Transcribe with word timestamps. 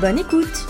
Bonne 0.00 0.18
écoute 0.18 0.66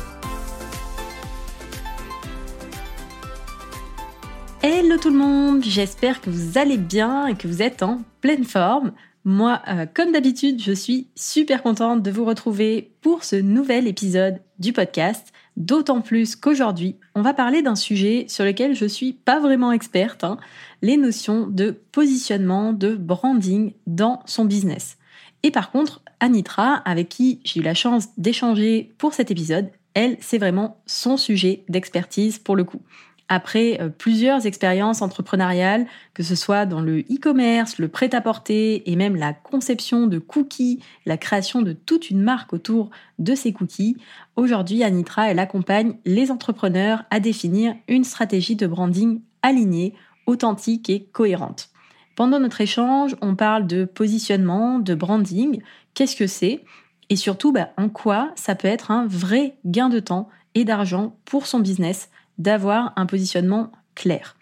Hello 4.62 4.96
tout 4.98 5.10
le 5.10 5.16
monde, 5.16 5.64
j'espère 5.64 6.20
que 6.20 6.30
vous 6.30 6.58
allez 6.58 6.76
bien 6.76 7.26
et 7.26 7.34
que 7.34 7.48
vous 7.48 7.60
êtes 7.60 7.82
en 7.82 8.02
pleine 8.20 8.44
forme. 8.44 8.92
Moi, 9.24 9.60
euh, 9.66 9.86
comme 9.92 10.12
d'habitude, 10.12 10.62
je 10.62 10.70
suis 10.70 11.08
super 11.16 11.64
contente 11.64 12.04
de 12.04 12.10
vous 12.12 12.24
retrouver 12.24 12.92
pour 13.00 13.24
ce 13.24 13.34
nouvel 13.34 13.88
épisode 13.88 14.40
du 14.60 14.72
podcast. 14.72 15.32
D'autant 15.56 16.02
plus 16.02 16.36
qu'aujourd'hui, 16.36 16.94
on 17.16 17.22
va 17.22 17.34
parler 17.34 17.62
d'un 17.62 17.74
sujet 17.74 18.26
sur 18.28 18.44
lequel 18.44 18.76
je 18.76 18.86
suis 18.86 19.12
pas 19.12 19.40
vraiment 19.40 19.72
experte, 19.72 20.22
hein, 20.22 20.36
les 20.82 20.96
notions 20.96 21.48
de 21.48 21.72
positionnement, 21.90 22.72
de 22.72 22.94
branding 22.94 23.72
dans 23.88 24.22
son 24.24 24.44
business. 24.44 24.98
Et 25.42 25.50
par 25.50 25.72
contre, 25.72 26.02
Anitra, 26.20 26.74
avec 26.84 27.08
qui 27.08 27.40
j'ai 27.44 27.60
eu 27.60 27.62
la 27.62 27.74
chance 27.74 28.08
d'échanger 28.16 28.92
pour 28.98 29.14
cet 29.14 29.30
épisode, 29.30 29.70
elle, 29.94 30.16
c'est 30.20 30.38
vraiment 30.38 30.80
son 30.86 31.16
sujet 31.16 31.64
d'expertise 31.68 32.38
pour 32.38 32.56
le 32.56 32.64
coup. 32.64 32.82
Après 33.28 33.80
euh, 33.80 33.88
plusieurs 33.88 34.46
expériences 34.46 35.02
entrepreneuriales, 35.02 35.86
que 36.14 36.22
ce 36.22 36.36
soit 36.36 36.64
dans 36.64 36.80
le 36.80 37.00
e-commerce, 37.00 37.78
le 37.78 37.88
prêt-à-porter 37.88 38.88
et 38.90 38.94
même 38.94 39.16
la 39.16 39.32
conception 39.32 40.06
de 40.06 40.18
cookies, 40.18 40.80
la 41.06 41.16
création 41.16 41.62
de 41.62 41.72
toute 41.72 42.10
une 42.10 42.22
marque 42.22 42.52
autour 42.52 42.90
de 43.18 43.34
ces 43.34 43.52
cookies, 43.52 43.96
aujourd'hui 44.36 44.84
Anitra, 44.84 45.30
elle 45.30 45.40
accompagne 45.40 45.96
les 46.04 46.30
entrepreneurs 46.30 47.04
à 47.10 47.18
définir 47.18 47.74
une 47.88 48.04
stratégie 48.04 48.54
de 48.54 48.66
branding 48.66 49.20
alignée, 49.42 49.94
authentique 50.26 50.88
et 50.88 51.04
cohérente. 51.12 51.70
Pendant 52.16 52.40
notre 52.40 52.62
échange, 52.62 53.14
on 53.20 53.36
parle 53.36 53.66
de 53.66 53.84
positionnement, 53.84 54.78
de 54.78 54.94
branding, 54.94 55.60
qu'est-ce 55.92 56.16
que 56.16 56.26
c'est? 56.26 56.64
Et 57.10 57.16
surtout 57.16 57.52
bah, 57.52 57.68
en 57.76 57.90
quoi 57.90 58.32
ça 58.36 58.54
peut 58.54 58.68
être 58.68 58.90
un 58.90 59.06
vrai 59.06 59.56
gain 59.66 59.90
de 59.90 60.00
temps 60.00 60.30
et 60.54 60.64
d'argent 60.64 61.14
pour 61.26 61.46
son 61.46 61.60
business 61.60 62.08
d'avoir 62.38 62.94
un 62.96 63.04
positionnement 63.04 63.70
clair? 63.94 64.34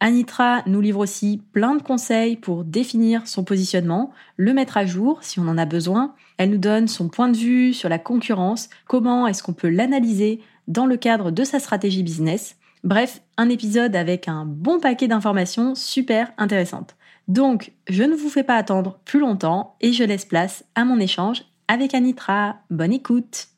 Anitra 0.00 0.62
nous 0.66 0.82
livre 0.82 1.00
aussi 1.00 1.40
plein 1.52 1.74
de 1.74 1.82
conseils 1.82 2.36
pour 2.36 2.62
définir 2.62 3.26
son 3.26 3.42
positionnement, 3.42 4.12
le 4.36 4.52
mettre 4.52 4.76
à 4.76 4.84
jour 4.84 5.20
si 5.22 5.40
on 5.40 5.48
en 5.48 5.56
a 5.56 5.64
besoin. 5.64 6.14
Elle 6.36 6.50
nous 6.50 6.58
donne 6.58 6.88
son 6.88 7.08
point 7.08 7.30
de 7.30 7.38
vue 7.38 7.72
sur 7.72 7.88
la 7.88 7.98
concurrence, 7.98 8.68
comment 8.86 9.26
est-ce 9.26 9.42
qu'on 9.42 9.54
peut 9.54 9.70
l'analyser 9.70 10.42
dans 10.68 10.84
le 10.84 10.98
cadre 10.98 11.30
de 11.30 11.42
sa 11.42 11.58
stratégie 11.58 12.02
business. 12.02 12.56
Bref, 12.82 13.22
un 13.38 13.48
épisode 13.48 13.96
avec 13.96 14.28
un 14.28 14.44
bon 14.44 14.78
paquet 14.78 15.08
d'informations 15.08 15.74
super 15.74 16.30
intéressantes. 16.36 16.96
Donc, 17.28 17.72
je 17.88 18.02
ne 18.02 18.14
vous 18.14 18.28
fais 18.28 18.44
pas 18.44 18.56
attendre 18.56 19.00
plus 19.04 19.18
longtemps 19.18 19.76
et 19.80 19.92
je 19.92 20.04
laisse 20.04 20.26
place 20.26 20.64
à 20.74 20.84
mon 20.84 21.00
échange 21.00 21.44
avec 21.68 21.94
Anitra. 21.94 22.56
Bonne 22.70 22.92
écoute 22.92 23.48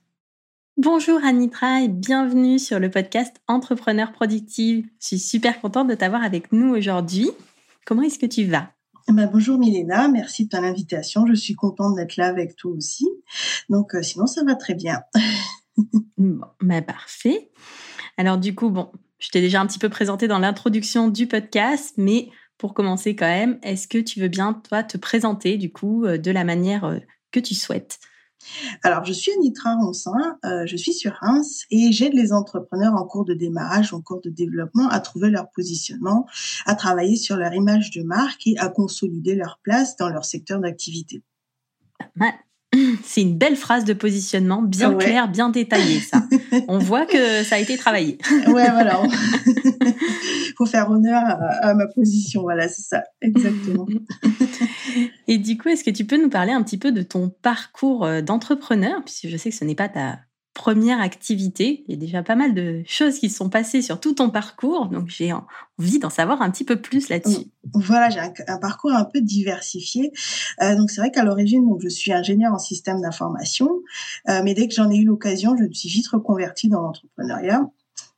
Bonjour 0.76 1.24
Anitra 1.24 1.80
et 1.80 1.88
bienvenue 1.88 2.58
sur 2.58 2.78
le 2.78 2.90
podcast 2.90 3.40
Entrepreneur 3.48 4.12
Productive. 4.12 4.86
Je 5.00 5.06
suis 5.06 5.18
super 5.18 5.60
contente 5.60 5.88
de 5.88 5.94
t'avoir 5.94 6.22
avec 6.22 6.52
nous 6.52 6.74
aujourd'hui. 6.74 7.30
Comment 7.86 8.02
est-ce 8.02 8.18
que 8.18 8.26
tu 8.26 8.44
vas? 8.44 8.70
Eh 9.08 9.12
ben, 9.12 9.28
bonjour 9.32 9.58
Milena, 9.58 10.06
merci 10.08 10.44
de 10.44 10.50
ton 10.50 10.62
invitation. 10.62 11.26
Je 11.26 11.34
suis 11.34 11.54
contente 11.54 11.96
d'être 11.96 12.16
là 12.16 12.26
avec 12.26 12.56
toi 12.56 12.72
aussi. 12.72 13.06
Donc 13.70 13.94
euh, 13.94 14.02
sinon 14.02 14.26
ça 14.26 14.44
va 14.44 14.54
très 14.54 14.74
bien. 14.74 15.00
bon, 16.18 16.40
bah, 16.60 16.82
parfait. 16.82 17.50
Alors 18.18 18.36
du 18.36 18.54
coup, 18.54 18.68
bon, 18.68 18.92
je 19.18 19.30
t'ai 19.30 19.40
déjà 19.40 19.62
un 19.62 19.66
petit 19.66 19.78
peu 19.78 19.88
présenté 19.88 20.28
dans 20.28 20.38
l'introduction 20.38 21.08
du 21.08 21.26
podcast, 21.26 21.94
mais 21.96 22.28
pour 22.58 22.74
commencer 22.74 23.16
quand 23.16 23.26
même, 23.26 23.58
est-ce 23.62 23.88
que 23.88 23.98
tu 23.98 24.20
veux 24.20 24.28
bien, 24.28 24.54
toi, 24.54 24.82
te 24.82 24.96
présenter 24.96 25.56
du 25.56 25.72
coup 25.72 26.04
euh, 26.04 26.18
de 26.18 26.30
la 26.30 26.44
manière 26.44 26.84
euh, 26.84 26.98
que 27.30 27.40
tu 27.40 27.54
souhaites? 27.54 27.98
Alors, 28.82 29.04
je 29.04 29.12
suis 29.12 29.32
Anitra 29.32 29.74
Ronsin, 29.76 30.38
euh, 30.44 30.66
je 30.66 30.76
suis 30.76 30.92
sur 30.92 31.12
Reims 31.20 31.64
et 31.70 31.90
j'aide 31.92 32.14
les 32.14 32.32
entrepreneurs 32.32 32.94
en 32.94 33.04
cours 33.04 33.24
de 33.24 33.34
démarrage, 33.34 33.92
en 33.92 34.00
cours 34.00 34.20
de 34.20 34.30
développement 34.30 34.88
à 34.88 35.00
trouver 35.00 35.30
leur 35.30 35.50
positionnement, 35.50 36.26
à 36.64 36.74
travailler 36.74 37.16
sur 37.16 37.36
leur 37.36 37.52
image 37.54 37.90
de 37.90 38.02
marque 38.02 38.46
et 38.46 38.56
à 38.58 38.68
consolider 38.68 39.34
leur 39.34 39.58
place 39.62 39.96
dans 39.96 40.08
leur 40.08 40.24
secteur 40.24 40.60
d'activité. 40.60 41.22
C'est 43.04 43.22
une 43.22 43.36
belle 43.36 43.56
phrase 43.56 43.84
de 43.84 43.92
positionnement, 43.92 44.62
bien 44.62 44.94
claire, 44.94 45.28
bien 45.28 45.48
détaillée, 45.48 46.00
ça. 46.00 46.22
On 46.68 46.78
voit 46.78 47.06
que 47.06 47.42
ça 47.42 47.56
a 47.56 47.58
été 47.58 47.76
travaillé. 47.76 48.18
ouais, 48.46 48.70
voilà. 48.70 49.02
faut 50.56 50.66
faire 50.66 50.90
honneur 50.90 51.22
à, 51.62 51.74
ma 51.74 51.86
position. 51.86 52.42
Voilà, 52.42 52.68
c'est 52.68 52.82
ça, 52.82 53.04
exactement. 53.20 53.86
Et 55.28 55.38
du 55.38 55.56
coup, 55.58 55.68
est-ce 55.68 55.84
que 55.84 55.90
tu 55.90 56.04
peux 56.04 56.20
nous 56.20 56.30
parler 56.30 56.52
un 56.52 56.62
petit 56.62 56.78
peu 56.78 56.92
de 56.92 57.02
ton 57.02 57.28
parcours 57.42 58.04
euh, 58.04 58.20
d'entrepreneur, 58.22 59.02
puisque 59.04 59.28
je 59.28 59.36
sais 59.36 59.50
que 59.50 59.56
ce 59.56 59.64
n'est 59.64 59.74
pas 59.74 59.88
ta 59.88 60.18
première 60.56 61.00
activité. 61.02 61.84
Il 61.86 61.94
y 61.94 61.98
a 61.98 62.00
déjà 62.00 62.22
pas 62.22 62.34
mal 62.34 62.54
de 62.54 62.82
choses 62.86 63.18
qui 63.18 63.28
se 63.28 63.36
sont 63.36 63.50
passées 63.50 63.82
sur 63.82 64.00
tout 64.00 64.14
ton 64.14 64.30
parcours, 64.30 64.86
donc 64.86 65.08
j'ai 65.08 65.30
envie 65.32 65.98
d'en 65.98 66.08
savoir 66.08 66.40
un 66.40 66.50
petit 66.50 66.64
peu 66.64 66.80
plus 66.80 67.10
là-dessus. 67.10 67.50
Voilà, 67.74 68.08
j'ai 68.08 68.20
un, 68.20 68.58
parcours 68.58 68.92
un 68.92 69.04
peu 69.04 69.20
diversifié. 69.20 70.12
Euh, 70.62 70.74
donc 70.74 70.90
c'est 70.90 71.02
vrai 71.02 71.10
qu'à 71.10 71.24
l'origine, 71.24 71.68
donc 71.68 71.82
je 71.82 71.88
suis 71.88 72.10
ingénieur 72.10 72.54
en 72.54 72.58
système 72.58 73.02
d'information, 73.02 73.68
euh, 74.30 74.40
mais 74.42 74.54
dès 74.54 74.66
que 74.66 74.74
j'en 74.74 74.90
ai 74.90 74.96
eu 74.96 75.04
l'occasion, 75.04 75.54
je 75.58 75.64
me 75.64 75.72
suis 75.74 75.90
vite 75.90 76.08
reconvertie 76.08 76.70
dans 76.70 76.80
l'entrepreneuriat. 76.80 77.68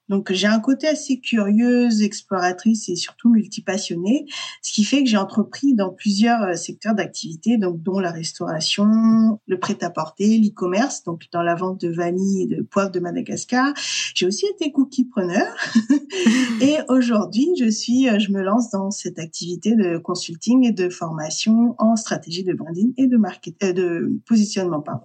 Donc 0.08 0.32
j'ai 0.32 0.46
un 0.46 0.60
côté 0.60 0.88
assez 0.88 1.20
curieuse, 1.20 2.02
exploratrice 2.02 2.88
et 2.88 2.96
surtout 2.96 3.28
multipassionnée, 3.28 4.26
ce 4.62 4.72
qui 4.72 4.84
fait 4.84 5.02
que 5.04 5.08
j'ai 5.08 5.16
entrepris 5.16 5.74
dans 5.74 5.90
plusieurs 5.90 6.42
euh, 6.42 6.54
secteurs 6.54 6.94
d'activité, 6.94 7.58
donc 7.58 7.82
dont 7.82 7.98
la 7.98 8.10
restauration, 8.10 9.40
le 9.46 9.58
prêt-à-porter, 9.58 10.38
l'e-commerce, 10.38 11.04
donc 11.04 11.24
dans 11.32 11.42
la 11.42 11.54
vente 11.54 11.80
de 11.80 11.88
vanille 11.88 12.42
et 12.42 12.46
de 12.46 12.62
poivre 12.62 12.90
de 12.90 13.00
Madagascar. 13.00 13.72
J'ai 14.14 14.26
aussi 14.26 14.46
été 14.46 14.72
cookie 14.72 15.04
preneur 15.04 15.46
et 16.60 16.76
aujourd'hui 16.88 17.48
je 17.58 17.70
suis, 17.70 18.08
euh, 18.08 18.18
je 18.18 18.32
me 18.32 18.42
lance 18.42 18.70
dans 18.70 18.90
cette 18.90 19.18
activité 19.18 19.76
de 19.76 19.98
consulting 19.98 20.66
et 20.66 20.72
de 20.72 20.88
formation 20.88 21.74
en 21.78 21.96
stratégie 21.96 22.44
de 22.44 22.54
branding 22.54 22.92
et 22.96 23.06
de 23.06 23.16
market, 23.16 23.62
euh, 23.62 23.72
de 23.72 24.20
positionnement 24.26 24.80
pardon. 24.80 25.04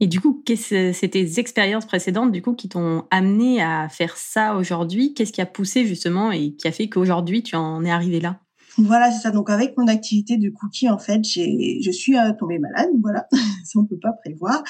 Et 0.00 0.06
du 0.08 0.20
coup, 0.20 0.42
c'est 0.56 1.08
tes 1.10 1.38
expériences 1.40 1.86
précédentes 1.86 2.30
du 2.30 2.42
coup 2.42 2.54
qui 2.54 2.68
t'ont 2.68 3.04
amené 3.10 3.62
à 3.62 3.88
faire 3.88 4.16
ça 4.18 4.54
aujourd'hui? 4.56 5.14
Qu'est-ce 5.14 5.32
qui 5.32 5.40
a 5.40 5.46
poussé 5.46 5.86
justement 5.86 6.30
et 6.32 6.52
qui 6.54 6.68
a 6.68 6.72
fait 6.72 6.88
qu'aujourd'hui 6.90 7.42
tu 7.42 7.56
en 7.56 7.82
es 7.84 7.90
arrivé 7.90 8.20
là? 8.20 8.45
Voilà, 8.78 9.10
c'est 9.10 9.22
ça. 9.22 9.30
Donc 9.30 9.48
avec 9.48 9.76
mon 9.78 9.86
activité 9.88 10.36
de 10.36 10.50
cookie, 10.50 10.88
en 10.88 10.98
fait, 10.98 11.24
j'ai, 11.24 11.80
je 11.80 11.90
suis 11.90 12.16
euh, 12.16 12.32
tombée 12.38 12.58
malade. 12.58 12.90
Voilà, 13.00 13.26
ça 13.64 13.78
on 13.78 13.84
peut 13.84 13.98
pas 13.98 14.12
prévoir. 14.12 14.62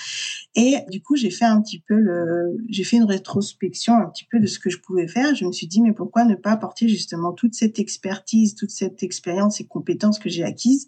Et 0.54 0.76
du 0.90 1.02
coup, 1.02 1.16
j'ai 1.16 1.30
fait 1.30 1.44
un 1.44 1.60
petit 1.60 1.80
peu 1.80 1.94
le, 1.94 2.56
j'ai 2.68 2.84
fait 2.84 2.96
une 2.96 3.04
rétrospection 3.04 3.94
un 3.94 4.06
petit 4.06 4.24
peu 4.30 4.38
de 4.38 4.46
ce 4.46 4.58
que 4.58 4.70
je 4.70 4.78
pouvais 4.78 5.08
faire. 5.08 5.34
Je 5.34 5.44
me 5.44 5.52
suis 5.52 5.66
dit, 5.66 5.82
mais 5.82 5.92
pourquoi 5.92 6.24
ne 6.24 6.36
pas 6.36 6.52
apporter 6.52 6.88
justement 6.88 7.32
toute 7.32 7.54
cette 7.54 7.78
expertise, 7.78 8.54
toute 8.54 8.70
cette 8.70 9.02
expérience 9.02 9.60
et 9.60 9.66
compétences 9.66 10.18
que 10.18 10.28
j'ai 10.28 10.44
acquises 10.44 10.86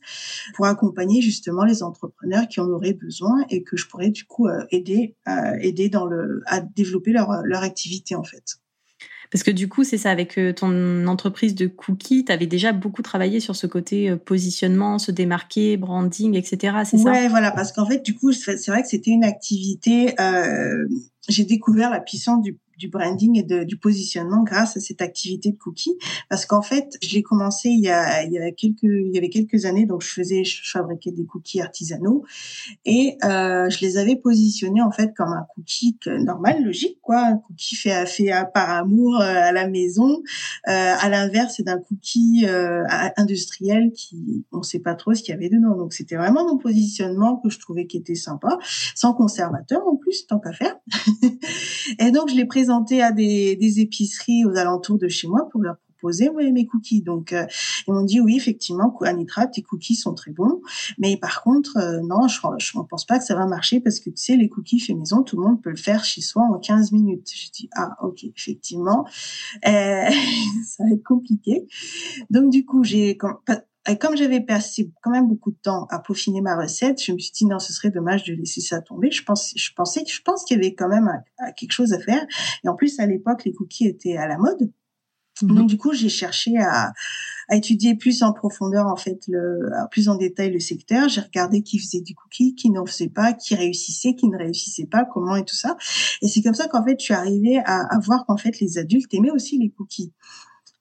pour 0.54 0.66
accompagner 0.66 1.20
justement 1.20 1.64
les 1.64 1.82
entrepreneurs 1.82 2.46
qui 2.48 2.60
en 2.60 2.68
auraient 2.68 2.92
besoin 2.92 3.44
et 3.50 3.62
que 3.62 3.76
je 3.76 3.86
pourrais 3.88 4.10
du 4.10 4.24
coup 4.24 4.46
euh, 4.46 4.64
aider, 4.70 5.16
euh, 5.28 5.56
aider 5.60 5.88
dans 5.88 6.06
le, 6.06 6.42
à 6.46 6.60
développer 6.60 7.12
leur, 7.12 7.42
leur 7.42 7.62
activité 7.62 8.14
en 8.14 8.24
fait. 8.24 8.58
Parce 9.30 9.42
que 9.42 9.50
du 9.50 9.68
coup, 9.68 9.84
c'est 9.84 9.98
ça, 9.98 10.10
avec 10.10 10.38
euh, 10.38 10.52
ton 10.52 11.06
entreprise 11.06 11.54
de 11.54 11.66
cookies, 11.66 12.24
tu 12.24 12.32
avais 12.32 12.46
déjà 12.46 12.72
beaucoup 12.72 13.02
travaillé 13.02 13.40
sur 13.40 13.56
ce 13.56 13.66
côté 13.66 14.08
euh, 14.08 14.16
positionnement, 14.16 14.98
se 14.98 15.10
démarquer, 15.10 15.76
branding, 15.76 16.34
etc. 16.34 16.78
C'est 16.84 16.98
ça? 16.98 17.10
Ouais, 17.10 17.28
voilà, 17.28 17.50
parce 17.50 17.72
qu'en 17.72 17.86
fait, 17.86 18.02
du 18.04 18.14
coup, 18.14 18.32
c'est 18.32 18.66
vrai 18.68 18.82
que 18.82 18.88
c'était 18.88 19.10
une 19.10 19.24
activité. 19.24 20.14
Euh, 20.20 20.86
j'ai 21.28 21.44
découvert 21.44 21.90
la 21.90 22.00
puissance 22.00 22.42
du, 22.42 22.56
du 22.78 22.88
branding 22.88 23.38
et 23.38 23.42
de, 23.42 23.64
du 23.64 23.76
positionnement 23.76 24.42
grâce 24.42 24.76
à 24.76 24.80
cette 24.80 25.02
activité 25.02 25.50
de 25.50 25.56
cookies 25.56 25.98
parce 26.28 26.46
qu'en 26.46 26.62
fait 26.62 26.96
je 27.02 27.14
l'ai 27.14 27.22
commencé 27.22 27.68
il 27.68 27.80
y 27.80 27.90
a 27.90 28.22
il 28.22 28.32
y 28.32 28.38
a 28.38 28.50
quelques 28.52 28.82
il 28.82 29.10
y 29.12 29.18
avait 29.18 29.30
quelques 29.30 29.64
années 29.64 29.86
donc 29.86 30.02
je 30.02 30.08
faisais 30.08 30.44
je 30.44 30.70
fabriquais 30.70 31.10
des 31.10 31.24
cookies 31.24 31.60
artisanaux. 31.60 32.24
Et 32.84 33.16
euh, 33.24 33.68
je 33.68 33.80
les 33.80 33.98
avais 33.98 34.16
positionnés 34.16 34.82
en 34.82 34.90
fait 34.90 35.14
comme 35.14 35.32
un 35.32 35.46
cookie 35.54 35.98
normal 36.06 36.64
logique 36.64 36.98
quoi. 37.02 37.18
Un 37.20 37.36
cookie 37.36 37.76
fait 37.76 38.06
fait 38.06 38.30
par 38.54 38.70
amour 38.70 39.20
euh, 39.20 39.24
à 39.24 39.52
la 39.52 39.68
maison. 39.68 40.22
Euh, 40.68 40.94
à 40.98 41.08
l'inverse 41.08 41.60
d'un 41.60 41.78
cookie 41.78 42.44
euh, 42.46 42.84
industriel 43.16 43.92
qui 43.92 44.44
on 44.52 44.62
sait 44.62 44.80
pas 44.80 44.94
trop 44.94 45.14
ce 45.14 45.22
qu'il 45.22 45.34
y 45.34 45.36
avait 45.36 45.48
dedans. 45.48 45.76
Donc 45.76 45.92
c'était 45.92 46.16
vraiment 46.16 46.46
mon 46.46 46.58
positionnement 46.58 47.36
que 47.36 47.48
je 47.48 47.58
trouvais 47.58 47.86
qui 47.86 47.96
était 47.96 48.14
sympa 48.14 48.58
sans 48.94 49.14
conservateur 49.14 49.86
en 49.86 49.96
plus 49.96 50.26
tant 50.26 50.38
qu'à 50.38 50.52
faire. 50.52 50.76
Et 51.98 52.10
donc 52.10 52.28
je 52.28 52.34
l'ai 52.34 52.44
présenté 52.44 52.67
à 52.70 53.12
des, 53.12 53.80
épiceries 53.80 54.44
aux 54.44 54.56
alentours 54.56 54.98
de 54.98 55.08
chez 55.08 55.28
moi 55.28 55.48
pour 55.50 55.60
leur 55.60 55.76
proposer 55.98 56.30
mes 56.52 56.66
cookies. 56.66 57.02
Donc 57.02 57.32
euh, 57.32 57.46
ils 57.86 57.92
m'ont 57.92 58.04
dit 58.04 58.20
oui 58.20 58.36
effectivement 58.36 58.96
Anitra 59.02 59.46
tes 59.46 59.62
cookies 59.62 59.96
sont 59.96 60.14
très 60.14 60.30
bons, 60.30 60.60
mais 60.98 61.16
par 61.16 61.42
contre 61.42 61.76
euh, 61.76 62.00
non 62.00 62.28
je 62.28 62.38
ne 62.78 62.82
pense 62.84 63.04
pas 63.04 63.18
que 63.18 63.24
ça 63.24 63.34
va 63.34 63.46
marcher 63.46 63.80
parce 63.80 64.00
que 64.00 64.10
tu 64.10 64.22
sais 64.22 64.36
les 64.36 64.48
cookies 64.48 64.80
fait 64.80 64.94
maison 64.94 65.22
tout 65.22 65.36
le 65.36 65.46
monde 65.46 65.62
peut 65.62 65.70
le 65.70 65.76
faire 65.76 66.04
chez 66.04 66.20
soi 66.20 66.42
en 66.44 66.58
15 66.58 66.92
minutes. 66.92 67.30
Je 67.34 67.50
dis 67.50 67.68
ah 67.74 67.96
ok 68.02 68.24
effectivement 68.24 69.06
euh, 69.66 70.10
ça 70.66 70.84
va 70.84 70.90
être 70.92 71.04
compliqué. 71.04 71.66
Donc 72.30 72.50
du 72.50 72.64
coup 72.64 72.84
j'ai 72.84 73.18
comme 73.96 74.16
j'avais 74.16 74.40
passé 74.40 74.90
quand 75.02 75.10
même 75.10 75.28
beaucoup 75.28 75.50
de 75.50 75.56
temps 75.56 75.86
à 75.90 75.98
peaufiner 75.98 76.40
ma 76.40 76.56
recette, 76.56 77.02
je 77.02 77.12
me 77.12 77.18
suis 77.18 77.32
dit 77.32 77.46
non, 77.46 77.58
ce 77.58 77.72
serait 77.72 77.90
dommage 77.90 78.24
de 78.24 78.34
laisser 78.34 78.60
ça 78.60 78.82
tomber. 78.82 79.10
Je 79.10 79.24
pense, 79.24 79.52
je 79.56 79.70
pensais, 79.74 80.04
je 80.06 80.20
pense 80.22 80.44
qu'il 80.44 80.56
y 80.56 80.60
avait 80.60 80.74
quand 80.74 80.88
même 80.88 81.10
quelque 81.56 81.72
chose 81.72 81.92
à 81.92 81.98
faire. 81.98 82.26
Et 82.64 82.68
en 82.68 82.74
plus, 82.74 82.98
à 83.00 83.06
l'époque, 83.06 83.44
les 83.44 83.52
cookies 83.52 83.86
étaient 83.86 84.16
à 84.16 84.26
la 84.26 84.36
mode. 84.36 84.70
Mhm. 85.42 85.54
Donc 85.54 85.68
du 85.68 85.76
coup, 85.76 85.92
j'ai 85.92 86.08
cherché 86.08 86.56
à, 86.58 86.92
à, 87.48 87.56
étudier 87.56 87.94
plus 87.94 88.22
en 88.22 88.32
profondeur 88.32 88.86
en 88.86 88.96
fait, 88.96 89.20
le, 89.28 89.70
plus 89.90 90.08
en 90.08 90.16
détail 90.16 90.50
le 90.50 90.60
secteur. 90.60 91.08
J'ai 91.08 91.20
regardé 91.20 91.62
qui 91.62 91.78
faisait 91.78 92.00
du 92.00 92.14
cookie, 92.14 92.54
qui 92.54 92.70
n'en 92.70 92.86
faisait 92.86 93.08
pas, 93.08 93.32
qui 93.32 93.54
réussissait, 93.54 94.14
qui 94.14 94.28
ne 94.28 94.36
réussissait 94.36 94.86
pas, 94.86 95.04
comment 95.04 95.36
et 95.36 95.44
tout 95.44 95.56
ça. 95.56 95.76
Et 96.22 96.28
c'est 96.28 96.42
comme 96.42 96.54
ça 96.54 96.68
qu'en 96.68 96.84
fait, 96.84 96.96
je 96.98 97.04
suis 97.04 97.14
arrivée 97.14 97.58
à, 97.64 97.94
à 97.94 97.98
voir 98.00 98.26
qu'en 98.26 98.36
fait 98.36 98.60
les 98.60 98.78
adultes 98.78 99.12
aimaient 99.14 99.30
aussi 99.30 99.58
les 99.58 99.70
cookies. 99.70 100.12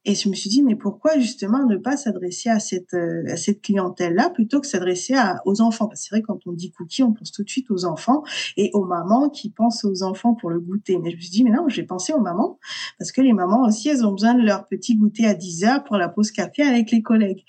Et 0.09 0.15
je 0.15 0.29
me 0.29 0.33
suis 0.33 0.49
dit, 0.49 0.63
mais 0.63 0.77
pourquoi 0.77 1.19
justement 1.19 1.65
ne 1.65 1.75
pas 1.75 1.97
s'adresser 1.97 2.49
à 2.49 2.61
cette, 2.61 2.93
euh, 2.93 3.25
à 3.29 3.35
cette 3.35 3.61
clientèle-là 3.61 4.29
plutôt 4.29 4.61
que 4.61 4.65
s'adresser 4.65 5.15
aux 5.43 5.59
enfants? 5.59 5.87
Parce 5.87 5.99
que 5.99 6.07
c'est 6.07 6.15
vrai, 6.15 6.21
quand 6.21 6.39
on 6.47 6.53
dit 6.53 6.71
cookies, 6.71 7.03
on 7.03 7.11
pense 7.11 7.33
tout 7.33 7.43
de 7.43 7.49
suite 7.49 7.69
aux 7.71 7.83
enfants 7.83 8.23
et 8.55 8.71
aux 8.73 8.85
mamans 8.85 9.29
qui 9.29 9.49
pensent 9.49 9.83
aux 9.83 10.03
enfants 10.03 10.33
pour 10.33 10.49
le 10.49 10.61
goûter. 10.61 10.97
Mais 10.97 11.11
je 11.11 11.17
me 11.17 11.21
suis 11.21 11.29
dit, 11.29 11.43
mais 11.43 11.51
non, 11.51 11.67
j'ai 11.67 11.83
pensé 11.83 12.13
aux 12.13 12.21
mamans 12.21 12.57
parce 12.97 13.11
que 13.11 13.19
les 13.19 13.33
mamans 13.33 13.67
aussi, 13.67 13.89
elles 13.89 14.05
ont 14.05 14.13
besoin 14.13 14.33
de 14.33 14.43
leur 14.43 14.65
petit 14.67 14.95
goûter 14.95 15.25
à 15.25 15.33
10 15.33 15.65
heures 15.65 15.83
pour 15.83 15.97
la 15.97 16.07
pause 16.07 16.31
café 16.31 16.63
avec 16.63 16.89
les 16.91 17.01
collègues. 17.01 17.43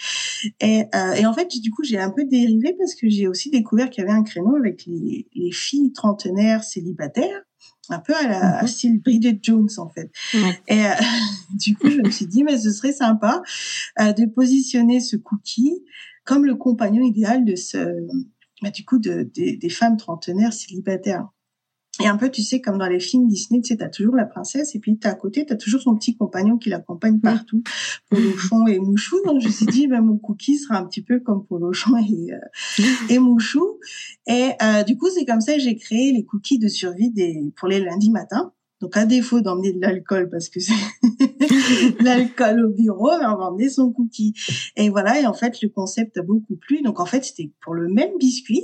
Et, 0.61 0.83
euh, 0.97 1.13
et 1.13 1.27
en 1.27 1.33
fait, 1.33 1.49
du 1.63 1.71
coup, 1.71 1.85
j'ai 1.85 2.01
un 2.01 2.11
peu 2.11 2.25
dérivé 2.25 2.75
parce 2.77 2.97
que 2.97 3.09
j'ai 3.09 3.29
aussi 3.29 3.51
découvert 3.51 3.89
qu'il 3.89 4.03
y 4.03 4.07
avait 4.09 4.19
un 4.19 4.25
créneau 4.25 4.57
avec 4.57 4.85
les, 4.85 5.29
les 5.33 5.53
filles 5.53 5.93
trentenaires 5.93 6.65
célibataires 6.65 7.45
un 7.91 7.99
peu 7.99 8.15
à 8.15 8.27
la 8.27 8.63
mhm. 8.63 8.69
style 8.69 9.01
Bridget 9.01 9.39
Jones 9.43 9.69
en 9.79 9.89
fait. 9.89 10.11
Et 10.67 10.85
euh, 10.85 10.91
du 11.55 11.77
coup, 11.77 11.91
je 11.91 12.01
me 12.01 12.11
suis 12.11 12.27
dit, 12.27 12.45
mais 12.45 12.59
ce 12.59 12.71
serait 12.71 12.93
sympa 12.93 13.43
euh, 14.01 14.13
de 14.13 14.27
positionner 14.27 15.01
ce 15.01 15.17
cookie 15.17 15.83
comme 16.25 16.45
le 16.45 16.57
compagnon 16.57 17.03
idéal 17.03 17.45
de 17.45 17.57
ce, 17.57 18.07
bah, 18.61 18.71
du 18.71 18.85
coup, 18.85 18.99
de, 18.99 19.31
des 19.35 19.71
femmes 19.71 19.97
trentenaires 19.97 20.53
célibataires. 20.53 21.29
Et 22.03 22.07
un 22.07 22.17
peu, 22.17 22.31
tu 22.31 22.43
sais, 22.43 22.61
comme 22.61 22.79
dans 22.79 22.87
les 22.87 23.01
films 23.01 23.27
Disney, 23.27 23.61
tu 23.61 23.69
sais, 23.69 23.77
t'as 23.77 23.89
toujours 23.89 24.15
la 24.15 24.25
princesse 24.25 24.75
et 24.75 24.79
puis 24.79 24.99
t'as 24.99 25.11
à 25.11 25.15
côté, 25.15 25.45
t'as 25.45 25.57
toujours 25.57 25.81
son 25.81 25.97
petit 25.97 26.17
compagnon 26.17 26.57
qui 26.57 26.69
l'accompagne 26.69 27.19
partout, 27.19 27.63
Polochon 28.09 28.67
et 28.69 28.79
Mouchou. 28.79 29.17
Donc 29.25 29.41
je 29.41 29.49
me 29.49 29.53
suis 29.53 29.67
dit, 29.67 29.89
ben, 29.89 30.01
mon 30.01 30.17
cookie 30.17 30.59
sera 30.59 30.79
un 30.79 30.87
petit 30.87 31.03
peu 31.03 31.21
comme 31.21 31.45
Polochon 31.47 31.97
et, 31.97 32.33
euh, 32.33 32.85
et 33.09 33.19
Mouchou. 33.19 33.79
Et 34.27 34.51
euh, 34.63 34.85
du 34.85 34.97
coup, 34.97 35.09
c'est 35.11 35.25
comme 35.25 35.41
ça 35.41 35.55
que 35.55 35.61
j'ai 35.61 35.77
créé 35.77 36.13
les 36.13 36.25
cookies 36.25 36.59
de 36.59 36.69
survie 36.69 37.11
des, 37.11 37.53
pour 37.57 37.69
les 37.69 37.81
lundis 37.81 38.11
matins. 38.11 38.53
Donc 38.81 38.97
à 38.97 39.07
défaut 39.07 39.41
d'emmener 39.41 39.73
de 39.73 39.81
l'alcool 39.81 40.29
parce 40.31 40.49
que 40.49 40.61
c'est 40.61 40.73
l'alcool 42.01 42.65
au 42.65 42.69
bureau, 42.69 43.11
ben, 43.19 43.33
on 43.33 43.37
va 43.37 43.47
emmener 43.47 43.69
son 43.69 43.91
cookie. 43.93 44.35
Et 44.77 44.89
voilà, 44.89 45.21
et 45.21 45.27
en 45.27 45.35
fait 45.35 45.61
le 45.63 45.69
concept 45.69 46.17
a 46.17 46.23
beaucoup 46.23 46.57
plu. 46.57 46.83
Donc 46.83 47.01
en 47.01 47.07
fait 47.07 47.25
c'était 47.25 47.51
pour 47.61 47.75
le 47.75 47.89
même 47.89 48.17
biscuit, 48.21 48.63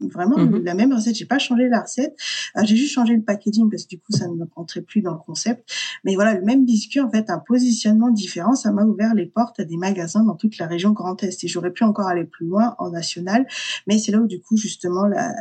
Vraiment 0.00 0.38
mhm. 0.38 0.64
la 0.64 0.74
même 0.74 0.92
recette. 0.92 1.14
J'ai 1.14 1.26
pas 1.26 1.38
changé 1.38 1.68
la 1.68 1.82
recette. 1.82 2.16
Euh, 2.56 2.62
j'ai 2.64 2.76
juste 2.76 2.92
changé 2.92 3.14
le 3.14 3.22
packaging 3.22 3.68
parce 3.70 3.84
que 3.84 3.90
du 3.90 3.98
coup 3.98 4.12
ça 4.12 4.28
ne 4.28 4.44
rentrait 4.54 4.80
plus 4.80 5.02
dans 5.02 5.12
le 5.12 5.18
concept. 5.18 5.70
Mais 6.04 6.14
voilà, 6.14 6.34
le 6.34 6.44
même 6.44 6.64
biscuit 6.64 7.00
en 7.00 7.10
fait, 7.10 7.28
un 7.28 7.38
positionnement 7.38 8.10
différent, 8.10 8.54
ça 8.54 8.72
m'a 8.72 8.84
ouvert 8.84 9.14
les 9.14 9.26
portes 9.26 9.60
à 9.60 9.64
des 9.64 9.76
magasins 9.76 10.24
dans 10.24 10.36
toute 10.36 10.58
la 10.58 10.66
région 10.66 10.92
Grand 10.92 11.22
Est. 11.22 11.44
Et 11.44 11.48
j'aurais 11.48 11.72
pu 11.72 11.84
encore 11.84 12.06
aller 12.06 12.24
plus 12.24 12.46
loin 12.46 12.74
en 12.78 12.90
national, 12.90 13.46
mais 13.86 13.98
c'est 13.98 14.12
là 14.12 14.18
où 14.18 14.26
du 14.26 14.40
coup 14.40 14.56
justement 14.56 15.06
la, 15.06 15.32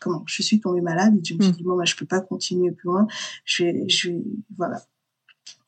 comment 0.00 0.24
je 0.26 0.42
suis 0.42 0.60
tombée 0.60 0.80
malade 0.80 1.14
et 1.16 1.24
je 1.24 1.34
me 1.34 1.40
suis 1.40 1.52
mhm. 1.52 1.56
dit 1.56 1.62
bon 1.62 1.76
bah 1.76 1.84
je 1.84 1.94
peux 1.94 2.06
pas 2.06 2.20
continuer 2.20 2.72
plus 2.72 2.88
loin. 2.88 3.06
Je 3.44 3.64
vais, 3.64 3.88
je 3.88 4.10
vais 4.10 4.24
voilà 4.56 4.82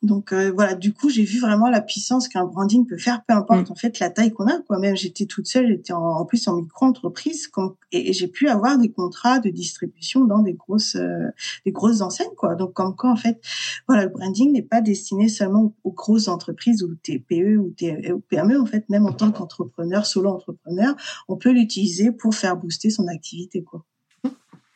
donc 0.05 0.31
euh, 0.31 0.51
voilà, 0.53 0.75
du 0.75 0.93
coup, 0.93 1.09
j'ai 1.09 1.23
vu 1.23 1.39
vraiment 1.39 1.69
la 1.69 1.81
puissance 1.81 2.27
qu'un 2.27 2.45
branding 2.45 2.85
peut 2.85 2.97
faire, 2.97 3.23
peu 3.27 3.33
importe 3.33 3.69
mm. 3.69 3.71
en 3.71 3.75
fait 3.75 3.99
la 3.99 4.09
taille 4.09 4.31
qu'on 4.31 4.47
a. 4.47 4.59
Quoi. 4.61 4.79
Même 4.79 4.95
j'étais 4.95 5.25
toute 5.25 5.47
seule, 5.47 5.67
j'étais 5.67 5.93
en, 5.93 6.23
plus 6.25 6.47
en 6.47 6.55
micro-entreprise, 6.55 7.49
et, 7.91 8.13
j'ai 8.13 8.27
pu 8.27 8.47
avoir 8.47 8.77
des 8.77 8.91
contrats 8.91 9.39
de 9.39 9.49
distribution 9.49 10.25
dans 10.25 10.39
des 10.39 10.53
grosses, 10.53 10.95
euh, 10.95 11.29
des 11.65 11.71
grosses 11.71 12.01
enseignes. 12.01 12.35
Quoi. 12.37 12.55
Donc 12.55 12.73
comme 12.73 12.95
quoi 12.95 13.11
en 13.11 13.15
fait, 13.15 13.41
voilà, 13.87 14.03
le 14.03 14.09
branding 14.09 14.51
n'est 14.51 14.61
pas 14.61 14.81
destiné 14.81 15.27
seulement 15.27 15.73
aux, 15.83 15.91
grosses 15.91 16.27
entreprises 16.27 16.83
ou 16.83 16.95
TPE 16.95 17.57
ou, 17.57 17.73
ou 18.13 18.19
PME. 18.19 18.59
En 18.59 18.65
fait, 18.65 18.87
même 18.89 19.05
en 19.05 19.13
tant 19.13 19.31
qu'entrepreneur, 19.31 20.05
solo-entrepreneur, 20.05 20.95
on 21.27 21.37
peut 21.37 21.51
l'utiliser 21.51 22.11
pour 22.11 22.35
faire 22.35 22.55
booster 22.55 22.89
son 22.89 23.07
activité. 23.07 23.63
Quoi. 23.63 23.83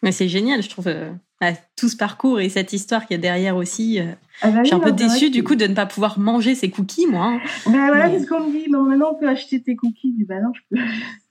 Mais 0.01 0.11
c'est 0.11 0.29
génial, 0.29 0.61
je 0.63 0.69
trouve. 0.69 0.87
Euh, 0.87 1.11
tout 1.75 1.89
ce 1.89 1.95
parcours 1.95 2.39
et 2.39 2.50
cette 2.50 2.74
histoire 2.74 3.06
qu'il 3.06 3.15
y 3.15 3.19
a 3.19 3.21
derrière 3.21 3.56
aussi. 3.56 4.00
Euh, 4.00 4.13
ah 4.41 4.51
bah 4.51 4.59
je 4.63 4.68
suis 4.68 4.75
un 4.75 4.80
peu 4.80 4.91
déçue 4.91 5.30
du 5.30 5.44
coup 5.44 5.56
de 5.56 5.68
ne 5.68 5.74
pas 5.74 5.86
pouvoir 5.86 6.19
manger 6.19 6.56
ces 6.56 6.69
cookies, 6.69 7.07
moi. 7.07 7.25
Hein. 7.25 7.39
Ben 7.65 7.88
voilà, 7.88 8.09
parce 8.09 8.25
qu'on 8.25 8.47
me 8.47 8.51
dit, 8.51 8.69
bon, 8.69 8.83
maintenant 8.83 9.13
on 9.13 9.19
peut 9.19 9.27
acheter 9.27 9.62
tes 9.62 9.75
cookies. 9.75 10.13
Dis, 10.13 10.25
bah 10.25 10.41
non, 10.41 10.51
je 10.53 10.62
peux. 10.69 10.81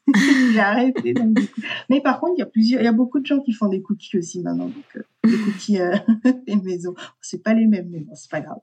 J'ai 0.53 0.61
arrêté. 0.61 1.15
Mais 1.91 2.01
par 2.01 2.21
contre, 2.21 2.33
il 2.37 2.39
y 2.39 2.43
a 2.43 2.47
plusieurs, 2.47 2.81
il 2.81 2.85
y 2.85 2.89
a 2.89 2.93
beaucoup 2.93 3.21
de 3.21 3.27
gens 3.27 3.41
qui 3.41 3.53
font 3.53 3.69
des 3.69 3.83
cookies 3.83 4.17
aussi 4.17 4.41
maintenant. 4.41 4.67
Donc, 4.67 4.97
euh, 4.97 5.03
des 5.25 5.37
cookies 5.37 5.81
euh, 5.81 5.97
maison. 6.65 6.95
C'est 7.21 7.43
pas 7.43 7.53
les 7.53 7.67
mêmes, 7.67 7.89
mais 7.91 8.01
bon, 8.01 8.15
c'est 8.15 8.31
pas 8.31 8.41
grave. 8.41 8.61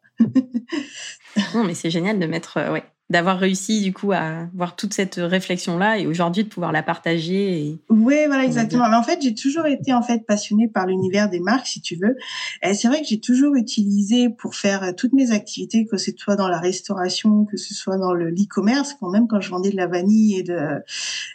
non, 1.53 1.63
mais 1.63 1.75
c'est 1.75 1.91
génial 1.91 2.17
de 2.17 2.25
mettre, 2.25 2.71
ouais, 2.71 2.83
d'avoir 3.11 3.37
réussi 3.37 3.81
du 3.81 3.93
coup 3.93 4.13
à 4.13 4.47
voir 4.55 4.75
toute 4.75 4.93
cette 4.93 5.15
réflexion 5.15 5.77
là 5.77 5.99
et 5.99 6.07
aujourd'hui 6.07 6.43
de 6.43 6.49
pouvoir 6.49 6.71
la 6.71 6.81
partager. 6.81 7.59
Et... 7.59 7.77
Oui, 7.89 8.15
voilà 8.25 8.43
exactement. 8.43 8.89
Mais 8.89 8.95
en 8.95 9.03
fait, 9.03 9.21
j'ai 9.21 9.35
toujours 9.35 9.67
été 9.67 9.93
en 9.93 10.01
fait 10.01 10.25
passionnée 10.25 10.67
par 10.67 10.87
l'univers 10.87 11.29
des 11.29 11.39
marques, 11.39 11.67
si 11.67 11.81
tu 11.81 11.95
veux. 11.95 12.15
Et 12.63 12.73
c'est 12.73 12.87
vrai 12.87 13.01
que 13.01 13.07
j'ai 13.07 13.19
toujours 13.19 13.55
utilisé 13.55 14.29
pour 14.29 14.55
faire 14.55 14.83
euh, 14.83 14.91
toutes 14.91 15.13
mes 15.13 15.31
activités, 15.31 15.85
que 15.85 15.97
ce 15.97 16.11
soit 16.17 16.35
dans 16.35 16.47
la 16.47 16.59
restauration, 16.59 17.45
que 17.45 17.57
ce 17.57 17.75
soit 17.75 17.97
dans 17.97 18.13
le 18.13 18.31
e-commerce, 18.31 18.95
quand 18.99 19.11
même 19.11 19.27
quand 19.27 19.39
je 19.39 19.49
vendais 19.51 19.69
de 19.69 19.77
la 19.77 19.87
vanille 19.87 20.39
et 20.39 20.43
de 20.43 20.55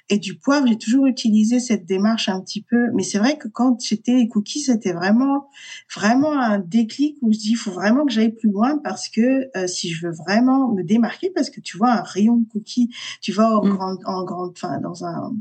et 0.08 0.18
du 0.18 0.34
poivre, 0.34 0.66
j'ai 0.66 0.76
toujours 0.76 1.06
utilisé 1.06 1.60
cette 1.60 1.86
démarche 1.86 2.28
un 2.28 2.40
petit 2.40 2.62
peu. 2.62 2.90
Mais 2.94 3.04
c'est 3.04 3.18
vrai 3.18 3.38
que 3.38 3.46
quand 3.46 3.80
j'étais 3.80 4.14
les 4.14 4.26
cookies, 4.26 4.62
c'était 4.62 4.92
vraiment 4.92 5.48
vraiment 5.94 6.32
un 6.32 6.58
déclic 6.58 7.16
où 7.22 7.32
je 7.32 7.38
dis 7.38 7.50
il 7.50 7.56
faut 7.56 7.70
vraiment 7.70 8.04
que 8.04 8.12
j'aille 8.12 8.32
plus 8.32 8.50
loin 8.50 8.78
parce 8.82 9.08
que 9.08 9.48
euh, 9.56 9.68
si 9.68 9.92
je 9.92 10.08
veux 10.08 10.12
vraiment 10.12 10.72
me 10.72 10.82
démarquer, 10.82 11.30
parce 11.32 11.48
que 11.48 11.59
tu 11.62 11.76
vois 11.78 11.92
un 11.92 12.02
rayon 12.02 12.36
de 12.36 12.48
cookies, 12.48 12.90
tu 13.20 13.32
vas 13.32 13.48
en 13.48 13.64
mm. 13.64 13.70
grande, 13.70 13.98
en 14.04 14.24
grande, 14.24 14.52
enfin 14.56 14.80
dans 14.80 15.04
un 15.04 15.32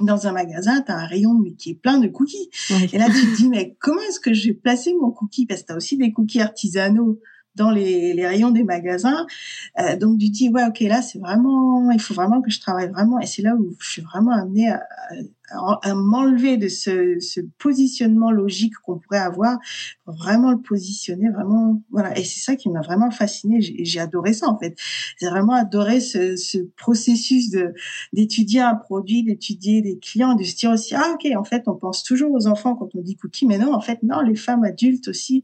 dans 0.00 0.26
un 0.26 0.32
magasin, 0.32 0.82
tu 0.82 0.90
as 0.90 0.96
un 0.96 1.06
rayon 1.06 1.34
mais 1.34 1.52
qui 1.52 1.70
est 1.70 1.74
plein 1.74 1.98
de 1.98 2.08
cookies. 2.08 2.50
Et 2.92 2.98
là, 2.98 3.06
tu 3.06 3.26
te 3.26 3.36
dis, 3.36 3.48
mais 3.48 3.76
comment 3.80 4.00
est-ce 4.08 4.18
que 4.18 4.34
je 4.34 4.48
vais 4.48 4.54
placer 4.54 4.92
mon 4.94 5.10
cookie? 5.10 5.46
Parce 5.46 5.62
que 5.62 5.66
tu 5.68 5.72
as 5.72 5.76
aussi 5.76 5.96
des 5.96 6.12
cookies 6.12 6.40
artisanaux 6.40 7.20
dans 7.54 7.70
les, 7.70 8.12
les 8.14 8.26
rayons 8.26 8.50
des 8.50 8.64
magasins. 8.64 9.26
Euh, 9.78 9.96
donc, 9.96 10.18
tu 10.18 10.26
te 10.26 10.32
dis, 10.32 10.48
ouais, 10.48 10.64
ok, 10.64 10.80
là, 10.80 11.02
c'est 11.02 11.18
vraiment, 11.18 11.90
il 11.90 12.00
faut 12.00 12.14
vraiment 12.14 12.42
que 12.42 12.50
je 12.50 12.60
travaille 12.60 12.88
vraiment. 12.88 13.20
Et 13.20 13.26
c'est 13.26 13.42
là 13.42 13.54
où 13.54 13.76
je 13.78 13.88
suis 13.88 14.02
vraiment 14.02 14.32
amenée 14.32 14.70
à, 14.70 14.82
à 15.50 15.94
m'enlever 15.94 16.56
de 16.56 16.68
ce, 16.68 17.18
ce, 17.20 17.40
positionnement 17.58 18.30
logique 18.30 18.74
qu'on 18.82 18.98
pourrait 18.98 19.18
avoir, 19.18 19.58
vraiment 20.06 20.50
le 20.50 20.60
positionner, 20.60 21.28
vraiment, 21.28 21.82
voilà. 21.90 22.18
Et 22.18 22.24
c'est 22.24 22.40
ça 22.40 22.56
qui 22.56 22.70
m'a 22.70 22.80
vraiment 22.80 23.10
fascinée. 23.10 23.60
J'ai 23.60 24.00
adoré 24.00 24.32
ça 24.32 24.48
en 24.48 24.58
fait. 24.58 24.76
J'ai 25.20 25.28
vraiment 25.28 25.52
adoré 25.52 26.00
ce, 26.00 26.36
ce 26.36 26.58
processus 26.76 27.50
de 27.50 27.74
d'étudier 28.12 28.60
un 28.60 28.74
produit, 28.74 29.22
d'étudier 29.22 29.82
des 29.82 29.98
clients, 29.98 30.34
de 30.34 30.44
se 30.44 30.56
dire 30.56 30.70
aussi 30.70 30.94
ah 30.94 31.14
ok 31.14 31.30
en 31.36 31.44
fait 31.44 31.64
on 31.66 31.74
pense 31.74 32.02
toujours 32.02 32.32
aux 32.32 32.46
enfants 32.46 32.74
quand 32.74 32.94
on 32.94 33.00
dit 33.00 33.16
cookie, 33.16 33.46
mais 33.46 33.58
non 33.58 33.74
en 33.74 33.80
fait 33.80 34.02
non 34.02 34.20
les 34.20 34.36
femmes 34.36 34.64
adultes 34.64 35.08
aussi. 35.08 35.42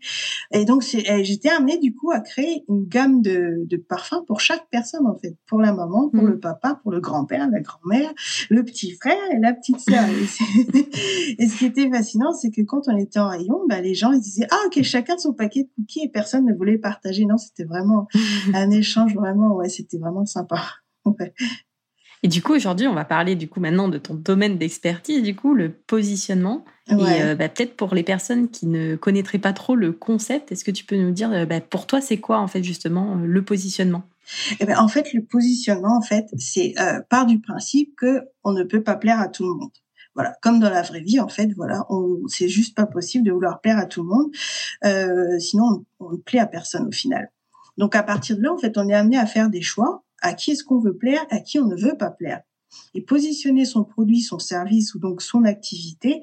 Et 0.53 0.65
donc 0.65 0.83
j'étais 0.83 1.51
amenée 1.51 1.79
du 1.79 1.95
coup 1.95 2.11
à 2.11 2.21
créer 2.21 2.65
une 2.69 2.87
gamme 2.87 3.21
de, 3.23 3.65
de 3.67 3.77
parfums 3.77 4.25
pour 4.27 4.41
chaque 4.41 4.67
personne 4.71 5.07
en 5.07 5.17
fait, 5.17 5.37
pour 5.47 5.61
la 5.61 5.73
maman, 5.73 6.09
pour 6.09 6.23
mmh. 6.23 6.29
le 6.29 6.39
papa, 6.39 6.81
pour 6.83 6.91
le 6.91 7.01
grand-père, 7.01 7.49
la 7.51 7.61
grand-mère, 7.61 8.13
le 8.49 8.65
petit 8.65 8.93
frère 8.93 9.31
et 9.33 9.39
la 9.39 9.53
petite 9.53 9.90
ça. 9.91 10.09
Et, 11.39 11.47
ce 11.47 11.59
qui 11.59 11.67
était 11.67 11.91
fascinant, 11.91 12.33
c'est 12.33 12.51
que 12.51 12.63
quand 12.63 12.83
on 12.89 12.97
était 12.97 13.19
en 13.19 13.29
rayon, 13.29 13.61
bah, 13.69 13.81
les 13.81 13.95
gens 13.95 14.13
ils 14.13 14.21
disaient 14.21 14.47
ah 14.51 14.59
ok 14.67 14.83
chacun 14.83 15.19
son 15.19 15.33
paquet 15.33 15.65
de 15.65 15.69
cookies 15.77 16.05
et 16.05 16.09
personne 16.09 16.47
ne 16.47 16.55
voulait 16.55 16.79
partager. 16.79 17.25
Non, 17.25 17.39
c'était 17.39 17.65
vraiment 17.65 18.09
un 18.55 18.71
échange 18.71 19.15
vraiment 19.15 19.55
ouais, 19.57 19.69
c'était 19.69 19.99
vraiment 19.99 20.27
sympa. 20.27 20.63
Et 22.23 22.29
du 22.29 22.43
coup, 22.43 22.55
aujourd'hui, 22.55 22.87
on 22.87 22.95
va 22.95 23.05
parler 23.05 23.35
du 23.35 23.49
coup 23.49 23.61
maintenant 23.61 23.89
de 23.89 23.97
ton 23.97 24.15
domaine 24.15 24.59
d'expertise, 24.59 25.23
du 25.23 25.35
coup, 25.35 25.55
le 25.55 25.71
positionnement. 25.71 26.65
Et 26.89 27.23
euh, 27.23 27.35
bah, 27.35 27.49
peut-être 27.49 27.77
pour 27.77 27.95
les 27.95 28.03
personnes 28.03 28.51
qui 28.51 28.67
ne 28.67 28.97
connaîtraient 28.97 29.39
pas 29.39 29.53
trop 29.53 29.75
le 29.75 29.93
concept, 29.93 30.53
est-ce 30.53 30.65
que 30.65 30.71
tu 30.71 30.85
peux 30.85 30.97
nous 30.97 31.13
dire, 31.13 31.33
euh, 31.33 31.47
bah, 31.47 31.61
pour 31.61 31.87
toi, 31.87 32.01
c'est 32.01 32.19
quoi 32.19 32.39
en 32.39 32.49
fait 32.49 32.63
justement 32.63 33.17
euh, 33.17 33.27
le 33.27 33.43
positionnement? 33.43 34.03
Eh 34.59 34.65
ben, 34.65 34.79
en 34.79 34.89
fait, 34.89 35.13
le 35.13 35.25
positionnement, 35.25 35.97
en 35.97 36.03
fait, 36.03 36.27
c'est 36.39 36.75
part 37.09 37.27
du 37.27 37.41
principe 37.41 37.95
que 37.97 38.23
on 38.45 38.53
ne 38.53 38.63
peut 38.63 38.83
pas 38.83 38.97
plaire 38.97 39.21
à 39.21 39.29
tout 39.29 39.45
le 39.45 39.55
monde. 39.55 39.73
Voilà, 40.15 40.35
comme 40.43 40.59
dans 40.59 40.71
la 40.71 40.83
vraie 40.83 41.03
vie, 41.03 41.21
en 41.21 41.29
fait, 41.29 41.53
voilà, 41.57 41.87
on, 41.89 42.27
c'est 42.27 42.49
juste 42.49 42.77
pas 42.77 42.87
possible 42.87 43.25
de 43.25 43.33
vouloir 43.33 43.61
plaire 43.61 43.79
à 43.79 43.87
tout 43.87 44.03
le 44.03 44.09
monde, 44.09 45.41
sinon 45.41 45.85
on, 46.01 46.13
ne 46.13 46.17
plaît 46.17 46.41
à 46.41 46.47
personne 46.47 46.87
au 46.87 46.93
final. 46.93 47.31
Donc 47.79 47.95
à 47.95 48.03
partir 48.03 48.37
de 48.37 48.43
là, 48.43 48.53
en 48.53 48.59
fait, 48.59 48.77
on 48.77 48.89
est 48.89 48.95
amené 48.95 49.17
à 49.19 49.27
faire 49.27 49.49
des 49.49 49.63
choix 49.63 50.05
à 50.21 50.35
qui 50.35 50.53
est-ce 50.53 50.65
qu'on 50.65 50.79
veut 50.81 50.97
plaire, 50.97 51.25
à 51.31 51.41
qui 51.41 51.59
on 51.59 51.67
ne 51.67 51.77
veut 51.77 51.97
pas 51.97 52.11
plaire. 52.11 52.43
Et 52.95 53.01
positionner 53.01 53.65
son 53.65 53.85
produit, 53.85 54.21
son 54.21 54.39
service 54.39 54.95
ou 54.95 55.01
donc 55.01 55.23
son 55.23 55.45
activité 55.45 56.21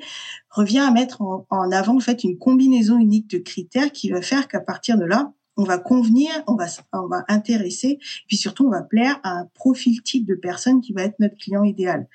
revient 0.49 0.79
à 0.79 0.91
mettre 0.91 1.21
en, 1.21 1.45
avant 1.71 1.97
en 1.97 1.99
fait 1.99 2.23
une 2.23 2.37
combinaison 2.37 2.97
unique 2.99 3.29
de 3.29 3.37
critères 3.37 3.91
qui 3.91 4.09
va 4.09 4.21
faire 4.21 4.47
qu'à 4.47 4.61
partir 4.61 4.97
de 4.97 5.03
là, 5.03 5.33
on 5.57 5.63
va 5.63 5.77
convenir, 5.77 6.29
on 6.47 6.55
va 6.55 6.67
on 6.93 7.07
va 7.07 7.25
intéresser, 7.27 7.99
puis 8.27 8.37
surtout 8.37 8.67
on 8.67 8.71
va 8.71 8.83
plaire 8.83 9.19
à 9.23 9.31
un 9.39 9.45
profil 9.53 10.01
type 10.03 10.25
de 10.25 10.35
personne 10.35 10.81
qui 10.81 10.93
va 10.93 11.03
être 11.03 11.19
notre 11.19 11.35
client 11.37 11.63
idéal. 11.63 12.07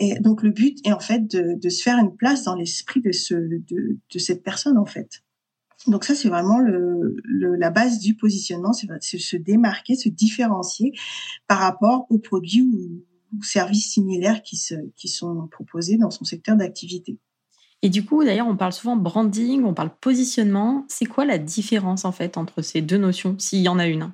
Et 0.00 0.18
donc 0.18 0.42
le 0.42 0.50
but 0.50 0.84
est 0.84 0.92
en 0.92 1.00
fait 1.00 1.26
de, 1.26 1.68
se 1.68 1.82
faire 1.82 1.98
une 1.98 2.16
place 2.16 2.44
dans 2.44 2.56
l'esprit 2.56 3.00
de 3.00 3.12
ce 3.12 3.34
de, 3.34 3.98
de 4.12 4.18
cette 4.18 4.42
personne 4.42 4.76
en 4.76 4.86
fait. 4.86 5.22
Donc 5.86 6.04
ça, 6.04 6.14
c'est 6.14 6.28
vraiment 6.28 6.60
le, 6.60 7.16
la 7.58 7.70
base 7.70 7.98
du 7.98 8.14
positionnement, 8.14 8.72
c'est 8.72 9.18
se 9.18 9.36
démarquer, 9.36 9.96
se 9.96 10.08
différencier 10.08 10.92
par 11.46 11.58
rapport 11.58 12.06
aux 12.08 12.18
produits 12.18 12.62
ou, 12.62 13.04
services 13.42 13.90
similaires 13.92 14.42
qui, 14.42 14.56
se, 14.56 14.76
qui 14.94 15.08
sont 15.08 15.48
proposés 15.48 15.96
dans 15.96 16.10
son 16.10 16.24
secteur 16.24 16.56
d'activité. 16.56 17.18
Et 17.84 17.90
du 17.90 18.02
coup, 18.02 18.24
d'ailleurs, 18.24 18.48
on 18.48 18.56
parle 18.56 18.72
souvent 18.72 18.96
branding, 18.96 19.62
on 19.62 19.74
parle 19.74 19.90
positionnement. 20.00 20.86
C'est 20.88 21.04
quoi 21.04 21.26
la 21.26 21.36
différence 21.36 22.06
en 22.06 22.12
fait 22.12 22.38
entre 22.38 22.62
ces 22.62 22.80
deux 22.80 22.96
notions, 22.96 23.36
s'il 23.38 23.60
y 23.60 23.68
en 23.68 23.78
a 23.78 23.86
une? 23.86 24.10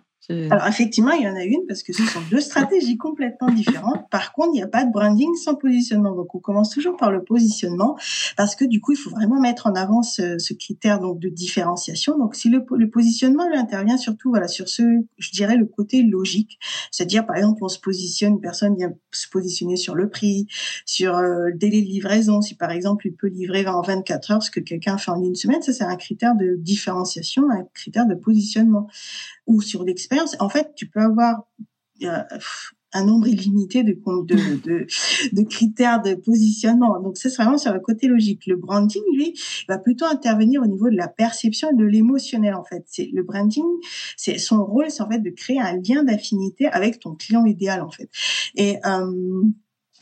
Alors 0.51 0.67
effectivement, 0.67 1.13
il 1.13 1.23
y 1.23 1.29
en 1.29 1.35
a 1.35 1.45
une 1.45 1.67
parce 1.67 1.83
que 1.83 1.93
ce 1.93 2.05
sont 2.05 2.21
deux 2.31 2.41
stratégies 2.41 2.97
complètement 2.97 3.49
différentes. 3.51 4.09
Par 4.11 4.33
contre, 4.33 4.51
il 4.53 4.59
n'y 4.59 4.63
a 4.63 4.69
pas 4.69 4.85
de 4.85 4.93
branding 4.93 5.35
sans 5.35 5.55
positionnement. 5.57 6.15
Donc 6.15 6.35
on 6.35 6.39
commence 6.39 6.71
toujours 6.71 6.97
par 6.97 7.11
le 7.11 7.25
positionnement 7.25 7.97
parce 8.37 8.55
que 8.55 8.65
du 8.65 8.81
coup, 8.81 8.93
il 8.93 8.99
faut 8.99 9.11
vraiment 9.11 9.41
mettre 9.41 9.67
en 9.67 9.75
avant 9.75 10.03
ce, 10.03 10.53
critère 10.55 11.01
donc 11.01 11.19
de 11.19 11.29
différenciation. 11.29 12.19
Donc 12.19 12.35
si 12.35 12.49
le, 12.49 12.65
positionnement 12.91 13.45
intervient 13.55 13.97
surtout 13.97 14.31
voilà 14.31 14.49
sur 14.49 14.69
ce, 14.69 14.83
je 15.19 15.31
dirais 15.31 15.57
le 15.57 15.67
côté 15.67 16.03
logique, 16.03 16.59
c'est-à-dire 16.91 17.27
par 17.27 17.37
exemple 17.37 17.63
on 17.63 17.69
se 17.69 17.79
positionne, 17.79 18.35
une 18.35 18.41
personne 18.41 18.77
vient 18.77 18.93
se 19.13 19.29
positionner 19.29 19.77
sur 19.77 19.95
le 19.95 20.09
prix, 20.09 20.47
sur 20.87 21.17
euh, 21.17 21.49
le 21.49 21.55
délai 21.55 21.83
de 21.83 21.87
livraison. 21.87 22.41
Si 22.41 22.55
par 22.55 22.71
exemple 22.71 23.07
il 23.07 23.15
peut 23.15 23.29
livrer 23.29 23.67
en 23.67 23.83
24 23.83 24.31
heures 24.31 24.43
ce 24.43 24.51
que 24.51 24.61
quelqu'un 24.61 24.99
fait 24.99 25.11
en 25.11 25.23
une 25.23 25.35
semaine, 25.35 25.63
ça 25.63 25.73
c'est 25.73 25.85
un 25.85 25.97
critère 25.97 26.35
de 26.35 26.57
différenciation, 26.57 27.51
un 27.51 27.65
critère 27.75 28.07
de 28.07 28.15
positionnement 28.15 28.89
ou 29.51 29.61
sur 29.61 29.83
l'expérience. 29.83 30.37
En 30.39 30.49
fait, 30.49 30.73
tu 30.77 30.87
peux 30.89 31.01
avoir 31.01 31.43
euh, 32.05 32.23
un 32.93 33.05
nombre 33.05 33.27
illimité 33.27 33.83
de, 33.83 33.93
de, 33.93 34.87
de, 35.33 35.43
critères 35.43 36.03
de 36.03 36.15
positionnement. 36.15 37.01
Donc, 37.01 37.17
c'est 37.17 37.35
vraiment 37.35 37.59
sur 37.59 37.73
le 37.73 37.81
côté 37.81 38.07
logique. 38.07 38.47
Le 38.47 38.57
branding, 38.57 39.03
lui, 39.13 39.39
va 39.69 39.79
plutôt 39.79 40.07
intervenir 40.07 40.63
au 40.63 40.67
niveau 40.67 40.89
de 40.89 40.97
la 40.97 41.09
perception 41.09 41.71
et 41.73 41.77
de 41.77 41.85
l'émotionnel, 41.85 42.55
en 42.55 42.65
fait. 42.65 42.85
C'est 42.87 43.11
le 43.13 43.23
branding, 43.23 43.65
c'est 44.17 44.39
son 44.39 44.65
rôle, 44.65 44.91
c'est 44.91 45.03
en 45.03 45.11
fait 45.11 45.21
de 45.21 45.31
créer 45.31 45.61
un 45.61 45.77
lien 45.77 46.05
d'affinité 46.05 46.67
avec 46.67 47.01
ton 47.01 47.15
client 47.15 47.45
idéal, 47.45 47.81
en 47.83 47.91
fait. 47.91 48.09
Et 48.55 48.79
euh, 48.87 49.43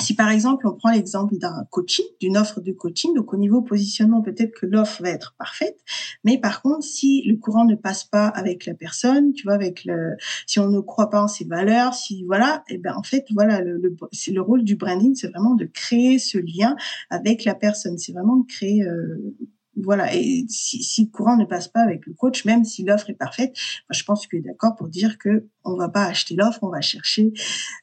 si 0.01 0.15
par 0.15 0.31
exemple 0.31 0.67
on 0.67 0.75
prend 0.75 0.91
l'exemple 0.91 1.37
d'un 1.39 1.67
coaching, 1.71 2.05
d'une 2.21 2.37
offre 2.37 2.61
de 2.61 2.73
coaching, 2.73 3.15
donc 3.15 3.33
au 3.33 3.37
niveau 3.37 3.63
positionnement, 3.63 4.23
peut-être 4.23 4.53
que 4.53 4.67
l'offre 4.67 5.03
va 5.03 5.11
être 5.11 5.35
parfaite, 5.39 5.79
mais 6.25 6.39
par 6.39 6.63
contre 6.63 6.85
si 6.85 7.23
le 7.23 7.37
courant 7.37 7.65
ne 7.65 7.75
passe 7.75 8.05
pas 8.05 8.29
avec 8.29 8.67
la 8.67 8.75
personne, 8.75 9.33
tu 9.33 9.45
vois, 9.45 9.55
avec 9.55 9.85
le, 9.85 10.17
si 10.47 10.61
on 10.61 10.69
ne 10.69 10.81
croit 10.81 11.11
pas 11.11 11.23
en 11.23 11.29
ses 11.29 11.45
valeurs, 11.45 11.95
si 11.95 12.25
voilà, 12.25 12.63
et 12.69 12.75
eh 12.75 12.79
ben 12.79 12.95
en 12.97 13.03
fait 13.03 13.27
voilà, 13.33 13.61
le, 13.61 13.81
le 13.81 14.41
rôle 14.41 14.63
du 14.63 14.77
branding, 14.77 15.15
c'est 15.15 15.29
vraiment 15.29 15.55
de 15.55 15.65
créer 15.65 16.19
ce 16.19 16.39
lien 16.39 16.77
avec 17.11 17.45
la 17.45 17.55
personne, 17.55 17.99
c'est 17.99 18.13
vraiment 18.13 18.37
de 18.37 18.47
créer 18.47 18.85
euh, 18.85 19.35
voilà. 19.83 20.15
Et 20.15 20.45
si, 20.49 20.83
si, 20.83 21.05
le 21.05 21.11
courant 21.11 21.37
ne 21.37 21.45
passe 21.45 21.69
pas 21.69 21.81
avec 21.81 22.07
le 22.07 22.15
coach, 22.15 22.45
même 22.45 22.65
si 22.65 22.85
l'offre 22.85 23.11
est 23.11 23.15
parfaite, 23.15 23.55
je 23.91 24.05
pense 24.05 24.27
qu'il 24.27 24.41
est 24.41 24.43
d'accord 24.43 24.77
pour 24.77 24.89
dire 24.89 25.19
que 25.19 25.47
on 25.65 25.77
va 25.77 25.89
pas 25.89 26.05
acheter 26.05 26.35
l'offre, 26.35 26.61
on 26.63 26.71
va 26.71 26.81
chercher 26.81 27.33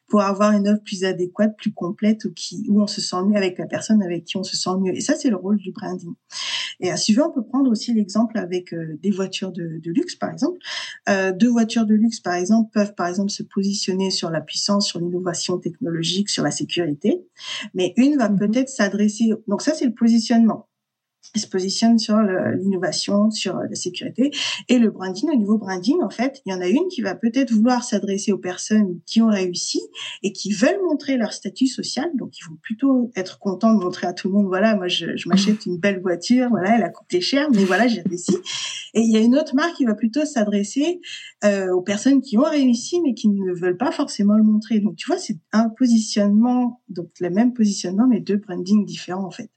pour 0.08 0.22
avoir 0.22 0.52
une 0.52 0.68
offre 0.68 0.84
plus 0.84 1.04
adéquate, 1.04 1.58
plus 1.58 1.74
complète, 1.74 2.26
ou 2.26 2.34
qui, 2.34 2.66
où 2.70 2.82
on 2.82 2.88
se 2.88 3.02
sent 3.02 3.24
mieux 3.26 3.36
avec 3.36 3.58
la 3.58 3.66
personne 3.66 4.02
avec 4.04 4.26
qui 4.26 4.38
on 4.38 4.44
se 4.44 4.56
sent 4.56 4.78
mieux. 4.80 4.96
Et 4.96 5.02
ça, 5.02 5.16
c'est 5.16 5.30
le 5.30 5.36
rôle 5.36 5.58
du 5.58 5.72
branding. 5.72 6.14
Et 6.80 6.92
à 6.92 6.98
suivant, 6.98 7.30
on 7.30 7.32
peut 7.32 7.46
prendre 7.46 7.70
aussi 7.72 7.94
l'exemple 7.94 8.38
avec 8.38 8.74
euh, 8.74 8.98
des 9.02 9.12
voitures 9.12 9.52
de, 9.52 9.80
de, 9.82 9.92
luxe, 9.92 10.16
par 10.16 10.32
exemple. 10.32 10.58
Euh, 11.10 11.32
deux 11.32 11.50
voitures 11.50 11.86
de 11.86 11.96
luxe, 11.96 12.20
par 12.20 12.36
exemple, 12.36 12.70
peuvent, 12.72 12.94
par 12.96 13.08
exemple, 13.08 13.32
se 13.32 13.44
positionner 13.44 14.12
sur 14.12 14.30
la 14.30 14.42
puissance, 14.42 14.88
sur 14.88 15.00
l'innovation 15.00 15.58
technologique, 15.58 16.30
sur 16.30 16.44
la 16.44 16.52
sécurité. 16.52 17.26
Mais 17.74 17.94
une 17.98 18.18
va 18.18 18.30
mmh 18.30 18.38
peut-être 18.38 18.70
s'adresser, 18.70 19.32
donc 19.48 19.62
ça, 19.62 19.74
c'est 19.74 19.86
le 19.86 19.94
positionnement 19.94 20.68
se 21.40 21.48
positionne 21.48 22.00
sur 22.00 22.18
l'innovation, 22.18 23.30
sur 23.32 23.56
la 23.56 23.76
sécurité. 23.76 24.32
Et 24.70 24.80
le 24.80 24.90
branding, 24.90 25.30
au 25.32 25.36
niveau 25.36 25.58
branding, 25.58 26.02
en 26.04 26.10
fait, 26.10 26.42
il 26.46 26.52
y 26.52 26.56
en 26.56 26.62
a 26.62 26.68
une 26.68 26.88
qui 26.90 27.02
va 27.02 27.16
peut-être 27.16 27.52
vouloir 27.52 27.84
s'adresser 27.84 28.32
aux 28.32 28.38
personnes 28.38 29.00
qui 29.06 29.22
ont 29.22 29.28
réussi 29.28 29.82
et 30.24 30.32
qui 30.32 30.52
veulent 30.54 30.82
montrer 30.88 31.18
leur 31.18 31.34
statut 31.34 31.68
social. 31.68 32.10
Donc, 32.16 32.38
ils 32.40 32.50
vont 32.50 32.58
plutôt 32.62 33.12
être 33.16 33.40
contents 33.40 33.74
de 33.74 33.84
montrer 33.84 34.08
à 34.08 34.14
tout 34.14 34.28
le 34.28 34.36
monde, 34.36 34.48
voilà, 34.48 34.76
moi, 34.76 34.88
je, 34.88 35.16
je 35.16 35.30
m'achète 35.30 35.66
une 35.66 35.78
belle 35.78 36.02
voiture, 36.02 36.50
voilà, 36.50 36.78
elle 36.78 36.84
a 36.84 36.90
coûté 36.90 37.22
cher, 37.22 37.48
mais 37.54 37.64
voilà, 37.64 37.88
j'ai 37.88 38.02
réussi. 38.02 38.36
Et 38.94 39.02
il 39.02 39.12
y 39.12 39.18
a 39.18 39.20
une 39.20 39.36
autre 39.36 39.56
marque 39.56 39.76
qui 39.76 39.86
va 39.86 39.94
plutôt 39.94 40.26
s'adresser 40.26 41.02
euh, 41.44 41.72
aux 41.74 41.82
personnes 41.82 42.22
qui 42.22 42.38
ont 42.38 42.50
réussi, 42.50 43.02
mais 43.02 43.14
qui 43.14 43.28
ne 43.28 43.54
veulent 43.54 43.78
pas 43.78 43.92
forcément 43.92 44.36
le 44.36 44.44
montrer. 44.44 44.80
Donc, 44.80 44.96
tu 44.96 45.08
vois, 45.08 45.18
c'est 45.18 45.38
un 45.52 45.70
positionnement, 45.70 46.82
donc 46.88 47.10
le 47.20 47.30
même 47.30 47.54
positionnement, 47.54 48.08
mais 48.08 48.22
deux 48.22 48.38
brandings 48.38 48.86
différents, 48.86 49.26
en 49.26 49.32
fait. 49.32 49.50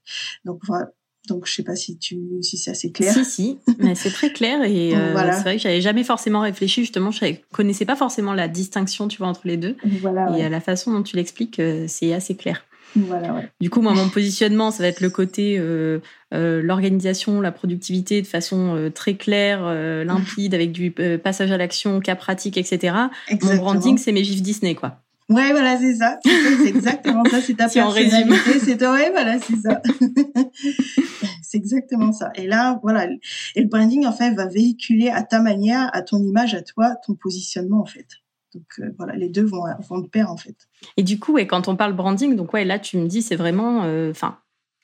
Donc, 0.43 0.59
voilà 0.67 0.89
donc, 1.29 1.45
je 1.45 1.53
sais 1.53 1.63
pas 1.63 1.75
si 1.75 1.97
tu, 1.97 2.19
si 2.41 2.57
c'est 2.57 2.71
assez 2.71 2.91
clair. 2.91 3.13
Si, 3.13 3.23
si, 3.23 3.59
mais 3.77 3.95
c'est 3.95 4.09
très 4.09 4.31
clair 4.31 4.63
et 4.63 4.95
euh, 4.95 5.13
c'est 5.31 5.41
vrai 5.41 5.55
que 5.55 5.61
j'avais 5.61 5.81
jamais 5.81 6.03
forcément 6.03 6.41
réfléchi 6.41 6.81
justement. 6.81 7.11
Je 7.11 7.33
connaissais 7.51 7.85
pas 7.85 7.95
forcément 7.95 8.33
la 8.33 8.47
distinction, 8.47 9.07
tu 9.07 9.19
vois, 9.19 9.27
entre 9.27 9.41
les 9.45 9.57
deux. 9.57 9.77
Voilà, 10.01 10.37
et 10.37 10.49
la 10.49 10.59
façon 10.59 10.91
dont 10.91 11.03
tu 11.03 11.15
l'expliques, 11.15 11.59
euh, 11.59 11.85
c'est 11.87 12.13
assez 12.13 12.35
clair. 12.35 12.65
Voilà, 12.95 13.35
ouais. 13.35 13.47
Du 13.61 13.69
coup, 13.69 13.81
moi, 13.81 13.93
mon 13.93 14.09
positionnement, 14.09 14.71
ça 14.71 14.81
va 14.81 14.89
être 14.89 15.01
le 15.01 15.11
côté 15.11 15.57
euh, 15.59 15.99
l'organisation, 16.31 17.39
la 17.39 17.51
productivité 17.51 18.19
de 18.19 18.27
façon 18.27 18.91
très 18.95 19.13
claire, 19.13 19.63
limpide, 20.03 20.55
avec 20.55 20.71
du 20.71 20.91
passage 21.23 21.51
à 21.51 21.57
l'action, 21.57 21.99
cas 21.99 22.15
pratique, 22.15 22.57
etc. 22.57 22.95
Mon 23.43 23.55
branding, 23.57 23.99
c'est 23.99 24.11
mes 24.11 24.23
gifs 24.23 24.41
Disney, 24.41 24.73
quoi. 24.73 24.99
Ouais, 25.29 25.51
voilà, 25.51 25.77
c'est 25.77 25.95
ça. 25.95 26.17
C'est 26.23 26.67
exactement 26.67 27.23
ça. 27.25 27.39
C'est 27.39 27.53
ta 27.53 27.69
si 27.69 27.79
personnalité. 27.79 28.59
C'est 28.59 28.87
ouais, 28.87 29.11
voilà, 29.11 29.39
c'est 29.39 29.57
ça. 29.57 29.81
c'est 31.43 31.57
exactement 31.57 32.11
ça. 32.11 32.31
Et 32.35 32.47
là, 32.47 32.79
voilà. 32.81 33.07
Et 33.55 33.61
le 33.61 33.67
branding, 33.67 34.07
en 34.07 34.11
fait, 34.11 34.33
va 34.33 34.47
véhiculer 34.47 35.09
à 35.09 35.21
ta 35.21 35.39
manière, 35.39 35.89
à 35.93 36.01
ton 36.01 36.17
image, 36.17 36.55
à 36.55 36.63
toi, 36.63 36.95
ton 37.05 37.13
positionnement, 37.13 37.81
en 37.81 37.85
fait. 37.85 38.07
Donc 38.55 38.65
euh, 38.79 38.91
voilà, 38.97 39.15
les 39.15 39.29
deux 39.29 39.45
vont, 39.45 39.63
vont 39.87 39.99
de 39.99 40.07
pair, 40.07 40.31
en 40.31 40.37
fait. 40.37 40.55
Et 40.97 41.03
du 41.03 41.19
coup, 41.19 41.37
et 41.37 41.45
quand 41.45 41.67
on 41.67 41.75
parle 41.75 41.93
branding, 41.93 42.35
donc 42.35 42.53
ouais, 42.53 42.65
là, 42.65 42.79
tu 42.79 42.97
me 42.97 43.07
dis, 43.07 43.21
c'est 43.21 43.35
vraiment, 43.35 43.83
euh, 43.83 44.09
enfin, 44.09 44.39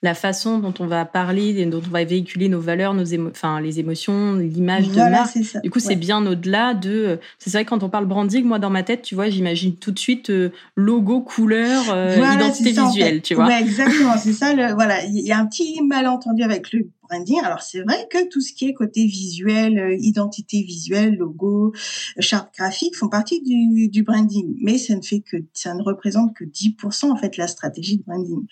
la 0.06 0.14
façon 0.14 0.60
dont 0.60 0.74
on 0.80 0.86
va 0.86 1.04
parler, 1.04 1.60
et 1.60 1.66
dont 1.66 1.82
on 1.86 1.90
va 1.90 2.04
véhiculer 2.04 2.48
nos 2.48 2.62
valeurs, 2.62 2.94
nos 2.94 3.14
enfin 3.28 3.60
les 3.60 3.80
émotions, 3.80 4.36
l'image 4.36 4.88
de 4.90 4.96
marque. 4.96 5.38
Du 5.64 5.72
coup, 5.72 5.80
c'est 5.80 5.96
bien 5.96 6.26
au-delà 6.26 6.74
de. 6.74 7.20
C'est 7.40 7.52
vrai 7.52 7.66
quand 7.66 7.84
on 7.84 7.90
parle 7.90 8.06
branding, 8.06 8.46
moi 8.46 8.60
dans 8.60 8.70
ma 8.70 8.84
tête, 8.84 9.02
tu 9.02 9.16
vois, 9.16 9.30
j'imagine 9.30 9.76
tout 9.76 9.92
de 9.92 10.00
suite 10.00 10.30
euh, 10.30 10.52
logo, 10.76 11.22
couleur, 11.22 11.84
euh, 11.90 12.16
identité 12.16 12.72
visuelle, 12.72 13.22
tu 13.22 13.34
vois. 13.34 13.48
Ouais, 13.48 13.60
exactement. 13.60 14.16
C'est 14.18 14.34
ça. 14.34 14.54
Le, 14.54 14.74
voilà, 14.74 15.04
il 15.06 15.26
y 15.26 15.32
a 15.32 15.40
un 15.40 15.48
petit 15.48 15.82
malentendu 15.82 16.44
avec 16.44 16.72
le 16.72 16.88
Alors 17.10 17.62
c'est 17.62 17.82
vrai 17.82 18.08
que 18.10 18.28
tout 18.30 18.42
ce 18.42 18.54
qui 18.54 18.68
est 18.68 18.74
côté 18.74 19.06
visuel, 19.06 19.78
euh, 19.80 19.96
identité 20.00 20.62
visuelle, 20.64 21.16
logo, 21.16 21.74
charte 22.20 22.54
graphique 22.56 22.96
font 22.96 23.10
partie 23.10 23.42
du, 23.42 23.90
du, 23.90 24.04
branding, 24.04 24.56
mais 24.62 24.78
ça 24.78 24.96
ne 24.96 25.02
fait 25.02 25.22
que 25.22 25.38
ça 25.54 25.74
ne 25.74 25.82
représente 25.82 26.36
que 26.36 26.44
10% 26.44 27.12
en 27.12 27.16
fait 27.16 27.38
la 27.38 27.48
stratégie 27.48 27.98
de 27.98 28.04
branding. 28.04 28.46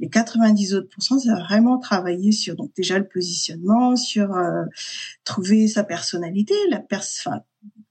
Les 0.00 0.08
90 0.08 0.74
autres 0.74 0.88
pourcents, 0.88 1.18
c'est 1.18 1.30
vraiment 1.30 1.78
travailler 1.78 2.32
sur 2.32 2.56
donc 2.56 2.72
déjà 2.76 2.98
le 2.98 3.06
positionnement, 3.06 3.96
sur 3.96 4.34
euh, 4.34 4.64
trouver 5.24 5.68
sa 5.68 5.84
personnalité, 5.84 6.54
la 6.70 6.80
pers 6.80 7.04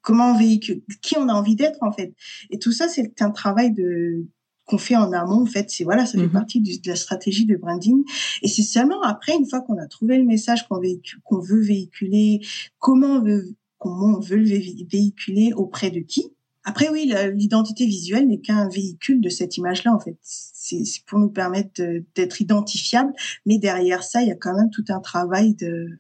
comment 0.02 0.38
véhicule, 0.38 0.84
qui 1.02 1.18
on 1.18 1.28
a 1.28 1.34
envie 1.34 1.56
d'être 1.56 1.80
en 1.82 1.92
fait. 1.92 2.14
Et 2.50 2.60
tout 2.60 2.72
ça 2.72 2.88
c'est 2.88 3.22
un 3.22 3.32
travail 3.32 3.72
de 3.74 4.26
qu'on 4.68 4.78
fait 4.78 4.98
en 4.98 5.12
amont, 5.14 5.44
en 5.44 5.46
fait, 5.46 5.72
c'est 5.72 5.86
voilà, 5.86 6.06
ça 6.06 6.20
fait 6.20 6.26
mhm. 6.26 6.32
partie 6.32 6.62
de 6.62 6.88
la 6.88 6.96
stratégie 6.96 7.46
de 7.46 7.56
branding. 7.56 8.04
Et 8.44 8.48
c'est 8.48 8.64
seulement 8.64 9.02
après, 9.02 9.34
une 9.34 9.48
fois 9.50 9.62
qu'on 9.62 9.78
a 9.78 9.88
trouvé 9.88 10.18
le 10.18 10.26
message 10.26 10.68
qu'on 10.68 10.82
qu'on 11.24 11.40
veut 11.40 11.62
véhiculer, 11.62 12.42
comment 12.78 13.16
on 13.16 13.22
veut, 13.22 13.56
comment 13.80 14.18
on 14.18 14.20
veut 14.20 14.38
le 14.38 14.46
véhiculer 14.46 15.54
auprès 15.56 15.90
de 15.90 16.02
qui. 16.02 16.34
Après, 16.66 16.90
oui, 16.90 17.14
l'identité 17.34 17.86
visuelle 17.86 18.28
n'est 18.28 18.42
qu'un 18.42 18.68
véhicule 18.68 19.22
de 19.22 19.30
cette 19.30 19.56
image-là, 19.56 19.96
en 19.96 20.00
fait. 20.00 20.18
C'est 20.22 20.84
pour 21.06 21.18
nous 21.18 21.30
permettre 21.30 21.82
d'être 22.14 22.42
identifiables, 22.42 23.14
mais 23.46 23.58
derrière 23.58 24.04
ça, 24.04 24.22
il 24.22 24.28
y 24.28 24.32
a 24.32 24.36
quand 24.36 24.54
même 24.54 24.70
tout 24.70 24.84
un 24.90 25.00
travail 25.00 25.56
de, 25.56 25.98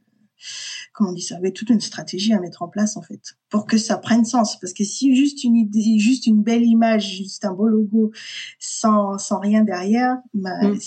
comment 0.93 1.11
on 1.11 1.13
dit 1.13 1.21
ça, 1.21 1.35
avec 1.35 1.53
toute 1.53 1.69
une 1.69 1.81
stratégie 1.81 2.33
à 2.33 2.39
mettre 2.39 2.61
en 2.61 2.67
place 2.67 2.97
en 2.97 3.01
fait 3.01 3.37
pour 3.49 3.65
que 3.65 3.77
ça 3.77 3.97
prenne 3.97 4.25
sens. 4.25 4.59
Parce 4.59 4.73
que 4.73 4.83
si 4.83 5.15
juste 5.15 5.43
une 5.43 5.55
idée, 5.55 5.99
juste 5.99 6.27
une 6.27 6.41
belle 6.41 6.63
image, 6.63 7.17
juste 7.17 7.45
un 7.45 7.53
beau 7.53 7.67
logo 7.67 8.11
sans 8.59 9.17
sans 9.17 9.39
rien 9.39 9.63
derrière, 9.63 10.17
bah, 10.33 10.69
mm. 10.69 10.79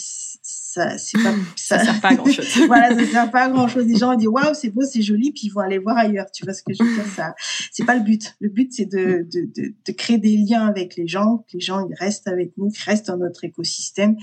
Ça 0.73 0.99
c'est 0.99 1.21
pas 1.21 1.35
ça, 1.57 1.79
ça 1.79 1.85
sert 1.85 2.01
pas 2.01 2.09
à 2.11 2.15
grand 2.15 2.31
chose. 2.31 2.47
voilà, 2.69 2.97
ça 2.97 3.05
sert 3.05 3.31
pas 3.31 3.45
à 3.45 3.49
grand 3.49 3.67
chose. 3.67 3.87
Les 3.87 3.97
gens 3.97 4.15
disent 4.15 4.29
waouh 4.29 4.55
c'est 4.55 4.71
beau, 4.71 4.83
c'est 4.83 5.03
joli, 5.03 5.33
puis 5.33 5.47
ils 5.47 5.49
vont 5.51 5.63
aller 5.63 5.79
voir 5.79 5.97
ailleurs. 5.97 6.31
Tu 6.31 6.45
vois 6.45 6.55
ce 6.55 6.63
que 6.63 6.73
je 6.73 6.83
veux 6.83 6.95
dire 6.95 7.07
Ça, 7.07 7.35
c'est 7.73 7.85
pas 7.85 7.97
le 7.97 8.03
but. 8.03 8.37
Le 8.41 8.49
but 8.49 8.73
c'est 8.73 8.87
de, 8.87 9.27
de, 9.33 9.49
de 9.57 9.75
de 9.85 9.93
créer 9.93 10.19
des 10.19 10.37
liens 10.37 10.67
avec 10.67 10.95
les 10.97 11.09
gens, 11.09 11.39
que 11.39 11.55
les 11.55 11.61
gens 11.61 11.85
ils 11.89 11.95
restent 11.95 12.29
avec 12.29 12.57
nous, 12.57 12.71
qu'ils 12.71 12.85
restent 12.85 13.09
dans 13.09 13.17
notre 13.17 13.45
écosystème 13.45 14.17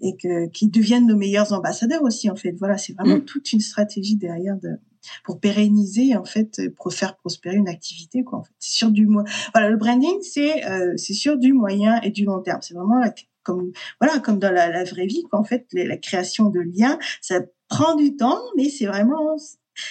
et 0.00 0.16
que 0.16 0.48
qu'ils 0.50 0.70
deviennent 0.70 1.06
nos 1.06 1.16
meilleurs 1.16 1.52
ambassadeurs 1.54 2.02
aussi 2.02 2.28
en 2.30 2.36
fait. 2.36 2.52
Voilà, 2.58 2.76
c'est 2.76 2.92
vraiment 2.92 3.16
mm. 3.16 3.24
toute 3.24 3.52
une 3.52 3.60
stratégie 3.60 4.16
derrière 4.16 4.58
de 4.58 4.70
pour 5.22 5.38
pérenniser 5.38 6.16
en 6.16 6.24
fait 6.24 6.62
pour 6.76 6.92
faire 6.92 7.16
prospérer 7.16 7.56
une 7.56 7.68
activité 7.68 8.24
quoi 8.24 8.38
en 8.38 8.42
fait 8.42 8.54
c'est 8.58 8.72
sur 8.72 8.90
du 8.90 9.06
voilà 9.52 9.68
le 9.68 9.76
branding 9.76 10.16
c'est 10.22 10.64
euh, 10.64 10.94
c'est 10.96 11.12
sur 11.12 11.36
du 11.36 11.52
moyen 11.52 12.00
et 12.00 12.10
du 12.10 12.24
long 12.24 12.40
terme 12.40 12.60
c'est 12.62 12.72
vraiment 12.72 13.02
comme 13.44 13.72
voilà 14.00 14.18
comme 14.18 14.38
dans 14.38 14.52
la, 14.52 14.70
la 14.70 14.84
vraie 14.84 15.06
vie 15.06 15.22
quoi 15.30 15.38
en 15.38 15.44
fait 15.44 15.66
la, 15.72 15.96
création 15.96 16.50
de 16.50 16.60
liens 16.60 16.98
ça 17.20 17.40
prend 17.68 17.94
du 17.94 18.16
temps 18.16 18.40
mais 18.56 18.68
c'est 18.68 18.86
vraiment 18.86 19.36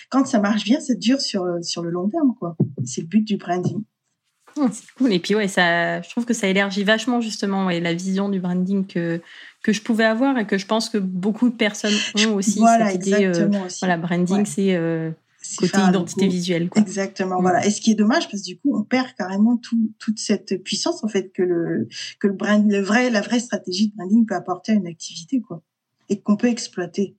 quand 0.10 0.26
ça 0.26 0.40
marche 0.40 0.64
bien 0.64 0.80
ça 0.80 0.96
dure 0.96 1.22
sur 1.22 1.46
sur 1.62 1.82
le 1.82 1.90
long 1.90 2.10
terme 2.10 2.34
quoi 2.40 2.58
c'est 2.84 3.02
le 3.02 3.08
but 3.08 3.24
du 3.24 3.38
branding 3.38 3.84
oh, 4.58 4.68
c'est 4.72 4.92
cool. 4.98 5.14
Et 5.14 5.20
puis, 5.20 5.36
ouais, 5.36 5.48
ça, 5.48 6.02
je 6.02 6.10
trouve 6.10 6.26
que 6.26 6.34
ça 6.34 6.48
élargit 6.48 6.84
vachement, 6.84 7.22
justement, 7.22 7.66
ouais, 7.66 7.80
la 7.80 7.94
vision 7.94 8.30
du 8.30 8.40
branding 8.40 8.86
que, 8.86 9.22
que 9.64 9.74
je 9.74 9.82
pouvais 9.82 10.06
avoir 10.06 10.38
et 10.38 10.46
que 10.46 10.58
je 10.58 10.66
pense 10.66 10.90
que 10.90 10.98
beaucoup 10.98 11.50
de 11.50 11.56
personnes 11.56 11.94
ont 12.28 12.36
aussi 12.36 12.60
voilà, 12.60 12.92
cette 12.92 13.06
idée. 13.06 13.26
Euh, 13.26 13.50
voilà, 13.80 13.98
branding, 13.98 14.46
c'est 14.46 14.76
euh, 14.76 15.12
côté 15.58 15.78
identité 15.78 16.28
visuelle. 16.28 16.70
Quoi. 16.70 16.82
Exactement, 16.82 17.42
voilà. 17.42 17.62
Mm. 17.62 17.68
Et 17.68 17.70
ce 17.72 17.82
qui 17.82 17.92
est 17.92 17.96
dommage, 17.96 18.30
parce 18.30 18.44
que 18.44 18.48
du 18.48 18.58
coup, 18.58 18.78
on 18.78 18.84
perd 18.84 19.08
carrément 19.18 19.58
tout, 19.58 19.92
toute 20.00 20.20
cette 20.20 20.64
puissance 20.64 21.04
en 21.04 21.08
fait 21.08 21.32
que 21.34 21.44
le 21.44 21.88
que 22.20 22.28
le 22.28 22.34
brand, 22.34 22.70
le 22.70 22.82
vrai, 22.82 23.10
la 23.10 23.22
vraie 23.22 23.40
stratégie 23.40 23.90
de 23.90 23.96
branding 23.96 24.26
peut 24.26 24.36
apporter 24.36 24.72
à 24.72 24.76
une 24.76 24.88
activité, 24.88 25.42
quoi, 25.42 25.62
et 26.10 26.20
qu'on 26.20 26.38
peut 26.38 26.48
exploiter. 26.48 27.16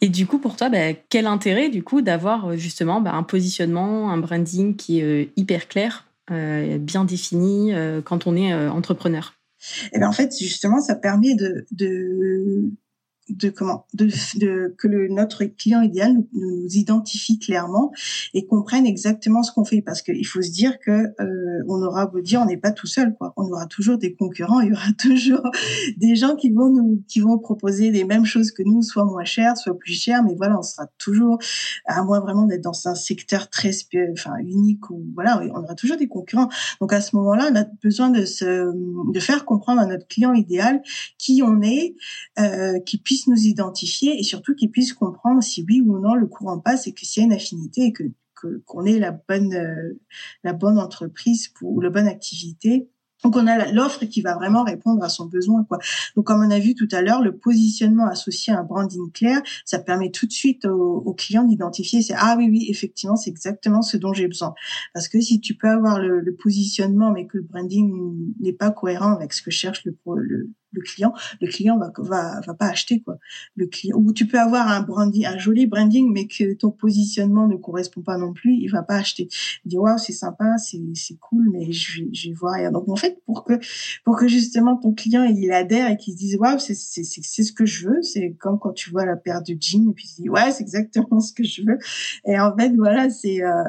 Et 0.00 0.08
du 0.08 0.26
coup, 0.26 0.38
pour 0.38 0.56
toi, 0.56 0.68
bah, 0.68 0.94
quel 1.08 1.26
intérêt 1.26 1.68
du 1.68 1.84
coup 1.84 2.02
d'avoir 2.02 2.48
euh, 2.48 2.56
justement 2.56 3.00
bah, 3.00 3.12
un 3.12 3.22
positionnement, 3.22 4.10
un 4.10 4.18
branding 4.18 4.74
qui 4.74 5.00
est 5.00 5.30
hyper 5.36 5.68
clair, 5.68 6.06
bien 6.30 7.04
défini 7.04 7.72
quand 8.04 8.26
on 8.26 8.34
est 8.36 8.54
entrepreneur? 8.54 9.34
Et 9.62 9.90
eh 9.92 9.98
bien 9.98 10.08
en 10.08 10.12
fait 10.12 10.36
justement 10.36 10.80
ça 10.80 10.96
permet 10.96 11.36
de, 11.36 11.66
de 11.70 12.72
de 13.36 13.48
comment 13.50 13.86
de, 13.94 14.08
de 14.36 14.74
que 14.78 14.88
le, 14.88 15.08
notre 15.08 15.44
client 15.44 15.82
idéal 15.82 16.14
nous, 16.14 16.28
nous, 16.32 16.66
identifie 16.72 17.38
clairement 17.38 17.92
et 18.34 18.46
comprenne 18.46 18.86
exactement 18.86 19.42
ce 19.42 19.52
qu'on 19.52 19.64
fait. 19.64 19.82
Parce 19.82 20.02
qu'il 20.02 20.26
faut 20.26 20.42
se 20.42 20.50
dire 20.50 20.78
que 20.78 20.90
euh, 20.90 21.64
on 21.68 21.82
aura 21.82 22.06
beau 22.06 22.20
dire 22.20 22.40
on 22.40 22.46
n'est 22.46 22.56
pas 22.56 22.72
tout 22.72 22.86
seul 22.86 23.14
quoi. 23.14 23.32
On 23.36 23.44
aura 23.44 23.66
toujours 23.66 23.98
des 23.98 24.14
concurrents 24.14 24.60
il 24.60 24.68
y 24.68 24.72
aura 24.72 24.92
toujours 24.98 25.42
des 25.96 26.14
gens 26.14 26.36
qui 26.36 26.50
vont 26.50 26.70
nous 26.70 27.02
qui 27.08 27.20
vont 27.20 27.38
proposer 27.38 27.90
les 27.90 28.04
mêmes 28.04 28.24
choses 28.24 28.52
que 28.52 28.62
nous 28.62 28.82
soit 28.82 29.04
moins 29.04 29.24
cher 29.24 29.56
soit 29.56 29.78
plus 29.78 29.94
cher 29.94 30.22
mais 30.22 30.34
voilà 30.36 30.58
on 30.58 30.62
sera 30.62 30.86
toujours 30.98 31.38
à 31.86 32.02
moins 32.02 32.20
vraiment 32.20 32.46
d'être 32.46 32.62
dans 32.62 32.88
un 32.88 32.94
secteur 32.94 33.48
très 33.48 33.70
enfin 34.12 34.36
unique 34.38 34.90
ou 34.90 35.04
voilà 35.14 35.42
on 35.54 35.62
aura 35.62 35.74
toujours 35.74 35.96
des 35.96 36.08
concurrents. 36.08 36.48
Donc 36.80 36.92
à 36.92 37.00
ce 37.00 37.16
moment-là 37.16 37.48
on 37.52 37.56
a 37.56 37.64
besoin 37.82 38.10
de 38.10 38.24
se 38.24 38.72
de 39.12 39.20
faire 39.20 39.44
comprendre 39.44 39.80
à 39.80 39.86
notre 39.86 40.06
client 40.06 40.34
idéal 40.34 40.82
qui 41.18 41.42
on 41.42 41.62
est 41.62 41.94
euh, 42.38 42.78
qui 42.80 42.98
puisse 42.98 43.21
nous 43.28 43.46
identifier 43.46 44.18
et 44.18 44.22
surtout 44.22 44.54
qu'ils 44.54 44.70
puissent 44.70 44.92
comprendre 44.92 45.42
si 45.42 45.64
oui 45.68 45.80
ou 45.80 45.98
non 45.98 46.14
le 46.14 46.26
courant 46.26 46.58
passe 46.58 46.86
et 46.86 46.92
que 46.92 47.04
s'il 47.04 47.22
y 47.22 47.24
a 47.24 47.26
une 47.26 47.32
affinité 47.32 47.82
et 47.86 47.92
que 47.92 48.04
qu'on 48.66 48.84
ait 48.84 48.98
la 48.98 49.12
bonne 49.12 49.54
euh, 49.54 50.00
la 50.42 50.52
bonne 50.52 50.78
entreprise 50.78 51.46
pour 51.46 51.80
la 51.80 51.90
bonne 51.90 52.08
activité 52.08 52.88
donc 53.22 53.36
on 53.36 53.46
a 53.46 53.70
l'offre 53.70 54.04
qui 54.04 54.20
va 54.20 54.34
vraiment 54.34 54.64
répondre 54.64 55.02
à 55.04 55.08
son 55.08 55.26
besoin 55.26 55.64
quoi. 55.64 55.78
Donc 56.16 56.26
comme 56.26 56.44
on 56.44 56.50
a 56.50 56.58
vu 56.58 56.74
tout 56.74 56.88
à 56.90 57.02
l'heure, 57.02 57.22
le 57.22 57.36
positionnement 57.36 58.06
associé 58.06 58.52
à 58.52 58.58
un 58.58 58.64
branding 58.64 59.12
clair, 59.12 59.40
ça 59.64 59.78
permet 59.78 60.10
tout 60.10 60.26
de 60.26 60.32
suite 60.32 60.64
au, 60.64 61.14
client 61.14 61.44
d'identifier 61.44 62.00
c'est 62.00 62.14
ah 62.16 62.34
oui 62.38 62.48
oui 62.50 62.66
effectivement 62.70 63.16
c'est 63.16 63.30
exactement 63.30 63.82
ce 63.82 63.96
dont 63.96 64.12
j'ai 64.12 64.26
besoin. 64.26 64.54
Parce 64.92 65.08
que 65.08 65.20
si 65.20 65.40
tu 65.40 65.54
peux 65.54 65.68
avoir 65.68 66.00
le, 66.00 66.34
positionnement 66.34 67.12
mais 67.12 67.26
que 67.26 67.36
le 67.36 67.44
branding 67.44 68.34
n'est 68.40 68.52
pas 68.52 68.70
cohérent 68.70 69.14
avec 69.14 69.32
ce 69.32 69.42
que 69.42 69.50
cherche 69.50 69.84
le, 69.84 69.96
le 70.72 70.82
client, 70.82 71.12
le 71.40 71.48
client 71.48 71.78
va, 71.78 71.92
va, 71.98 72.40
va 72.40 72.54
pas 72.54 72.66
acheter, 72.66 73.00
quoi. 73.00 73.18
Le 73.56 73.66
client, 73.66 73.96
ou 73.96 74.12
tu 74.12 74.26
peux 74.26 74.38
avoir 74.38 74.68
un 74.68 74.82
branding, 74.82 75.26
un 75.26 75.38
joli 75.38 75.66
branding, 75.66 76.10
mais 76.12 76.26
que 76.26 76.54
ton 76.54 76.70
positionnement 76.70 77.46
ne 77.46 77.56
correspond 77.56 78.02
pas 78.02 78.18
non 78.18 78.32
plus, 78.32 78.54
il 78.54 78.68
va 78.68 78.82
pas 78.82 78.96
acheter. 78.96 79.28
Il 79.64 79.68
dit, 79.68 79.78
waouh, 79.78 79.98
c'est 79.98 80.12
sympa, 80.12 80.58
c'est, 80.58 80.80
c'est 80.94 81.18
cool, 81.18 81.48
mais 81.52 81.72
je, 81.72 82.02
je 82.12 82.32
voir 82.32 82.54
rien. 82.54 82.72
Donc, 82.72 82.88
en 82.88 82.96
fait, 82.96 83.18
pour 83.26 83.44
que, 83.44 83.54
pour 84.04 84.16
que 84.16 84.28
justement 84.28 84.76
ton 84.76 84.92
client, 84.92 85.24
il 85.24 85.52
adhère 85.52 85.90
et 85.90 85.96
qu'il 85.96 86.14
se 86.14 86.18
dise, 86.18 86.36
waouh, 86.36 86.58
c'est, 86.58 86.74
c'est, 86.74 87.04
c'est 87.04 87.42
ce 87.42 87.52
que 87.52 87.66
je 87.66 87.88
veux. 87.88 88.02
C'est 88.02 88.34
comme 88.40 88.58
quand 88.58 88.72
tu 88.72 88.90
vois 88.90 89.04
la 89.04 89.16
paire 89.16 89.42
de 89.42 89.54
jeans 89.58 89.90
et 89.90 89.94
puis 89.94 90.08
tu 90.08 90.22
dis, 90.22 90.28
ouais, 90.28 90.50
c'est 90.50 90.62
exactement 90.62 91.20
ce 91.20 91.32
que 91.32 91.44
je 91.44 91.62
veux. 91.62 91.78
Et 92.26 92.38
en 92.38 92.56
fait, 92.56 92.74
voilà, 92.74 93.10
c'est, 93.10 93.42
euh, 93.42 93.64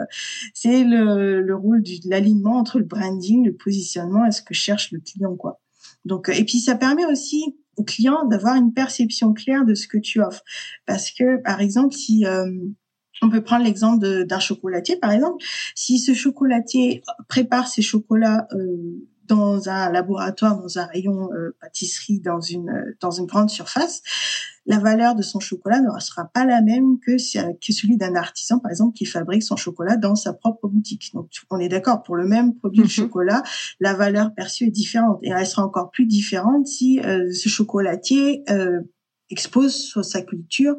c'est 0.54 0.84
le, 0.84 1.42
le 1.42 1.56
rôle 1.56 1.84
de 1.84 2.10
l'alignement 2.10 2.58
entre 2.58 2.80
le 2.80 2.86
branding, 2.86 3.46
le 3.46 3.54
positionnement 3.54 4.26
et 4.26 4.32
ce 4.32 4.42
que 4.42 4.54
cherche 4.54 4.92
le 4.92 5.00
client, 5.00 5.36
quoi. 5.36 5.63
Donc, 6.06 6.30
euh, 6.30 6.34
et 6.34 6.44
puis 6.44 6.60
ça 6.60 6.76
permet 6.76 7.06
aussi 7.06 7.58
au 7.78 7.84
client 7.84 8.26
d'avoir 8.26 8.56
une 8.56 8.74
perception 8.74 9.34
claire 9.34 9.66
de 9.66 9.74
ce 9.74 9.88
que 9.88 9.98
tu 9.98 10.22
offres. 10.22 10.44
Parce 10.86 11.12
que, 11.12 11.42
par 11.42 11.60
exemple, 11.62 11.94
si 11.96 12.26
euh, 12.26 12.52
on 13.22 13.30
peut 13.30 13.44
prendre 13.44 13.64
l'exemple 13.64 14.26
d'un 14.26 14.40
chocolatier, 14.40 14.98
par 14.98 15.12
exemple, 15.12 15.44
si 15.76 16.00
ce 16.00 16.14
chocolatier 16.14 17.02
prépare 17.28 17.68
ses 17.68 17.82
chocolats 17.82 18.48
euh, 18.54 19.08
dans 19.28 19.70
un 19.70 19.92
laboratoire, 19.92 20.60
dans 20.60 20.80
un 20.80 20.86
rayon 20.86 21.30
pâtisserie, 21.62 22.20
dans 22.20 22.42
une 22.42 22.96
dans 23.00 23.12
une 23.12 23.26
grande 23.26 23.50
surface, 23.50 24.02
la 24.66 24.80
valeur 24.80 25.16
de 25.16 25.22
son 25.22 25.40
chocolat 25.40 25.82
ne 25.82 26.00
sera 26.00 26.26
pas 26.26 26.46
la 26.46 26.62
même 26.62 27.00
que, 27.00 27.12
que 27.16 27.74
celui 27.74 27.98
d'un 27.98 28.16
artisan, 28.16 28.60
par 28.60 28.72
exemple, 28.72 28.96
qui 28.96 29.06
fabrique 29.06 29.44
son 29.44 29.58
chocolat 29.58 29.98
dans 29.98 30.16
sa 30.16 30.34
propre 30.34 30.68
boutique. 30.68 31.12
Donc, 31.14 31.30
on 31.50 31.60
est 31.60 31.68
d'accord, 31.68 32.04
pour 32.04 32.16
le 32.16 32.26
même 32.26 32.56
produit 32.56 32.80
de 32.80 32.86
mhm. 32.86 32.90
chocolat, 32.90 33.44
la 33.80 33.94
valeur 33.94 34.34
perçue 34.34 34.66
est 34.66 34.72
différente. 34.72 35.20
Et 35.22 35.30
elle 35.30 35.46
sera 35.46 35.66
encore 35.66 35.92
plus 35.92 36.06
différente 36.06 36.68
si 36.68 37.00
euh, 37.02 37.32
ce 37.34 37.50
chocolatier 37.50 38.44
euh, 38.50 38.80
expose 39.30 39.76
sur 39.76 40.06
sa 40.06 40.22
culture 40.22 40.76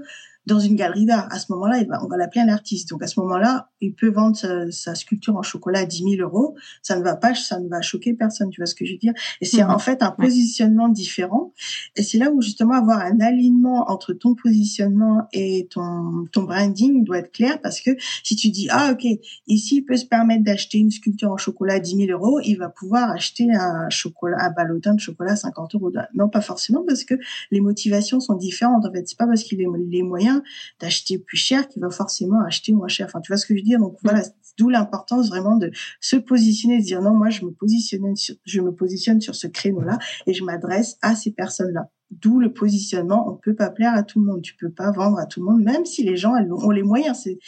dans 0.47 0.59
une 0.59 0.75
galerie 0.75 1.07
d'art. 1.07 1.29
À 1.31 1.39
ce 1.39 1.51
moment-là, 1.53 1.85
on 2.03 2.07
va 2.07 2.17
l'appeler 2.17 2.43
un 2.43 2.49
artiste. 2.49 2.91
Donc 2.91 3.03
à 3.03 3.07
ce 3.07 3.19
moment-là, 3.21 3.71
il 3.81 3.95
peut 3.95 4.11
vendre 4.11 4.37
sa, 4.71 4.95
sculpture 4.95 5.37
en 5.37 5.43
chocolat 5.43 5.81
à 5.81 5.85
10 5.85 6.17
000 6.17 6.23
euros. 6.23 6.57
Ça 6.83 6.97
ne 6.99 7.03
va 7.03 7.17
pas, 7.17 7.35
ça 7.35 7.59
ne 7.61 7.69
va 7.69 7.81
choquer 7.83 8.15
personne. 8.15 8.51
Tu 8.51 8.61
vois 8.61 8.67
ce 8.67 8.75
que 8.75 8.85
je 8.85 8.93
veux 8.93 8.99
dire 8.99 9.13
Et 9.41 9.45
c'est 9.45 9.63
mhm. 9.63 9.71
en 9.71 9.79
fait 9.79 10.03
un 10.03 10.11
positionnement 10.11 10.89
différent. 10.89 11.53
Et 11.97 12.03
c'est 12.03 12.19
là 12.19 12.31
où 12.31 12.41
justement 12.43 12.75
avoir 12.75 13.01
un 13.01 13.21
alignement 13.21 13.91
entre 13.91 14.13
ton 14.13 14.35
positionnement 14.35 15.29
et 15.33 15.69
ton 15.71 16.27
ton 16.33 16.43
branding 16.43 17.05
doit 17.05 17.19
être 17.19 17.33
clair 17.33 17.61
parce 17.61 17.81
que 17.81 17.91
si 18.23 18.37
tu 18.37 18.51
dis 18.51 18.69
ah 18.71 18.93
ok 18.93 19.05
ici 19.47 19.77
il 19.77 19.83
peut 19.83 19.97
se 19.97 20.07
permettre 20.07 20.45
d'acheter 20.45 20.79
une 20.79 20.91
sculpture 20.91 21.31
en 21.31 21.37
chocolat 21.37 21.75
à 21.75 21.79
10 21.81 22.07
000 22.07 22.11
euros, 22.11 22.41
il 22.41 22.57
va 22.57 22.69
pouvoir 22.69 23.11
acheter 23.11 23.49
un 23.53 23.89
chocolat, 23.91 24.37
un 24.41 24.51
ballotin 24.51 24.95
de 24.95 25.01
chocolat 25.01 25.33
à 25.33 25.37
50 25.37 25.75
euros. 25.75 25.93
Non, 26.15 26.29
pas 26.29 26.41
forcément 26.41 26.85
parce 26.87 27.05
que 27.05 27.15
les 27.51 27.61
motivations 27.61 28.21
sont 28.21 28.35
différentes. 28.35 28.85
En 28.87 28.93
fait, 28.93 29.09
c'est 29.09 29.19
pas 29.19 29.27
parce 29.27 29.43
qu'il 29.43 29.61
a 29.61 29.65
les 29.89 30.03
moyens 30.03 30.34
d'acheter 30.81 31.19
plus 31.19 31.37
cher 31.37 31.69
qui 31.69 31.81
va 31.81 31.91
forcément 31.91 32.41
acheter 32.47 32.73
moins 32.73 32.89
cher. 32.89 33.07
Enfin, 33.07 33.21
tu 33.21 33.33
vois 33.33 33.37
ce 33.37 33.47
que 33.47 33.55
je 33.55 33.61
veux 33.61 33.65
dire? 33.65 33.79
Donc 33.79 33.97
voilà, 34.03 34.23
d'où 34.59 34.69
l'importance 34.69 35.29
vraiment 35.29 35.57
de 35.57 35.71
se 36.01 36.17
positionner, 36.17 36.79
de 36.79 36.85
dire 36.85 37.03
non, 37.03 37.15
moi 37.15 37.31
je 37.31 37.45
me 37.45 37.51
positionne 37.51 38.17
sur, 38.17 38.35
je 38.45 38.61
me 38.61 38.73
positionne 38.73 39.21
sur 39.21 39.35
ce 39.35 39.47
créneau-là 39.47 39.99
et 40.27 40.35
je 40.35 40.45
m'adresse 40.45 40.97
à 41.03 41.15
ces 41.15 41.33
personnes-là. 41.33 41.91
D'où 42.11 42.39
le 42.39 42.53
positionnement. 42.53 43.29
On 43.29 43.37
peut 43.37 43.57
pas 43.57 43.71
plaire 43.71 43.95
à 43.95 44.05
tout 44.05 44.21
le 44.21 44.27
monde. 44.27 44.43
Tu 44.43 44.55
peux 44.55 44.71
pas 44.71 44.93
vendre 44.93 45.19
à 45.19 45.27
tout 45.27 45.41
le 45.41 45.47
monde, 45.47 45.63
même 45.63 45.85
si 45.85 46.05
les 46.05 46.17
gens 46.17 46.35
ont 46.35 46.71
les 46.71 46.83
moyens. 46.83 47.19
C'est 47.25 47.39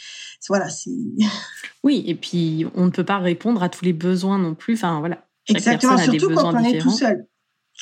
voilà, 0.49 0.69
c'est. 0.69 0.91
Oui, 1.83 2.03
et 2.05 2.15
puis 2.15 2.65
on 2.75 2.85
ne 2.85 2.89
peut 2.89 3.05
pas 3.05 3.19
répondre 3.19 3.63
à 3.63 3.69
tous 3.69 3.85
les 3.85 3.93
besoins 3.93 4.39
non 4.39 4.55
plus. 4.55 4.73
Enfin 4.73 4.99
voilà. 4.99 5.25
Exactement. 5.47 5.97
Surtout 5.97 6.33
quand 6.33 6.53
on 6.53 6.63
est 6.63 6.79
tout 6.79 6.89
seul 6.89 7.27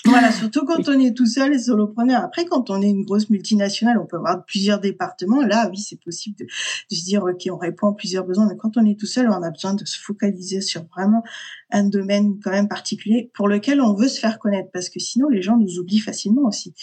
Voilà, 0.03 0.31
surtout 0.31 0.65
quand 0.65 0.87
on 0.89 0.99
est 0.99 1.15
tout 1.15 1.25
seul 1.25 1.53
et 1.53 1.59
solopreneur. 1.59 2.21
Après, 2.21 2.45
quand 2.45 2.69
on 2.69 2.81
est 2.81 2.89
une 2.89 3.05
grosse 3.05 3.29
multinationale, 3.29 3.97
on 3.97 4.05
peut 4.05 4.17
avoir 4.17 4.43
plusieurs 4.45 4.79
départements. 4.79 5.41
Là, 5.41 5.69
oui, 5.71 5.77
c'est 5.77 5.99
possible 5.99 6.35
de, 6.37 6.43
de, 6.43 6.95
se 6.95 7.05
dire, 7.05 7.23
OK, 7.23 7.47
on 7.49 7.57
répond 7.57 7.87
à 7.87 7.95
plusieurs 7.95 8.25
besoins. 8.25 8.47
Mais 8.47 8.57
quand 8.57 8.77
on 8.77 8.85
est 8.85 8.99
tout 8.99 9.05
seul, 9.05 9.29
on 9.29 9.41
a 9.41 9.49
besoin 9.49 9.73
de 9.73 9.85
se 9.85 9.99
focaliser 9.99 10.61
sur 10.61 10.83
vraiment 10.95 11.23
un 11.71 11.85
domaine 11.85 12.39
quand 12.43 12.51
même 12.51 12.67
particulier 12.67 13.31
pour 13.33 13.47
lequel 13.47 13.81
on 13.81 13.93
veut 13.93 14.09
se 14.09 14.19
faire 14.19 14.37
connaître. 14.37 14.69
Parce 14.71 14.89
que 14.89 14.99
sinon, 14.99 15.29
les 15.29 15.41
gens 15.41 15.57
nous 15.57 15.79
oublient 15.79 15.99
facilement 15.99 16.43
aussi. 16.43 16.73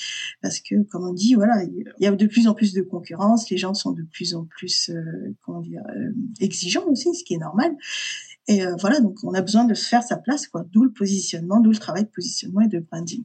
Parce 0.41 0.59
que, 0.59 0.83
comme 0.85 1.07
on 1.07 1.13
dit, 1.13 1.35
voilà, 1.35 1.63
il 1.65 1.85
y 2.01 2.07
a 2.07 2.13
de 2.13 2.27
plus 2.27 2.49
en 2.49 2.55
plus 2.55 2.73
de 2.73 2.83
concurrence. 2.83 3.51
Les 3.51 3.59
gens 3.59 3.75
sont 3.75 3.93
de 3.93 4.03
plus 4.03 4.35
en 4.35 4.45
plus, 4.47 4.91
euh, 4.91 5.35
comment 5.43 5.61
dire, 5.61 5.83
euh, 5.97 6.13
exigeants 6.41 6.87
aussi, 6.87 7.15
ce 7.15 7.25
qui 7.25 7.35
est 7.35 7.39
normal. 7.39 7.73
Et 8.49 8.65
euh, 8.65 8.75
voilà, 8.81 9.01
donc 9.01 9.19
on 9.23 9.35
a 9.35 9.41
besoin 9.41 9.65
de 9.65 9.75
se 9.75 9.87
faire 9.87 10.03
sa 10.03 10.17
place, 10.17 10.47
quoi. 10.47 10.65
D'où 10.73 10.85
le 10.85 10.91
positionnement, 10.91 11.61
d'où 11.61 11.71
le 11.71 11.79
travail 11.79 12.05
de 12.05 12.09
positionnement 12.09 12.61
et 12.63 12.69
de 12.69 12.81
branding. 12.81 13.23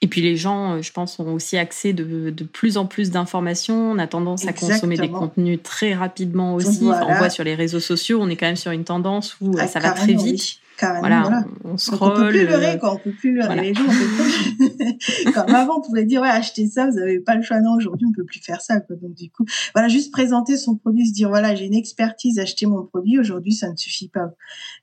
Et 0.00 0.06
puis 0.06 0.20
les 0.20 0.36
gens, 0.36 0.74
euh, 0.74 0.82
je 0.82 0.92
pense, 0.92 1.18
ont 1.18 1.32
aussi 1.32 1.56
accès 1.56 1.92
de, 1.92 2.30
de 2.30 2.44
plus 2.44 2.76
en 2.76 2.86
plus 2.86 3.10
d'informations. 3.10 3.92
On 3.92 3.98
a 3.98 4.06
tendance 4.06 4.46
à 4.46 4.52
consommer 4.52 4.96
des 4.96 5.10
contenus 5.10 5.60
très 5.62 5.94
rapidement 5.94 6.54
aussi. 6.54 6.80
on 6.82 7.14
voit 7.14 7.30
sur 7.30 7.44
les 7.44 7.54
réseaux 7.54 7.80
sociaux, 7.80 8.18
on 8.20 8.28
est 8.28 8.36
quand 8.36 8.46
même 8.46 8.56
sur 8.56 8.72
une 8.72 8.84
tendance 8.84 9.36
où 9.40 9.54
euh, 9.54 9.60
ah, 9.60 9.66
ça 9.66 9.80
va 9.80 9.92
très 9.92 10.14
vite. 10.14 10.60
Voilà, 10.80 11.44
On, 11.64 11.72
on 11.72 11.76
scroll. 11.76 12.14
peut 12.14 12.28
plus 12.28 12.46
leurrer, 12.46 12.78
quoi. 12.78 12.94
On 12.94 12.98
peut 12.98 13.12
plus 13.12 13.34
leurrer 13.34 13.60
les 13.60 13.74
gens. 13.74 13.84
Comme 15.34 15.54
avant, 15.54 15.78
on 15.78 15.80
pouvait 15.80 16.04
dire, 16.04 16.22
ouais, 16.22 16.28
achetez 16.28 16.68
ça, 16.68 16.86
vous 16.86 16.96
n'avez 16.96 17.20
pas 17.20 17.34
le 17.34 17.42
choix. 17.42 17.60
Non, 17.60 17.74
aujourd'hui, 17.76 18.06
on 18.08 18.12
peut 18.12 18.24
plus 18.24 18.40
faire 18.40 18.60
ça, 18.60 18.80
quoi. 18.80 18.96
Donc, 18.96 19.14
du 19.14 19.30
coup, 19.30 19.44
voilà, 19.74 19.88
juste 19.88 20.12
présenter 20.12 20.56
son 20.56 20.76
produit, 20.76 21.06
se 21.06 21.12
dire, 21.12 21.28
voilà, 21.28 21.54
j'ai 21.54 21.66
une 21.66 21.74
expertise, 21.74 22.38
acheter 22.38 22.66
mon 22.66 22.84
produit. 22.84 23.18
Aujourd'hui, 23.18 23.52
ça 23.52 23.70
ne 23.70 23.76
suffit 23.76 24.08
pas. 24.08 24.30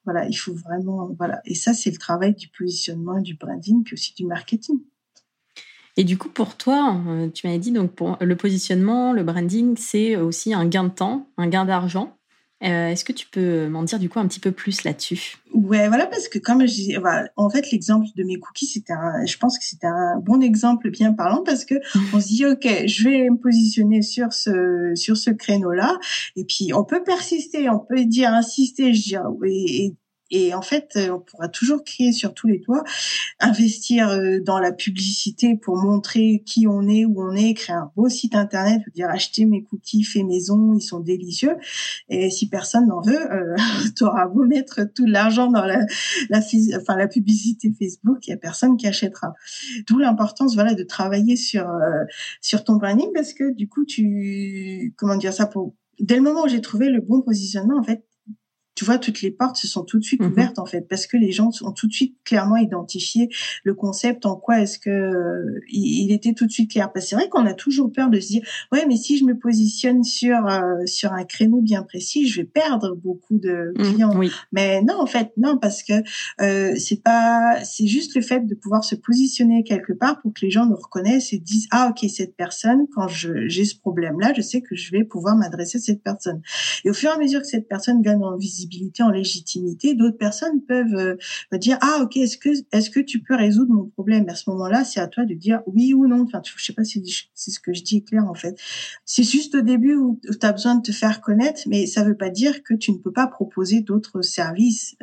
Voilà, 0.04 0.28
il 0.28 0.36
faut 0.36 0.54
vraiment, 0.54 1.10
voilà. 1.18 1.42
Et 1.46 1.56
ça, 1.56 1.74
c'est 1.74 1.92
le 1.92 1.98
travail 1.98 2.36
du 2.36 2.50
positionnement, 2.50 3.22
du 3.22 3.36
branding, 3.36 3.84
puis 3.84 3.94
aussi 3.94 4.14
du 4.16 4.26
marketing. 4.26 4.80
Et 5.98 6.04
du 6.04 6.18
coup, 6.18 6.30
pour 6.30 6.58
toi, 6.58 7.02
euh, 7.08 7.30
tu 7.30 7.48
m'avais 7.48 7.60
dit 7.60 7.72
donc 7.72 7.92
pour 7.92 8.18
le 8.20 8.36
positionnement, 8.36 9.14
le 9.14 9.24
branding, 9.24 9.78
c'est 9.78 10.18
aussi 10.18 10.54
un 10.54 10.66
gain 10.66 10.84
de 10.84 10.90
temps, 10.90 11.30
un 11.38 11.48
gain 11.48 11.64
d'argent. 11.64 12.18
Euh, 12.64 12.88
est-ce 12.88 13.04
que 13.04 13.12
tu 13.12 13.28
peux 13.28 13.68
m'en 13.68 13.84
dire 13.84 14.00
du 14.00 14.08
coup 14.08 14.20
un 14.20 14.28
petit 14.28 14.40
peu 14.40 14.52
plus 14.52 14.84
là-dessus? 14.84 15.38
Ouais, 15.54 15.90
voilà, 15.90 16.08
parce 16.08 16.30
que 16.30 16.40
comme 16.40 16.66
je 16.66 16.98
voilà, 17.00 17.30
en 17.36 17.50
fait, 17.50 17.70
l'exemple 17.72 18.08
de 18.16 18.24
mes 18.24 18.40
cookies, 18.40 18.66
c'était 18.66 18.94
un, 18.94 19.26
je 19.26 19.38
pense 19.38 19.60
que 19.60 19.66
c'était 19.66 19.88
un 19.88 20.20
bon 20.20 20.42
exemple 20.42 20.90
bien 20.90 21.12
parlant 21.12 21.44
parce 21.44 21.66
que 21.66 21.76
on 22.14 22.22
se 22.22 22.28
dit, 22.28 22.46
ok, 22.46 22.66
je 22.88 23.04
vais 23.04 23.30
me 23.30 23.38
positionner 23.38 24.02
sur 24.02 24.32
ce 24.32 24.94
sur 24.96 25.18
ce 25.18 25.32
créneau-là, 25.32 25.98
et 26.38 26.46
puis 26.46 26.74
on 26.74 26.86
peut 26.86 27.04
persister, 27.04 27.70
on 27.70 27.80
peut 27.80 28.06
dire 28.06 28.34
insister, 28.34 28.94
je 28.94 29.02
dis, 29.02 29.16
et, 29.46 29.86
et 29.86 29.96
et 30.32 30.54
en 30.54 30.62
fait, 30.62 30.94
euh, 30.96 31.12
on 31.12 31.20
pourra 31.20 31.48
toujours 31.50 31.84
crier 31.84 32.12
sur 32.12 32.34
tous 32.34 32.48
les 32.48 32.60
toits, 32.60 32.84
investir 33.40 34.10
euh, 34.10 34.40
dans 34.40 34.60
la 34.60 34.72
publicité 34.72 35.56
pour 35.56 35.78
montrer 35.78 36.42
qui 36.46 36.68
on 36.68 36.88
est, 36.88 37.06
où 37.06 37.22
on 37.22 37.36
est, 37.36 37.54
créer 37.54 37.76
un 37.76 37.92
beau 37.96 38.10
site 38.10 38.36
internet, 38.36 38.82
dire 38.96 39.10
acheter 39.10 39.46
mes 39.46 39.64
cookies 39.64 40.04
faits 40.04 40.26
maison, 40.26 40.74
ils 40.76 40.82
sont 40.82 41.00
délicieux. 41.00 41.56
Et 42.10 42.32
si 42.32 42.50
personne 42.50 42.88
n'en 42.88 43.02
veut, 43.02 43.32
euh, 43.32 43.56
tu 43.96 44.04
auras 44.04 44.28
beau 44.28 44.46
mettre 44.46 44.82
tout 44.96 45.06
l'argent 45.06 45.52
dans 45.52 45.66
la, 45.66 45.80
la, 46.30 46.40
enfin, 46.78 46.96
la 46.96 47.08
publicité 47.08 47.72
Facebook, 47.78 48.26
il 48.26 48.32
y 48.32 48.34
a 48.34 48.38
personne 48.38 48.78
qui 48.78 48.88
achètera. 48.88 49.34
D'où 49.88 50.00
l'importance, 50.00 50.56
voilà, 50.56 50.74
de 50.74 50.84
travailler 50.84 51.36
sur 51.36 51.70
euh, 51.70 52.04
sur 52.42 52.64
ton 52.64 52.78
branding 52.78 53.10
parce 53.14 53.34
que 53.34 53.54
du 53.54 53.68
coup, 53.68 53.86
tu 53.86 54.94
comment 54.98 55.18
dire 55.18 55.34
ça 55.34 55.46
pour 55.46 55.76
dès 56.00 56.16
le 56.16 56.22
moment 56.22 56.44
où 56.44 56.48
j'ai 56.48 56.62
trouvé 56.62 56.90
le 56.90 57.02
bon 57.02 57.22
positionnement, 57.22 57.78
en 57.78 57.84
fait, 57.84 58.04
tu 58.76 58.84
vois, 58.84 58.98
toutes 58.98 59.22
les 59.22 59.32
portes 59.32 59.56
se 59.56 59.68
sont 59.68 59.84
tout 59.84 59.98
de 59.98 60.04
suite 60.04 60.22
mhm. 60.22 60.32
ouvertes 60.32 60.60
en 60.60 60.66
fait, 60.66 60.82
parce 60.82 61.08
que 61.08 61.16
les 61.16 61.32
gens 61.32 61.50
ont 61.62 61.72
tout 61.72 61.88
de 61.88 61.94
suite 61.94 62.18
clairement 62.26 62.58
identifié 62.58 63.30
le 63.64 63.74
concept, 63.74 64.26
en 64.26 64.36
quoi 64.36 64.60
est-ce 64.60 64.78
que 64.78 64.90
euh, 64.90 65.62
il, 65.70 66.12
était 66.12 66.34
tout 66.34 66.46
de 66.46 66.52
suite 66.52 66.72
clair. 66.72 66.92
Parce 66.92 67.06
que 67.06 67.10
c'est 67.12 67.16
vrai 67.16 67.30
qu'on 67.30 67.46
a 67.46 67.54
toujours 67.54 67.92
peur 67.92 68.10
de 68.10 68.20
se 68.20 68.28
dire, 68.28 68.42
ouais, 68.74 68.86
mais 68.86 68.98
si 68.98 69.18
je 69.18 69.24
me 69.24 69.38
positionne 69.38 70.04
sur 70.04 70.46
euh, 70.48 70.86
sur 70.86 71.14
un 71.14 71.24
créneau 71.24 71.62
bien 71.62 71.84
précis, 71.84 72.28
je 72.28 72.42
vais 72.42 72.46
perdre 72.46 72.96
beaucoup 72.96 73.38
de 73.38 73.74
mhm, 73.78 73.94
clients. 73.94 74.20
Mais 74.52 74.82
non, 74.82 75.00
en 75.00 75.06
fait, 75.06 75.32
non, 75.38 75.58
parce 75.58 75.82
que 75.82 75.94
euh, 76.42 76.76
c'est 76.78 77.02
pas, 77.02 77.64
c'est 77.64 77.88
juste 77.88 78.16
le 78.16 78.22
fait 78.22 78.46
de 78.46 78.56
pouvoir 78.56 78.84
se 78.84 78.96
positionner 78.96 79.64
quelque 79.64 79.94
part 79.94 80.22
pour 80.22 80.34
que 80.34 80.42
les 80.42 80.52
gens 80.52 80.66
nous 80.66 80.76
reconnaissent 80.76 81.32
et 81.32 81.40
disent, 81.40 81.68
ah 81.72 81.92
ok, 81.92 82.10
cette 82.10 82.36
personne, 82.36 82.88
quand 82.94 83.08
je 83.08 83.48
j'ai 83.48 83.64
ce 83.64 83.78
problème-là, 83.78 84.34
je 84.36 84.42
sais 84.42 84.62
que 84.62 84.76
je 84.76 84.92
vais 84.92 85.06
pouvoir 85.06 85.38
m'adresser 85.38 85.78
à 85.78 85.82
cette 85.82 86.04
personne. 86.04 86.42
Et 86.84 86.90
au 86.90 86.94
fur 86.94 87.10
et 87.10 87.14
à 87.14 87.18
mesure 87.18 87.40
que 87.40 87.48
cette 87.48 87.70
personne 87.70 88.02
gagne 88.02 88.22
en 88.24 88.36
visibilité 88.36 88.65
en 89.04 89.10
légitimité, 89.10 89.96
d'autres 89.96 90.18
personnes 90.18 90.62
peuvent 90.62 90.96
euh, 90.96 91.16
me 91.52 91.58
dire 91.58 91.78
ah 91.82 92.00
ok 92.04 92.18
est-ce 92.18 92.38
que 92.38 92.50
est-ce 92.72 92.90
que 92.90 93.00
tu 93.00 93.20
peux 93.22 93.36
résoudre 93.36 93.74
mon 93.74 93.86
problème? 93.86 94.28
À 94.30 94.36
ce 94.36 94.50
moment-là 94.50 94.84
c'est 94.84 95.00
à 95.00 95.08
toi 95.08 95.26
de 95.26 95.34
dire 95.34 95.62
oui 95.68 95.94
ou 95.94 96.08
non. 96.08 96.24
Enfin 96.24 96.42
je 96.44 96.64
sais 96.64 96.74
pas 96.74 96.84
si 96.84 97.04
c'est 97.34 97.52
ce 97.52 97.60
que 97.60 97.74
je 97.74 97.84
dis 97.84 98.04
clair 98.04 98.26
en 98.26 98.34
fait. 98.34 98.58
C'est 99.06 99.24
juste 99.24 99.56
au 99.56 99.62
début 99.62 99.96
où 99.96 100.20
tu 100.24 100.46
as 100.46 100.52
besoin 100.52 100.76
de 100.76 100.82
te 100.82 100.92
faire 100.92 101.22
connaître 101.22 101.62
mais 101.68 101.86
ça 101.86 102.04
veut 102.04 102.18
pas 102.18 102.30
dire 102.30 102.64
que 102.64 102.74
tu 102.74 102.92
ne 102.92 102.98
peux 102.98 103.12
pas 103.12 103.28
proposer 103.28 103.82
d'autres 103.82 104.22
services. 104.22 104.96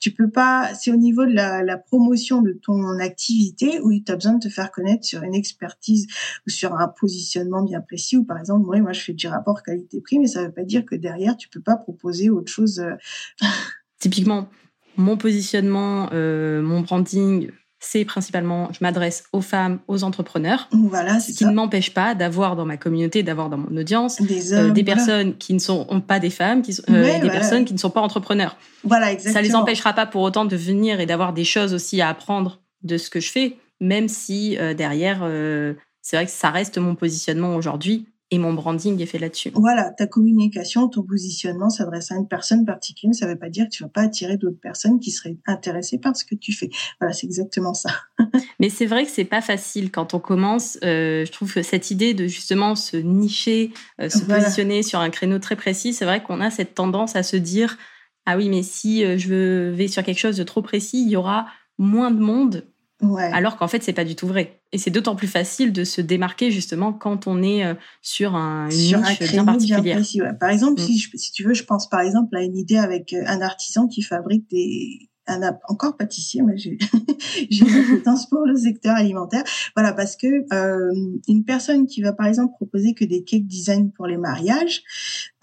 Tu 0.00 0.12
peux 0.12 0.30
pas 0.30 0.72
c'est 0.74 0.92
au 0.92 0.96
niveau 0.96 1.24
de 1.24 1.32
la, 1.32 1.62
la 1.62 1.78
promotion 1.78 2.42
de 2.42 2.52
ton 2.52 2.98
activité 2.98 3.80
où 3.80 3.92
tu 3.92 4.12
as 4.12 4.16
besoin 4.16 4.34
de 4.34 4.40
te 4.40 4.48
faire 4.48 4.70
connaître 4.70 5.04
sur 5.04 5.22
une 5.22 5.34
expertise 5.34 6.06
ou 6.46 6.50
sur 6.50 6.74
un 6.74 6.88
positionnement 6.88 7.62
bien 7.62 7.80
précis. 7.80 8.16
Ou 8.16 8.24
par 8.24 8.38
exemple 8.38 8.64
moi 8.66 8.80
moi 8.80 8.92
je 8.92 9.00
fais 9.00 9.12
du 9.12 9.26
rapport 9.26 9.62
qualité-prix 9.62 10.18
mais 10.18 10.26
ça 10.26 10.42
veut 10.42 10.52
pas 10.52 10.64
dire 10.64 10.84
que 10.84 10.94
derrière 10.94 11.36
tu 11.36 11.48
peux 11.48 11.60
pas 11.60 11.76
proposer 11.76 12.30
autre 12.30 12.50
chose 12.50 12.80
euh, 12.80 12.94
Typiquement, 13.98 14.48
mon 14.96 15.16
positionnement, 15.16 16.08
euh, 16.12 16.62
mon 16.62 16.80
branding, 16.80 17.50
c'est 17.80 18.04
principalement, 18.04 18.68
je 18.72 18.78
m'adresse 18.80 19.24
aux 19.32 19.40
femmes, 19.40 19.80
aux 19.88 20.04
entrepreneurs. 20.04 20.68
Voilà, 20.72 21.18
ce 21.20 21.32
qui 21.32 21.44
ne 21.44 21.52
m'empêche 21.52 21.92
pas 21.92 22.14
d'avoir 22.14 22.54
dans 22.54 22.64
ma 22.64 22.76
communauté, 22.76 23.22
d'avoir 23.22 23.48
dans 23.48 23.58
mon 23.58 23.76
audience 23.76 24.20
des, 24.20 24.52
euh, 24.52 24.72
personnes 24.84 25.36
qui 25.36 25.54
ne 25.54 25.58
sont 25.58 25.84
pas 26.06 26.20
des 26.20 26.30
femmes, 26.30 26.62
qui 26.62 26.74
sont, 26.74 26.84
euh, 26.90 27.20
des 27.20 27.30
personnes 27.30 27.64
qui 27.64 27.72
ne 27.72 27.78
sont 27.78 27.90
pas 27.90 28.00
entrepreneurs. 28.00 28.56
Voilà, 28.84 29.12
exactement. 29.12 29.34
Ça 29.34 29.48
les 29.48 29.54
empêchera 29.54 29.92
pas 29.92 30.06
pour 30.06 30.22
autant 30.22 30.44
de 30.44 30.56
venir 30.56 31.00
et 31.00 31.06
d'avoir 31.06 31.32
des 31.32 31.44
choses 31.44 31.74
aussi 31.74 32.00
à 32.00 32.08
apprendre 32.08 32.60
de 32.82 32.98
ce 32.98 33.10
que 33.10 33.20
je 33.20 33.30
fais, 33.30 33.56
même 33.80 34.08
si 34.08 34.56
derrière, 34.76 35.28
c'est 36.02 36.16
vrai 36.16 36.26
que 36.26 36.32
ça 36.32 36.50
reste 36.50 36.78
mon 36.78 36.94
positionnement 36.94 37.54
aujourd'hui 37.56 38.06
et 38.32 38.38
mon 38.38 38.54
branding 38.54 38.98
est 39.02 39.06
fait 39.06 39.18
là-dessus. 39.18 39.52
Voilà, 39.54 39.90
ta 39.90 40.06
communication, 40.06 40.88
ton 40.88 41.02
positionnement 41.02 41.68
s'adresse 41.68 42.10
à 42.10 42.14
une 42.14 42.26
personne 42.26 42.64
particulière, 42.64 43.14
ça 43.14 43.26
ne 43.26 43.32
veut 43.32 43.38
pas 43.38 43.50
dire 43.50 43.66
que 43.66 43.70
tu 43.70 43.82
vas 43.82 43.90
pas 43.90 44.00
attirer 44.00 44.38
d'autres 44.38 44.58
personnes 44.58 45.00
qui 45.00 45.10
seraient 45.10 45.36
intéressées 45.46 45.98
par 45.98 46.16
ce 46.16 46.24
que 46.24 46.34
tu 46.34 46.54
fais. 46.54 46.70
Voilà, 46.98 47.12
c'est 47.12 47.26
exactement 47.26 47.74
ça. 47.74 47.90
Mais 48.58 48.70
c'est 48.70 48.86
vrai 48.86 49.04
que 49.04 49.10
c'est 49.10 49.26
pas 49.26 49.42
facile 49.42 49.90
quand 49.90 50.14
on 50.14 50.18
commence. 50.18 50.78
Euh, 50.82 51.26
je 51.26 51.30
trouve 51.30 51.52
que 51.52 51.62
cette 51.62 51.90
idée 51.90 52.14
de 52.14 52.26
justement 52.26 52.74
se 52.74 52.96
nicher, 52.96 53.70
euh, 54.00 54.08
se 54.08 54.24
positionner 54.24 54.82
sur 54.82 55.00
un 55.00 55.10
créneau 55.10 55.38
très 55.38 55.56
précis, 55.56 55.92
c'est 55.92 56.06
vrai 56.06 56.22
qu'on 56.22 56.40
a 56.40 56.50
cette 56.50 56.74
tendance 56.74 57.16
à 57.16 57.22
se 57.22 57.36
dire 57.36 57.76
ah 58.24 58.38
oui, 58.38 58.48
mais 58.48 58.62
si 58.62 59.04
euh, 59.04 59.18
je 59.18 59.68
vais 59.68 59.88
sur 59.88 60.02
quelque 60.02 60.20
chose 60.20 60.38
de 60.38 60.44
trop 60.44 60.62
précis, 60.62 61.02
il 61.02 61.10
y 61.10 61.16
aura 61.16 61.48
moins 61.76 62.10
de 62.10 62.20
monde 62.20 62.64
alors 63.18 63.56
qu'en 63.56 63.68
fait, 63.68 63.82
c'est 63.82 63.92
pas 63.92 64.04
du 64.04 64.14
tout 64.14 64.26
vrai. 64.26 64.61
Et 64.72 64.78
c'est 64.78 64.90
d'autant 64.90 65.16
plus 65.16 65.28
facile 65.28 65.72
de 65.72 65.84
se 65.84 66.00
démarquer 66.00 66.50
justement 66.50 66.92
quand 66.94 67.26
on 67.26 67.42
est 67.42 67.64
euh, 67.64 67.74
sur 68.00 68.34
un, 68.34 68.70
une 68.70 69.02
niche 69.02 69.30
bien 69.30 69.44
particulière. 69.44 70.00
Par 70.40 70.48
exemple, 70.48 70.80
mm. 70.80 70.84
si, 70.84 70.98
si 70.98 71.32
tu 71.32 71.44
veux, 71.44 71.52
je 71.52 71.64
pense 71.64 71.88
par 71.90 72.00
exemple 72.00 72.34
à 72.36 72.42
une 72.42 72.56
idée 72.56 72.78
avec 72.78 73.12
euh, 73.12 73.22
un 73.26 73.42
artisan 73.42 73.86
qui 73.86 74.02
fabrique 74.02 74.48
des 74.50 75.10
un 75.26 75.56
encore 75.68 75.96
pâtissier, 75.96 76.42
mais 76.42 76.56
j'ai 76.56 76.78
j'ai 77.50 77.64
une 77.64 77.86
compétence 77.86 78.28
pour 78.28 78.44
le 78.44 78.56
secteur 78.56 78.96
alimentaire. 78.96 79.44
Voilà, 79.76 79.92
parce 79.92 80.16
que 80.16 80.26
euh, 80.52 81.18
une 81.28 81.44
personne 81.44 81.86
qui 81.86 82.02
va 82.02 82.12
par 82.12 82.26
exemple 82.26 82.54
proposer 82.54 82.94
que 82.94 83.04
des 83.04 83.22
cake 83.22 83.46
design 83.46 83.92
pour 83.92 84.06
les 84.06 84.16
mariages, 84.16 84.82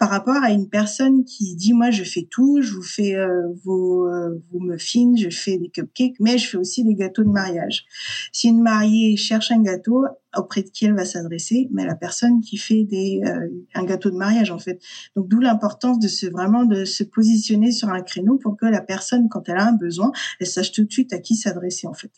par 0.00 0.08
rapport 0.08 0.42
à 0.42 0.50
une 0.50 0.70
personne 0.70 1.24
qui 1.24 1.54
dit 1.56 1.74
moi 1.74 1.90
je 1.90 2.04
fais 2.04 2.26
tout, 2.30 2.62
je 2.62 2.72
vous 2.72 2.82
fais 2.82 3.16
euh, 3.16 3.52
vos 3.62 4.08
euh, 4.08 4.42
vos 4.50 4.58
muffins, 4.58 5.14
je 5.14 5.28
fais 5.28 5.58
des 5.58 5.68
cupcakes, 5.68 6.16
mais 6.20 6.38
je 6.38 6.48
fais 6.48 6.56
aussi 6.56 6.82
des 6.84 6.94
gâteaux 6.94 7.22
de 7.22 7.28
mariage. 7.28 7.84
Si 8.32 8.48
une 8.48 8.62
mariée 8.62 9.18
cherche 9.18 9.52
un 9.52 9.60
gâteau, 9.60 10.06
auprès 10.34 10.62
de 10.62 10.70
qui 10.70 10.86
elle 10.86 10.94
va 10.94 11.04
s'adresser, 11.04 11.68
mais 11.70 11.84
la 11.84 11.96
personne 11.96 12.40
qui 12.40 12.56
fait 12.56 12.84
des 12.84 13.20
euh, 13.26 13.48
un 13.74 13.84
gâteau 13.84 14.10
de 14.10 14.16
mariage 14.16 14.50
en 14.50 14.58
fait. 14.58 14.80
Donc 15.16 15.28
d'où 15.28 15.38
l'importance 15.38 15.98
de 15.98 16.08
se 16.08 16.26
vraiment 16.26 16.64
de 16.64 16.86
se 16.86 17.04
positionner 17.04 17.70
sur 17.70 17.90
un 17.90 18.00
créneau 18.00 18.38
pour 18.38 18.56
que 18.56 18.64
la 18.64 18.80
personne 18.80 19.28
quand 19.28 19.50
elle 19.50 19.58
a 19.58 19.68
un 19.68 19.76
besoin, 19.76 20.12
elle 20.40 20.46
sache 20.46 20.72
tout 20.72 20.84
de 20.84 20.90
suite 20.90 21.12
à 21.12 21.18
qui 21.18 21.36
s'adresser 21.36 21.86
en 21.86 21.94
fait. 21.94 22.12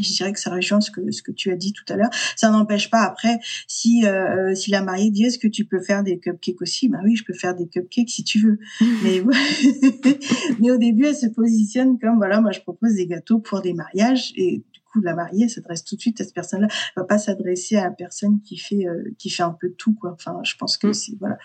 Je 0.00 0.12
dirais 0.12 0.32
que 0.32 0.40
ça 0.40 0.50
rejoint 0.50 0.80
ce 0.80 0.90
que 0.90 1.10
ce 1.10 1.22
que 1.22 1.32
tu 1.32 1.50
as 1.50 1.56
dit 1.56 1.72
tout 1.72 1.84
à 1.88 1.96
l'heure. 1.96 2.10
Ça 2.36 2.50
n'empêche 2.50 2.90
pas 2.90 3.02
après 3.02 3.38
si 3.66 4.06
euh, 4.06 4.54
si 4.54 4.70
la 4.70 4.82
mariée 4.82 5.10
dit 5.10 5.24
est-ce 5.24 5.38
que 5.38 5.48
tu 5.48 5.64
peux 5.64 5.80
faire 5.80 6.02
des 6.02 6.18
cupcakes 6.18 6.60
aussi? 6.62 6.88
Ben 6.88 7.00
oui, 7.04 7.16
je 7.16 7.24
peux 7.24 7.34
faire 7.34 7.54
des 7.54 7.68
cupcakes 7.68 8.10
si 8.10 8.24
tu 8.24 8.40
veux. 8.40 8.58
mais 9.02 9.22
mais 10.60 10.70
au 10.70 10.78
début, 10.78 11.06
elle 11.06 11.16
se 11.16 11.26
positionne 11.26 11.98
comme 11.98 12.16
voilà, 12.16 12.40
moi 12.40 12.52
je 12.52 12.60
propose 12.60 12.94
des 12.94 13.06
gâteaux 13.06 13.38
pour 13.38 13.60
des 13.60 13.74
mariages 13.74 14.32
et 14.36 14.62
coup, 14.92 15.00
la 15.00 15.14
mariée 15.14 15.48
s'adresse 15.48 15.84
tout 15.84 15.96
de 15.96 16.00
suite 16.00 16.20
à 16.20 16.24
cette 16.24 16.34
personne-là. 16.34 16.68
Elle 16.70 17.02
va 17.02 17.04
pas 17.04 17.18
s'adresser 17.18 17.76
à 17.76 17.84
la 17.84 17.90
personne 17.90 18.40
qui 18.42 18.56
fait 18.56 18.86
euh, 18.86 19.14
qui 19.18 19.30
fait 19.30 19.42
un 19.42 19.56
peu 19.58 19.70
tout 19.70 19.94
quoi. 19.94 20.12
Enfin, 20.12 20.40
je 20.44 20.54
pense 20.56 20.76
que 20.76 20.88
mm. 20.88 20.94
c'est 20.94 21.18
voilà. 21.18 21.38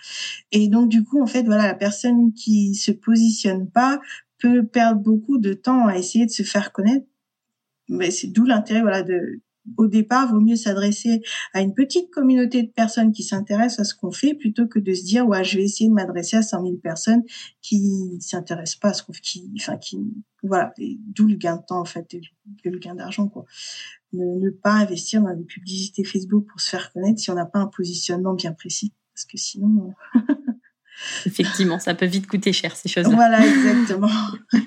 Et 0.52 0.68
donc 0.68 0.88
du 0.88 1.04
coup, 1.04 1.22
en 1.22 1.26
fait, 1.26 1.42
voilà, 1.44 1.66
la 1.66 1.74
personne 1.74 2.32
qui 2.32 2.74
se 2.74 2.90
positionne 2.90 3.68
pas 3.70 4.00
peut 4.38 4.64
perdre 4.64 5.00
beaucoup 5.00 5.38
de 5.38 5.54
temps 5.54 5.86
à 5.86 5.96
essayer 5.96 6.26
de 6.26 6.30
se 6.30 6.42
faire 6.42 6.72
connaître 6.72 7.06
mais 7.88 8.10
c'est 8.10 8.28
d'où 8.28 8.44
l'intérêt 8.44 8.82
voilà 8.82 9.02
de 9.02 9.40
au 9.76 9.86
départ, 9.86 10.30
vaut 10.30 10.40
mieux 10.40 10.56
s'adresser 10.56 11.22
à 11.52 11.60
une 11.60 11.74
petite 11.74 12.10
communauté 12.10 12.62
de 12.62 12.70
personnes 12.70 13.12
qui 13.12 13.22
s'intéressent 13.22 13.80
à 13.80 13.84
ce 13.84 13.94
qu'on 13.94 14.12
fait 14.12 14.34
plutôt 14.34 14.66
que 14.66 14.78
de 14.78 14.92
se 14.92 15.04
dire 15.04 15.26
ouais 15.26 15.44
je 15.44 15.56
vais 15.56 15.64
essayer 15.64 15.88
de 15.88 15.94
m'adresser 15.94 16.36
à 16.36 16.42
100 16.42 16.62
000 16.62 16.76
personnes 16.76 17.22
qui 17.62 18.18
s'intéressent 18.20 18.76
pas 18.78 18.88
à 18.90 18.94
ce 18.94 19.02
qu'on 19.02 19.12
qui 19.12 19.50
enfin 19.58 19.76
qui 19.76 19.98
voilà 20.42 20.72
d'où 20.78 21.26
le 21.26 21.36
gain 21.36 21.56
de 21.56 21.62
temps 21.66 21.80
en 21.80 21.84
fait 21.84 22.14
et 22.14 22.70
le 22.70 22.78
gain 22.78 22.94
d'argent 22.94 23.28
quoi. 23.28 23.44
Ne, 24.12 24.50
pas 24.50 24.74
investir 24.74 25.22
dans 25.22 25.34
des 25.34 25.44
publicités 25.44 26.04
Facebook 26.04 26.46
pour 26.46 26.60
se 26.60 26.70
faire 26.70 26.92
connaître 26.92 27.18
si 27.18 27.30
on 27.30 27.34
n'a 27.34 27.46
pas 27.46 27.58
un 27.58 27.66
positionnement 27.66 28.34
bien 28.34 28.52
précis 28.52 28.92
parce 29.12 29.24
que 29.24 29.38
sinon 29.38 29.92
effectivement 31.26 31.80
ça 31.80 31.94
peut 31.94 32.06
vite 32.06 32.26
coûter 32.26 32.52
cher 32.52 32.76
ces 32.76 32.88
choses-là. 32.88 33.14
Voilà 33.14 33.44
exactement 33.44 34.10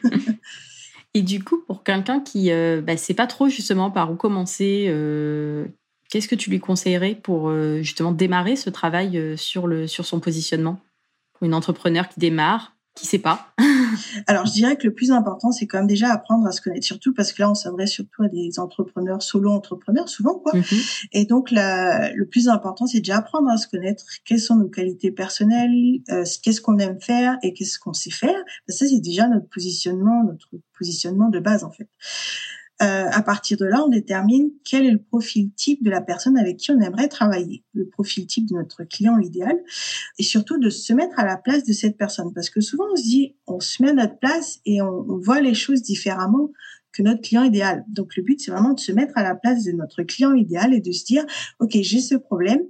Et 1.18 1.24
du 1.24 1.44
coup, 1.44 1.64
pour 1.66 1.84
quelqu'un 1.84 2.20
qui 2.20 2.50
ne 2.50 2.78
euh, 2.78 2.82
bah, 2.82 2.96
sait 2.96 3.16
pas 3.16 3.26
trop 3.26 3.50
justement 3.50 3.90
par 3.90 4.12
où 4.12 4.16
commencer, 4.16 4.86
euh, 4.88 5.66
qu'est-ce 6.12 6.28
que 6.28 6.36
tu 6.36 6.52
lui 6.52 6.60
conseillerais 6.60 7.16
pour 7.16 7.50
euh, 7.50 7.82
justement 7.82 8.12
démarrer 8.12 8.56
ce 8.56 8.70
travail 8.70 9.36
sur, 9.36 9.68
sur 9.90 10.06
son 10.06 10.20
positionnement? 10.20 10.80
Pour 11.34 11.48
une 11.48 11.56
entrepreneur 11.56 12.08
qui 12.08 12.20
démarre, 12.20 12.77
qui 12.98 13.06
sait 13.06 13.20
pas 13.20 13.54
Alors, 14.28 14.46
je 14.46 14.52
dirais 14.52 14.76
que 14.76 14.88
le 14.88 14.94
plus 14.94 15.12
important, 15.12 15.52
c'est 15.52 15.68
quand 15.68 15.78
même 15.78 15.88
déjà 15.88 16.12
apprendre 16.12 16.46
à 16.48 16.52
se 16.52 16.62
connaître, 16.62 16.86
surtout 16.86 17.14
parce 17.14 17.32
que 17.32 17.42
là, 17.42 17.52
on 17.52 17.56
s'adresse 17.56 17.92
surtout 17.92 18.24
à 18.24 18.28
des 18.28 18.60
entrepreneurs, 18.60 19.22
solo-entrepreneurs, 19.22 20.10
souvent, 20.10 20.40
quoi. 20.40 20.54
Mm-hmm. 20.54 21.08
Et 21.14 21.26
donc, 21.26 21.52
la, 21.52 22.12
le 22.14 22.26
plus 22.28 22.50
important, 22.50 22.88
c'est 22.88 23.00
déjà 23.00 23.18
apprendre 23.18 23.50
à 23.50 23.58
se 23.58 23.68
connaître, 23.68 24.04
quelles 24.26 24.40
sont 24.40 24.56
nos 24.56 24.68
qualités 24.68 25.12
personnelles, 25.12 26.02
euh, 26.10 26.24
qu'est-ce 26.44 26.62
qu'on 26.62 26.80
aime 26.80 27.00
faire 27.00 27.38
et 27.44 27.54
qu'est-ce 27.54 27.80
qu'on 27.80 27.94
sait 27.94 28.12
faire. 28.12 28.38
Ça, 28.68 28.88
c'est 28.88 29.00
déjà 29.00 29.28
notre 29.28 29.48
positionnement, 29.48 30.24
notre 30.24 30.50
positionnement 30.78 31.30
de 31.30 31.40
base, 31.40 31.64
en 31.64 31.72
fait. 31.72 31.88
Euh, 32.84 33.06
à 33.12 33.24
partir 33.24 33.58
de 33.58 33.66
là, 33.66 33.84
on 33.84 33.88
détermine 33.88 34.52
quel 34.64 34.86
est 34.86 34.92
le 34.92 35.02
profil 35.02 35.52
type 35.54 35.84
de 35.84 35.90
la 35.90 36.02
personne 36.02 36.38
avec 36.38 36.58
qui 36.58 36.72
on 36.72 36.80
aimerait 36.80 37.08
travailler, 37.08 37.64
le 37.74 37.88
profil 37.88 38.28
type 38.28 38.48
de 38.48 38.54
notre 38.54 38.84
client 38.84 39.18
idéal, 39.18 39.58
et 40.20 40.24
surtout 40.24 40.60
de 40.60 40.70
se 40.70 40.94
mettre 40.94 41.20
à 41.20 41.26
la 41.26 41.38
place 41.38 41.64
de 41.64 41.74
cette 41.74 41.98
personne. 41.98 42.34
Parce 42.34 42.52
que 42.52 42.62
souvent, 42.62 42.86
on 42.94 42.96
se 42.96 43.04
dit, 43.04 43.36
on 43.48 43.60
se 43.60 43.82
met 43.82 43.90
à 43.90 43.94
notre 43.94 44.20
place 44.20 44.60
et 44.66 44.82
on, 44.82 45.18
voit 45.18 45.42
les 45.42 45.56
choses 45.56 45.82
différemment 45.82 46.52
que 46.92 47.02
notre 47.02 47.22
client 47.22 47.44
idéal. 47.44 47.84
Donc, 47.88 48.16
le 48.16 48.22
but, 48.22 48.40
c'est 48.40 48.52
vraiment 48.52 48.74
de 48.74 48.80
se 48.80 48.92
mettre 48.92 49.18
à 49.18 49.24
la 49.24 49.34
place 49.34 49.64
de 49.64 49.72
notre 49.72 50.04
client 50.04 50.34
idéal 50.34 50.74
et 50.74 50.80
de 50.80 50.92
se 50.92 51.06
dire, 51.06 51.26
OK, 51.60 51.72
j'ai 51.82 52.00
ce 52.00 52.16
problème. 52.16 52.62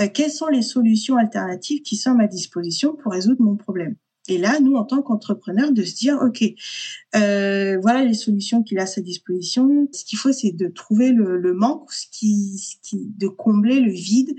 Euh, 0.00 0.06
quelles 0.12 0.30
sont 0.30 0.46
les 0.46 0.62
solutions 0.62 1.16
alternatives 1.16 1.82
qui 1.82 1.96
sont 1.96 2.10
à 2.10 2.14
ma 2.14 2.28
disposition 2.28 2.94
pour 2.94 3.12
résoudre 3.12 3.42
mon 3.42 3.56
problème? 3.56 3.96
Et 4.28 4.38
là, 4.38 4.60
nous, 4.60 4.74
en 4.74 4.84
tant 4.84 5.02
qu'entrepreneurs, 5.02 5.72
de 5.72 5.82
se 5.82 5.96
dire, 5.96 6.18
OK, 6.22 6.44
euh, 7.16 7.78
voilà 7.80 8.04
les 8.04 8.14
solutions 8.14 8.62
qu'il 8.62 8.78
a 8.78 8.82
à 8.82 8.86
sa 8.86 9.00
disposition. 9.00 9.88
Ce 9.92 10.04
qu'il 10.04 10.18
faut, 10.18 10.32
c'est 10.32 10.52
de 10.52 10.68
trouver 10.68 11.12
le, 11.12 11.38
le 11.38 11.54
manque, 11.54 11.90
ce 11.92 12.06
qui, 12.10 12.58
ce 12.58 12.76
qui, 12.82 13.10
de 13.16 13.28
combler 13.28 13.80
le 13.80 13.90
vide 13.90 14.34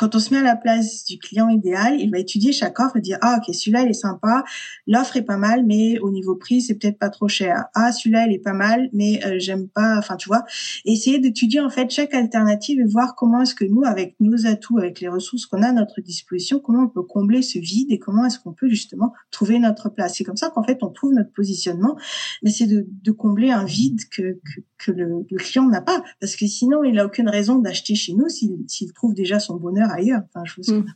quand 0.00 0.14
on 0.14 0.18
se 0.18 0.32
met 0.32 0.40
à 0.40 0.42
la 0.42 0.56
place 0.56 1.04
du 1.04 1.18
client 1.18 1.50
idéal, 1.50 2.00
il 2.00 2.10
va 2.10 2.18
étudier 2.18 2.52
chaque 2.52 2.80
offre 2.80 2.96
et 2.96 3.02
dire 3.02 3.18
ah 3.20 3.36
ok 3.36 3.54
celui-là 3.54 3.82
il 3.82 3.90
est 3.90 3.92
sympa, 3.92 4.44
l'offre 4.86 5.14
est 5.18 5.22
pas 5.22 5.36
mal 5.36 5.66
mais 5.66 5.98
au 5.98 6.10
niveau 6.10 6.36
prix 6.36 6.62
c'est 6.62 6.76
peut-être 6.76 6.98
pas 6.98 7.10
trop 7.10 7.28
cher. 7.28 7.66
Ah 7.74 7.92
celui-là 7.92 8.26
il 8.26 8.32
est 8.32 8.38
pas 8.38 8.54
mal 8.54 8.88
mais 8.94 9.22
euh, 9.26 9.34
j'aime 9.38 9.68
pas. 9.68 9.98
Enfin 9.98 10.16
tu 10.16 10.30
vois, 10.30 10.46
essayer 10.86 11.18
d'étudier 11.18 11.60
en 11.60 11.68
fait 11.68 11.90
chaque 11.90 12.14
alternative 12.14 12.80
et 12.80 12.86
voir 12.86 13.14
comment 13.14 13.42
est-ce 13.42 13.54
que 13.54 13.66
nous 13.66 13.82
avec 13.84 14.16
nos 14.20 14.46
atouts, 14.46 14.78
avec 14.78 15.00
les 15.00 15.08
ressources 15.08 15.44
qu'on 15.44 15.62
a 15.62 15.68
à 15.68 15.72
notre 15.72 16.00
disposition, 16.00 16.60
comment 16.60 16.84
on 16.84 16.88
peut 16.88 17.02
combler 17.02 17.42
ce 17.42 17.58
vide 17.58 17.92
et 17.92 17.98
comment 17.98 18.24
est-ce 18.24 18.38
qu'on 18.38 18.54
peut 18.54 18.70
justement 18.70 19.12
trouver 19.30 19.58
notre 19.58 19.90
place. 19.90 20.14
C'est 20.16 20.24
comme 20.24 20.38
ça 20.38 20.48
qu'en 20.48 20.62
fait 20.62 20.78
on 20.80 20.88
trouve 20.88 21.12
notre 21.12 21.32
positionnement, 21.32 21.98
mais 22.42 22.50
c'est 22.50 22.66
de, 22.66 22.86
combler 23.12 23.50
un 23.50 23.64
vide 23.64 24.00
que, 24.10 24.38
que 24.80 24.90
le, 24.90 25.26
le, 25.30 25.36
client 25.36 25.68
n'a 25.68 25.80
pas 25.80 26.02
parce 26.20 26.36
que 26.36 26.46
sinon 26.46 26.82
il 26.84 26.98
a 26.98 27.06
aucune 27.06 27.28
raison 27.28 27.58
d'acheter 27.58 27.94
chez 27.94 28.14
nous 28.14 28.28
s'il 28.28 28.92
trouve 28.94 29.14
déjà 29.14 29.38
son 29.38 29.56
bonheur 29.56 29.90
ailleurs. 29.90 30.22
Enfin, 30.32 30.44
je 30.44 30.72
mm. 30.72 30.86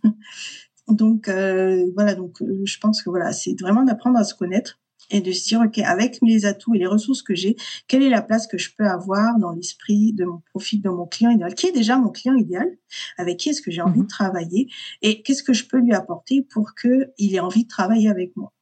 Donc 0.88 1.28
euh, 1.28 1.86
voilà, 1.94 2.14
donc 2.14 2.42
euh, 2.42 2.62
je 2.64 2.78
pense 2.78 3.02
que 3.02 3.10
voilà, 3.10 3.32
c'est 3.32 3.58
vraiment 3.58 3.84
d'apprendre 3.84 4.18
à 4.18 4.24
se 4.24 4.34
connaître 4.34 4.80
et 5.10 5.20
de 5.20 5.32
se 5.32 5.48
dire 5.48 5.60
ok 5.60 5.78
avec 5.78 6.18
les 6.22 6.46
atouts 6.46 6.74
et 6.74 6.78
les 6.78 6.86
ressources 6.86 7.22
que 7.22 7.34
j'ai, 7.34 7.56
quelle 7.88 8.02
est 8.02 8.10
la 8.10 8.22
place 8.22 8.46
que 8.46 8.58
je 8.58 8.70
peux 8.76 8.86
avoir 8.86 9.38
dans 9.38 9.52
l'esprit 9.52 10.12
de 10.12 10.24
mon 10.24 10.42
profil, 10.50 10.82
de 10.82 10.88
mon 10.88 11.06
client 11.06 11.30
idéal, 11.30 11.54
qui 11.54 11.66
est 11.66 11.72
déjà 11.72 11.98
mon 11.98 12.10
client 12.10 12.34
idéal, 12.34 12.68
avec 13.16 13.38
qui 13.38 13.50
est-ce 13.50 13.62
que 13.62 13.70
j'ai 13.70 13.82
envie 13.82 14.00
de 14.00 14.04
mm-hmm. 14.04 14.08
travailler 14.08 14.70
et 15.02 15.22
qu'est-ce 15.22 15.42
que 15.42 15.52
je 15.52 15.66
peux 15.66 15.78
lui 15.78 15.92
apporter 15.92 16.42
pour 16.42 16.74
que 16.74 17.10
il 17.18 17.34
ait 17.34 17.40
envie 17.40 17.64
de 17.64 17.68
travailler 17.68 18.08
avec 18.08 18.36
moi. 18.36 18.52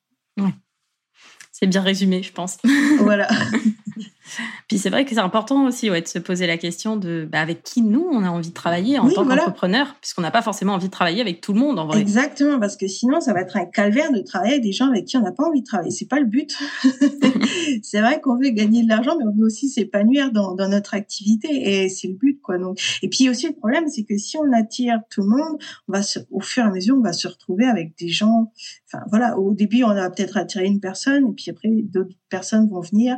C'est 1.53 1.69
bien 1.69 1.83
résumé, 1.83 2.25
je 2.25 2.33
pense. 2.33 2.59
voilà. 2.99 3.29
Puis 4.69 4.79
c'est 4.79 4.91
vrai 4.91 5.05
que 5.05 5.11
c'est 5.11 5.21
important 5.21 5.67
aussi 5.67 5.91
ouais, 5.91 6.01
de 6.01 6.07
se 6.07 6.19
poser 6.19 6.47
la 6.47 6.57
question 6.57 6.97
de 6.97 7.29
bah, 7.31 7.41
avec 7.41 7.63
qui 7.63 7.83
nous 7.83 8.07
on 8.11 8.23
a 8.25 8.29
envie 8.29 8.49
de 8.49 8.55
travailler 8.55 8.99
en 8.99 9.09
tant 9.09 9.27
qu'entrepreneur, 9.27 9.97
puisqu'on 10.01 10.23
n'a 10.23 10.31
pas 10.31 10.43
forcément 10.43 10.75
envie 10.75 10.87
de 10.87 10.93
travailler 10.93 11.21
avec 11.21 11.41
tout 11.41 11.53
le 11.53 11.59
monde 11.59 11.79
en 11.79 11.87
vrai. 11.87 12.01
Exactement, 12.01 12.59
parce 12.59 12.77
que 12.77 12.87
sinon 12.87 13.21
ça 13.21 13.33
va 13.33 13.41
être 13.41 13.57
un 13.57 13.67
calvaire 13.67 14.13
de 14.13 14.21
travailler 14.21 14.53
avec 14.53 14.65
des 14.65 14.73
gens 14.73 14.89
avec 14.89 15.07
qui 15.07 15.17
on 15.17 15.23
n'a 15.23 15.33
pas 15.33 15.45
envie 15.45 15.61
de 15.61 15.67
travailler. 15.67 15.91
C'est 15.91 16.09
pas 16.09 16.21
le 16.21 16.27
but. 16.27 16.57
c'est 17.83 18.01
vrai 18.01 18.21
qu'on 18.21 18.37
veut 18.37 18.51
gagner 18.51 18.85
de 18.85 18.89
l'argent, 18.89 19.17
mais 19.19 19.25
on 19.25 19.37
veut 19.37 19.45
aussi 19.45 19.69
s'épanouir 19.69 20.33
dans, 20.33 20.55
dans, 20.55 20.69
notre 20.69 20.95
activité 20.95 21.49
et 21.51 21.89
c'est 21.89 22.09
le 22.09 22.15
but 22.15 22.41
quoi. 22.41 22.59
Donc 22.59 22.79
et 23.03 23.09
puis 23.09 23.29
aussi 23.29 23.49
le 23.49 23.55
problème 23.55 23.89
c'est 23.89 24.05
que 24.05 24.17
si 24.17 24.37
on 24.37 24.53
attire 24.53 25.01
tout 25.11 25.23
le 25.23 25.29
monde, 25.29 25.59
on 25.89 25.93
va 25.93 26.03
se, 26.03 26.21
au 26.31 26.41
fur 26.41 26.65
et 26.65 26.67
à 26.67 26.71
mesure 26.71 26.97
on 26.97 27.03
va 27.03 27.13
se 27.13 27.29
retrouver 27.29 27.67
avec 27.67 27.97
des 27.99 28.09
gens. 28.09 28.53
Enfin 28.87 29.05
voilà, 29.11 29.39
au 29.39 29.53
début 29.53 29.85
on 29.85 29.95
va 29.95 30.09
peut-être 30.11 30.37
attirer 30.37 30.67
une 30.67 30.81
personne 30.81 31.27
et 31.29 31.35
puis 31.35 31.51
après 31.51 31.69
d'autres 31.69 32.15
personnes 32.29 32.69
vont 32.69 32.81
venir 32.81 33.17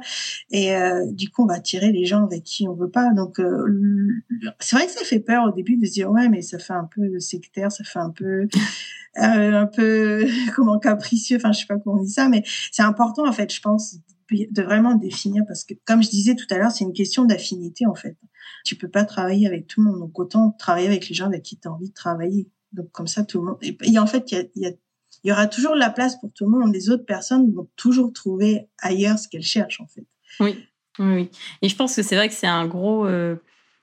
et 0.51 0.75
euh, 0.75 0.94
du 1.07 1.31
coup 1.31 1.43
on 1.43 1.47
va 1.47 1.55
attirer 1.55 1.93
les 1.93 2.05
gens 2.05 2.25
avec 2.25 2.45
qui 2.45 2.69
on 2.69 2.75
veut 2.75 2.91
pas. 2.91 3.13
Donc 3.13 3.39
euh, 3.39 3.67
c'est 4.61 4.77
vrai 4.77 4.87
que 4.87 4.93
ça 4.93 5.05
fait 5.05 5.21
peur 5.21 5.45
au 5.49 5.53
début 5.53 5.77
de 5.77 5.87
se 5.87 5.93
dire 5.93 6.11
ouais 6.11 6.29
mais 6.29 6.43
ça 6.43 6.59
fait 6.59 6.73
un 6.73 6.89
peu 6.95 7.19
sectaire, 7.19 7.71
ça 7.73 7.85
fait 7.85 7.99
un 7.99 8.11
peu 8.11 8.49
euh, 9.19 9.53
un 9.53 9.67
peu 9.67 10.27
comment 10.55 10.79
capricieux. 10.79 11.37
Enfin 11.37 11.53
je 11.53 11.61
sais 11.61 11.67
pas 11.67 11.79
comment 11.79 12.01
on 12.01 12.05
dit 12.05 12.11
ça, 12.11 12.29
mais 12.29 12.43
c'est 12.73 12.83
important 12.83 13.27
en 13.27 13.33
fait 13.33 13.53
je 13.53 13.61
pense 13.61 13.97
de 14.31 14.63
vraiment 14.63 14.95
définir 14.95 15.45
parce 15.47 15.65
que 15.65 15.75
comme 15.85 16.03
je 16.03 16.11
disais 16.11 16.35
tout 16.35 16.47
à 16.51 16.59
l'heure 16.59 16.71
c'est 16.71 16.85
une 16.85 16.95
question 16.95 17.25
d'affinité 17.25 17.87
en 17.87 17.95
fait. 17.95 18.17
Tu 18.65 18.77
peux 18.77 18.89
pas 18.89 19.05
travailler 19.05 19.47
avec 19.47 19.67
tout 19.67 19.83
le 19.83 19.91
monde 19.91 20.01
donc 20.01 20.19
autant 20.19 20.51
travailler 20.59 20.87
avec 20.87 21.09
les 21.09 21.15
gens 21.15 21.27
avec 21.27 21.43
qui 21.43 21.59
tu 21.59 21.69
as 21.69 21.73
envie 21.73 21.89
de 21.89 21.95
travailler. 21.95 22.49
Donc 22.73 22.91
comme 22.91 23.07
ça 23.07 23.25
tout 23.25 23.41
le 23.41 23.47
monde. 23.47 23.59
Et, 23.63 23.99
en 23.99 24.07
fait 24.07 24.33
il 24.33 24.49
y 24.57 24.67
a, 24.67 24.71
il 25.25 25.31
y 25.31 25.33
aura 25.33 25.47
toujours 25.47 25.75
la 25.75 25.91
place 25.91 26.21
pour 26.21 26.33
tout 26.33 26.45
le 26.45 26.51
monde. 26.51 26.73
Les 26.73 26.91
autres 26.91 27.07
personnes 27.07 27.51
vont 27.53 27.69
toujours 27.77 28.13
trouver 28.13 28.69
ailleurs 28.79 29.19
ce 29.19 29.27
qu'elles 29.27 29.43
cherchent, 29.43 29.81
en 29.81 29.87
fait. 29.87 30.07
Oui, 30.41 30.67
oui. 30.99 31.31
Et 31.63 31.69
je 31.69 31.77
pense 31.77 31.97
que 31.97 32.03
c'est 32.03 32.17
vrai 32.17 32.29
que 32.29 32.35
c'est 32.35 32.47
un 32.47 32.67
gros. 32.67 33.07
Euh, 33.07 33.37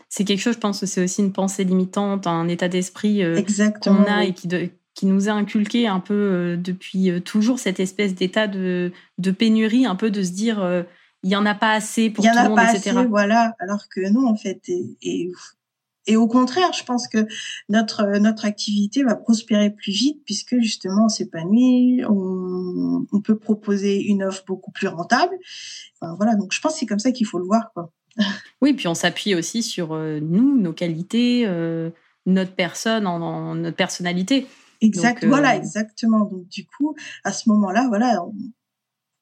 c'est 0.10 0.26
quelque 0.26 0.40
chose, 0.40 0.56
je 0.56 0.60
pense 0.60 0.80
que 0.82 0.86
c'est 0.86 1.04
aussi 1.04 1.22
une 1.22 1.32
pensée 1.32 1.64
limitante, 1.64 2.28
un 2.28 2.48
état 2.48 2.68
d'esprit 2.68 3.24
euh, 3.24 3.42
qu'on 3.82 4.04
a 4.04 4.26
et 4.26 4.34
qui, 4.34 4.50
qui 4.94 5.06
nous 5.06 5.30
a 5.30 5.32
inculqué 5.32 5.88
un 5.88 6.02
peu 6.02 6.14
euh, 6.14 6.58
depuis 6.58 7.22
toujours 7.24 7.60
cette 7.60 7.80
espèce 7.80 8.14
d'état 8.14 8.48
de, 8.48 8.92
de, 9.20 9.32
pénurie, 9.32 9.86
un 9.86 9.96
peu 9.96 10.12
de 10.12 10.22
se 10.22 10.32
dire 10.32 10.86
il 11.24 11.30
n'y 11.30 11.36
en 11.36 11.46
a 11.46 11.56
pas 11.56 11.72
assez 11.72 12.10
pour 12.10 12.26
tout 12.26 12.32
le 12.34 12.50
monde, 12.50 12.60
etc. 12.60 12.98
Assez, 12.98 13.08
voilà, 13.08 13.56
alors 13.60 13.88
que 13.90 14.02
nous, 14.10 14.26
en 14.26 14.36
fait, 14.36 14.62
et, 14.68 14.98
et 15.02 15.32
au 16.16 16.28
contraire, 16.28 16.74
je 16.74 16.84
pense 16.84 17.08
que 17.08 17.28
notre 17.70 18.18
notre 18.20 18.46
activité 18.46 19.04
va 19.04 19.16
prospérer 19.16 19.70
plus 19.70 19.92
vite 19.92 20.22
puisque 20.26 20.60
justement 20.60 21.06
on 21.06 21.10
s'épanouit, 21.10 22.04
on, 22.10 23.06
on, 23.12 23.22
peut 23.22 23.38
proposer 23.38 24.02
une 24.04 24.24
offre 24.24 24.44
beaucoup 24.48 24.72
plus 24.72 24.88
rentable. 24.88 25.36
Enfin, 26.00 26.16
voilà, 26.16 26.36
donc 26.36 26.54
je 26.54 26.60
pense 26.60 26.74
que 26.74 26.80
c'est 26.80 26.86
comme 26.86 27.00
ça 27.00 27.12
qu'il 27.12 27.28
faut 27.28 27.38
le 27.38 27.46
voir, 27.46 27.72
quoi. 27.74 27.92
Oui, 28.62 28.74
puis 28.74 28.88
on 28.88 28.94
s'appuie 28.94 29.36
aussi 29.36 29.64
sur 29.64 29.94
euh, 29.94 30.20
nous, 30.22 30.60
nos 30.60 30.74
qualités, 30.74 31.44
euh, 31.48 31.90
notre 32.26 32.54
personne, 32.54 33.08
en, 33.08 33.56
notre 33.56 33.78
personnalité. 33.78 34.48
Exact, 34.82 35.24
voilà, 35.26 35.54
euh, 35.54 35.60
exactement. 35.60 36.26
Donc 36.26 36.48
du 36.48 36.66
coup, 36.66 36.96
à 37.24 37.32
ce 37.32 37.50
moment-là, 37.50 37.88
voilà, 37.88 38.24
on, 38.26 38.34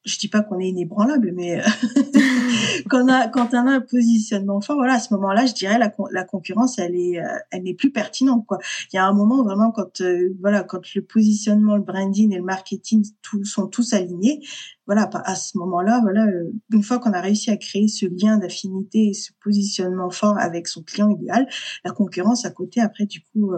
je 0.05 0.17
dis 0.17 0.27
pas 0.27 0.41
qu'on 0.41 0.59
est 0.59 0.69
inébranlable, 0.69 1.31
mais 1.35 1.59
euh, 1.59 1.63
quand, 2.89 3.03
on 3.03 3.07
a, 3.07 3.27
quand 3.27 3.53
on 3.53 3.67
a 3.67 3.71
un 3.71 3.81
positionnement 3.81 4.61
fort, 4.61 4.77
voilà, 4.77 4.93
à 4.93 4.99
ce 4.99 5.13
moment-là, 5.13 5.45
je 5.45 5.53
dirais 5.53 5.77
la, 5.77 5.93
la 6.11 6.23
concurrence, 6.23 6.79
elle 6.79 6.95
est, 6.95 7.19
euh, 7.19 7.27
elle 7.51 7.63
n'est 7.63 7.73
plus 7.73 7.91
pertinente, 7.91 8.45
quoi. 8.45 8.59
Il 8.91 8.95
y 8.95 8.99
a 8.99 9.05
un 9.05 9.13
moment 9.13 9.43
vraiment 9.43 9.71
quand, 9.71 10.01
euh, 10.01 10.35
voilà, 10.41 10.63
quand 10.63 10.93
le 10.93 11.01
positionnement, 11.01 11.75
le 11.75 11.83
branding 11.83 12.33
et 12.33 12.37
le 12.37 12.43
marketing 12.43 13.05
tout, 13.21 13.43
sont 13.43 13.67
tous 13.67 13.93
alignés, 13.93 14.41
voilà, 14.85 15.09
à 15.25 15.35
ce 15.35 15.57
moment-là, 15.59 15.99
voilà, 16.01 16.25
une 16.71 16.83
fois 16.83 16.97
qu'on 16.97 17.13
a 17.13 17.21
réussi 17.21 17.51
à 17.51 17.57
créer 17.57 17.87
ce 17.87 18.07
lien 18.07 18.37
d'affinité 18.37 19.09
et 19.09 19.13
ce 19.13 19.31
positionnement 19.43 20.09
fort 20.09 20.37
avec 20.39 20.67
son 20.67 20.81
client 20.81 21.09
idéal, 21.09 21.47
la 21.85 21.91
concurrence 21.91 22.45
à 22.45 22.49
côté, 22.49 22.81
après, 22.81 23.05
du 23.05 23.21
coup, 23.21 23.51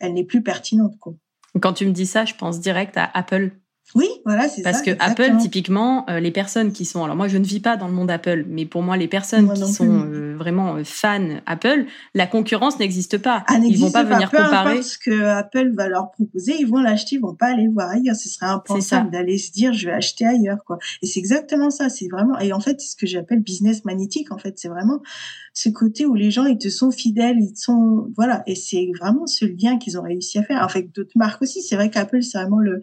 elle 0.00 0.14
n'est 0.14 0.24
plus 0.24 0.42
pertinente, 0.42 0.98
quoi. 0.98 1.14
Quand 1.60 1.72
tu 1.72 1.86
me 1.86 1.92
dis 1.92 2.06
ça, 2.06 2.24
je 2.24 2.34
pense 2.34 2.60
direct 2.60 2.96
à 2.96 3.04
Apple 3.12 3.52
Oui, 3.94 4.08
voilà, 4.26 4.48
c'est 4.48 4.62
ça. 4.62 4.70
Parce 4.70 4.82
que 4.82 4.90
Apple, 4.98 5.38
typiquement, 5.38 6.04
euh, 6.10 6.20
les 6.20 6.30
personnes 6.30 6.72
qui 6.72 6.84
sont, 6.84 7.04
alors 7.04 7.16
moi 7.16 7.26
je 7.26 7.38
ne 7.38 7.44
vis 7.44 7.60
pas 7.60 7.76
dans 7.76 7.88
le 7.88 7.94
monde 7.94 8.10
Apple, 8.10 8.44
mais 8.46 8.66
pour 8.66 8.82
moi 8.82 8.96
les 8.98 9.08
personnes 9.08 9.52
qui 9.52 9.66
sont 9.66 10.04
euh, 10.04 10.36
vraiment 10.36 10.76
euh, 10.76 10.82
fans 10.84 11.38
Apple, 11.46 11.86
la 12.14 12.26
concurrence 12.26 12.78
n'existe 12.78 13.16
pas. 13.16 13.44
Ah, 13.46 13.58
ils 13.62 13.78
vont 13.78 13.90
pas, 13.90 14.04
venir 14.04 14.30
comparer. 14.30 14.82
ce 14.82 14.98
que 14.98 15.22
Apple 15.24 15.72
va 15.74 15.88
leur 15.88 16.10
proposer, 16.10 16.56
ils 16.58 16.66
vont 16.66 16.80
l'acheter, 16.80 17.16
ils 17.16 17.20
vont 17.20 17.34
pas 17.34 17.46
aller 17.46 17.68
voir 17.68 17.88
ailleurs. 17.88 18.16
Ce 18.16 18.28
serait 18.28 18.46
impensable 18.46 19.10
d'aller 19.10 19.38
se 19.38 19.52
dire 19.52 19.72
je 19.72 19.86
vais 19.86 19.92
acheter 19.92 20.26
ailleurs, 20.26 20.64
quoi. 20.66 20.78
Et 21.02 21.06
c'est 21.06 21.20
exactement 21.20 21.70
ça. 21.70 21.88
C'est 21.88 22.08
vraiment, 22.08 22.38
et 22.38 22.52
en 22.52 22.60
fait, 22.60 22.80
c'est 22.80 22.90
ce 22.90 22.96
que 22.96 23.06
j'appelle 23.06 23.40
business 23.40 23.86
magnétique. 23.86 24.32
En 24.32 24.38
fait, 24.38 24.58
c'est 24.58 24.68
vraiment 24.68 25.00
ce 25.54 25.70
côté 25.70 26.06
où 26.06 26.14
les 26.14 26.30
gens 26.30 26.44
ils 26.44 26.58
te 26.58 26.68
sont 26.68 26.90
fidèles, 26.90 27.38
ils 27.40 27.56
sont 27.56 28.12
voilà, 28.16 28.42
et 28.46 28.54
c'est 28.54 28.90
vraiment 28.98 29.26
ce 29.26 29.44
lien 29.44 29.78
qu'ils 29.78 29.98
ont 29.98 30.02
réussi 30.02 30.38
à 30.38 30.42
faire. 30.42 30.62
Avec 30.62 30.92
d'autres 30.92 31.16
marques 31.16 31.42
aussi, 31.42 31.62
c'est 31.62 31.74
vrai 31.74 31.90
qu'Apple 31.90 32.22
c'est 32.22 32.38
vraiment 32.38 32.60
le 32.60 32.80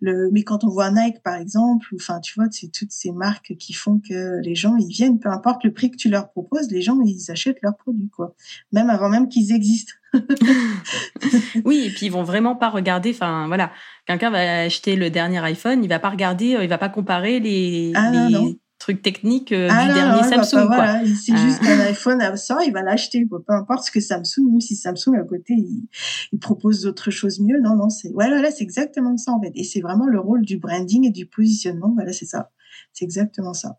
le 0.00 0.30
mais 0.32 0.43
quand 0.44 0.64
on 0.64 0.68
voit 0.68 0.90
Nike 0.90 1.22
par 1.22 1.34
exemple, 1.34 1.86
enfin 1.94 2.20
tu 2.20 2.34
vois, 2.34 2.46
c'est 2.50 2.70
toutes 2.70 2.92
ces 2.92 3.12
marques 3.12 3.54
qui 3.58 3.72
font 3.72 4.00
que 4.06 4.40
les 4.42 4.54
gens 4.54 4.76
ils 4.76 4.88
viennent, 4.88 5.18
peu 5.18 5.30
importe 5.30 5.64
le 5.64 5.72
prix 5.72 5.90
que 5.90 5.96
tu 5.96 6.08
leur 6.08 6.30
proposes, 6.30 6.70
les 6.70 6.82
gens 6.82 7.00
ils 7.00 7.30
achètent 7.30 7.62
leurs 7.62 7.76
produits 7.76 8.10
quoi, 8.10 8.34
même 8.72 8.90
avant 8.90 9.08
même 9.08 9.28
qu'ils 9.28 9.52
existent. 9.52 9.92
oui, 11.64 11.86
et 11.86 11.90
puis 11.90 12.06
ils 12.06 12.12
vont 12.12 12.22
vraiment 12.22 12.54
pas 12.54 12.70
regarder. 12.70 13.10
Enfin 13.10 13.46
voilà, 13.48 13.72
quelqu'un 14.06 14.30
va 14.30 14.62
acheter 14.62 14.96
le 14.96 15.10
dernier 15.10 15.38
iPhone, 15.38 15.82
il 15.82 15.88
va 15.88 15.98
pas 15.98 16.10
regarder, 16.10 16.54
euh, 16.54 16.62
il 16.62 16.68
va 16.68 16.78
pas 16.78 16.88
comparer 16.88 17.40
les, 17.40 17.92
ah, 17.94 18.28
les 18.28 18.58
trucs 18.84 19.00
techniques 19.00 19.52
euh, 19.52 19.68
ah 19.70 19.86
du 19.86 19.94
dernier 19.94 20.22
Samsung. 20.24 20.66
Voilà, 20.66 21.00
c'est 21.06 21.34
juste 21.34 21.62
euh. 21.62 21.66
qu'un 21.66 21.80
iPhone 21.80 22.36
sort, 22.36 22.60
il 22.62 22.72
va 22.72 22.82
l'acheter. 22.82 23.24
Peu 23.24 23.40
importe 23.48 23.84
ce 23.84 23.90
que 23.90 24.00
Samsung, 24.00 24.50
même 24.50 24.60
si 24.60 24.76
Samsung 24.76 25.14
à 25.18 25.24
côté 25.24 25.54
il, 25.54 25.88
il 26.32 26.38
propose 26.38 26.82
d'autres 26.82 27.10
choses 27.10 27.40
mieux. 27.40 27.60
Non, 27.62 27.76
non, 27.76 27.88
c'est 27.88 28.08
ouais, 28.08 28.28
voilà, 28.28 28.50
c'est 28.50 28.62
exactement 28.62 29.16
ça 29.16 29.32
en 29.32 29.40
fait. 29.40 29.52
Et 29.54 29.64
c'est 29.64 29.80
vraiment 29.80 30.06
le 30.06 30.20
rôle 30.20 30.42
du 30.42 30.58
branding 30.58 31.06
et 31.06 31.10
du 31.10 31.24
positionnement. 31.24 31.92
Voilà, 31.94 32.12
c'est 32.12 32.26
ça. 32.26 32.50
C'est 32.92 33.06
exactement 33.06 33.54
ça. 33.54 33.78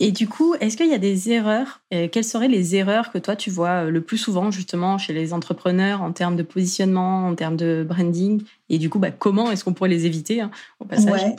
Et 0.00 0.12
du 0.12 0.28
coup, 0.28 0.54
est-ce 0.54 0.76
qu'il 0.76 0.88
y 0.88 0.94
a 0.94 0.98
des 0.98 1.30
erreurs 1.30 1.82
euh, 1.92 2.08
Quelles 2.10 2.24
seraient 2.24 2.48
les 2.48 2.74
erreurs 2.74 3.12
que 3.12 3.18
toi 3.18 3.36
tu 3.36 3.50
vois 3.50 3.84
euh, 3.84 3.90
le 3.90 4.00
plus 4.00 4.16
souvent 4.16 4.50
justement 4.50 4.96
chez 4.96 5.12
les 5.12 5.32
entrepreneurs 5.32 6.02
en 6.02 6.12
termes 6.12 6.36
de 6.36 6.42
positionnement, 6.42 7.26
en 7.26 7.34
termes 7.34 7.56
de 7.56 7.84
branding? 7.86 8.42
Et 8.70 8.78
du 8.78 8.88
coup, 8.88 8.98
bah, 8.98 9.10
comment 9.10 9.50
est-ce 9.50 9.62
qu'on 9.62 9.74
pourrait 9.74 9.90
les 9.90 10.06
éviter 10.06 10.40
hein, 10.40 10.50
au 10.80 10.86
passage? 10.86 11.12
Ouais. 11.12 11.36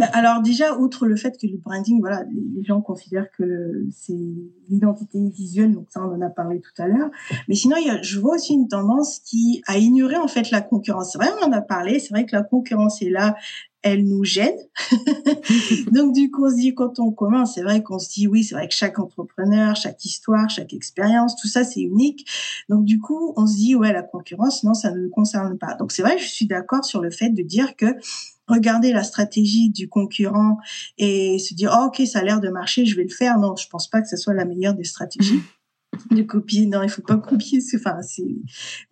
Alors 0.12 0.42
déjà, 0.42 0.76
outre 0.76 1.06
le 1.06 1.16
fait 1.16 1.38
que 1.40 1.46
le 1.46 1.56
branding, 1.56 1.98
voilà, 2.00 2.24
les 2.56 2.62
gens 2.62 2.82
considèrent 2.82 3.30
que 3.36 3.86
c'est 3.90 4.20
l'identité 4.68 5.18
visuelle, 5.30 5.72
donc 5.72 5.86
ça 5.88 6.02
on 6.04 6.14
en 6.14 6.20
a 6.20 6.28
parlé 6.28 6.60
tout 6.60 6.82
à 6.82 6.86
l'heure. 6.86 7.10
Mais 7.48 7.54
sinon, 7.54 7.76
il 7.80 7.86
y 7.86 7.90
a, 7.90 8.02
je 8.02 8.20
vois 8.20 8.34
aussi 8.34 8.52
une 8.52 8.68
tendance 8.68 9.20
qui 9.20 9.62
a 9.66 9.78
ignoré 9.78 10.16
en 10.16 10.28
fait 10.28 10.50
la 10.50 10.60
concurrence. 10.60 11.12
C'est 11.12 11.18
vrai, 11.18 11.28
on 11.40 11.46
en 11.46 11.52
a 11.52 11.62
parlé. 11.62 12.00
C'est 12.00 12.10
vrai 12.10 12.26
que 12.26 12.36
la 12.36 12.42
concurrence 12.42 13.00
est 13.00 13.10
là, 13.10 13.34
elle 13.82 14.04
nous 14.04 14.24
gêne. 14.24 14.56
Donc 15.92 16.14
du 16.14 16.30
coup, 16.30 16.46
on 16.46 16.50
se 16.50 16.56
dit 16.56 16.74
quand 16.74 16.98
on 16.98 17.12
commence, 17.12 17.54
c'est 17.54 17.62
vrai 17.62 17.82
qu'on 17.82 17.98
se 17.98 18.10
dit 18.10 18.26
oui, 18.26 18.44
c'est 18.44 18.54
vrai 18.54 18.68
que 18.68 18.74
chaque 18.74 18.98
entrepreneur, 18.98 19.76
chaque 19.76 20.04
histoire, 20.04 20.50
chaque 20.50 20.72
expérience, 20.72 21.36
tout 21.36 21.48
ça 21.48 21.64
c'est 21.64 21.80
unique. 21.80 22.28
Donc 22.68 22.84
du 22.84 22.98
coup, 22.98 23.34
on 23.36 23.46
se 23.46 23.56
dit 23.56 23.74
ouais, 23.74 23.92
la 23.92 24.02
concurrence, 24.02 24.64
non, 24.64 24.74
ça 24.74 24.90
ne 24.90 25.00
nous 25.00 25.10
concerne 25.10 25.56
pas. 25.58 25.74
Donc 25.74 25.92
c'est 25.92 26.02
vrai, 26.02 26.18
je 26.18 26.26
suis 26.26 26.46
d'accord 26.46 26.84
sur 26.84 27.00
le 27.00 27.10
fait 27.10 27.30
de 27.30 27.42
dire 27.42 27.76
que 27.76 27.86
regarder 28.48 28.92
la 28.92 29.02
stratégie 29.02 29.70
du 29.70 29.88
concurrent 29.88 30.58
et 30.96 31.38
se 31.38 31.54
dire 31.54 31.76
oh, 31.78 31.86
ok, 31.88 32.06
ça 32.06 32.20
a 32.20 32.22
l'air 32.22 32.40
de 32.40 32.48
marcher, 32.48 32.86
je 32.86 32.96
vais 32.96 33.04
le 33.04 33.14
faire. 33.14 33.38
Non, 33.38 33.54
je 33.56 33.68
pense 33.68 33.88
pas 33.88 34.00
que 34.00 34.08
ce 34.08 34.16
soit 34.16 34.34
la 34.34 34.44
meilleure 34.44 34.74
des 34.74 34.84
stratégies 34.84 35.42
de 36.10 36.22
copier. 36.22 36.66
Non, 36.66 36.82
il 36.82 36.88
faut 36.88 37.02
pas 37.02 37.16
copier. 37.16 37.60
Enfin, 37.74 37.96
c'est. 38.02 38.26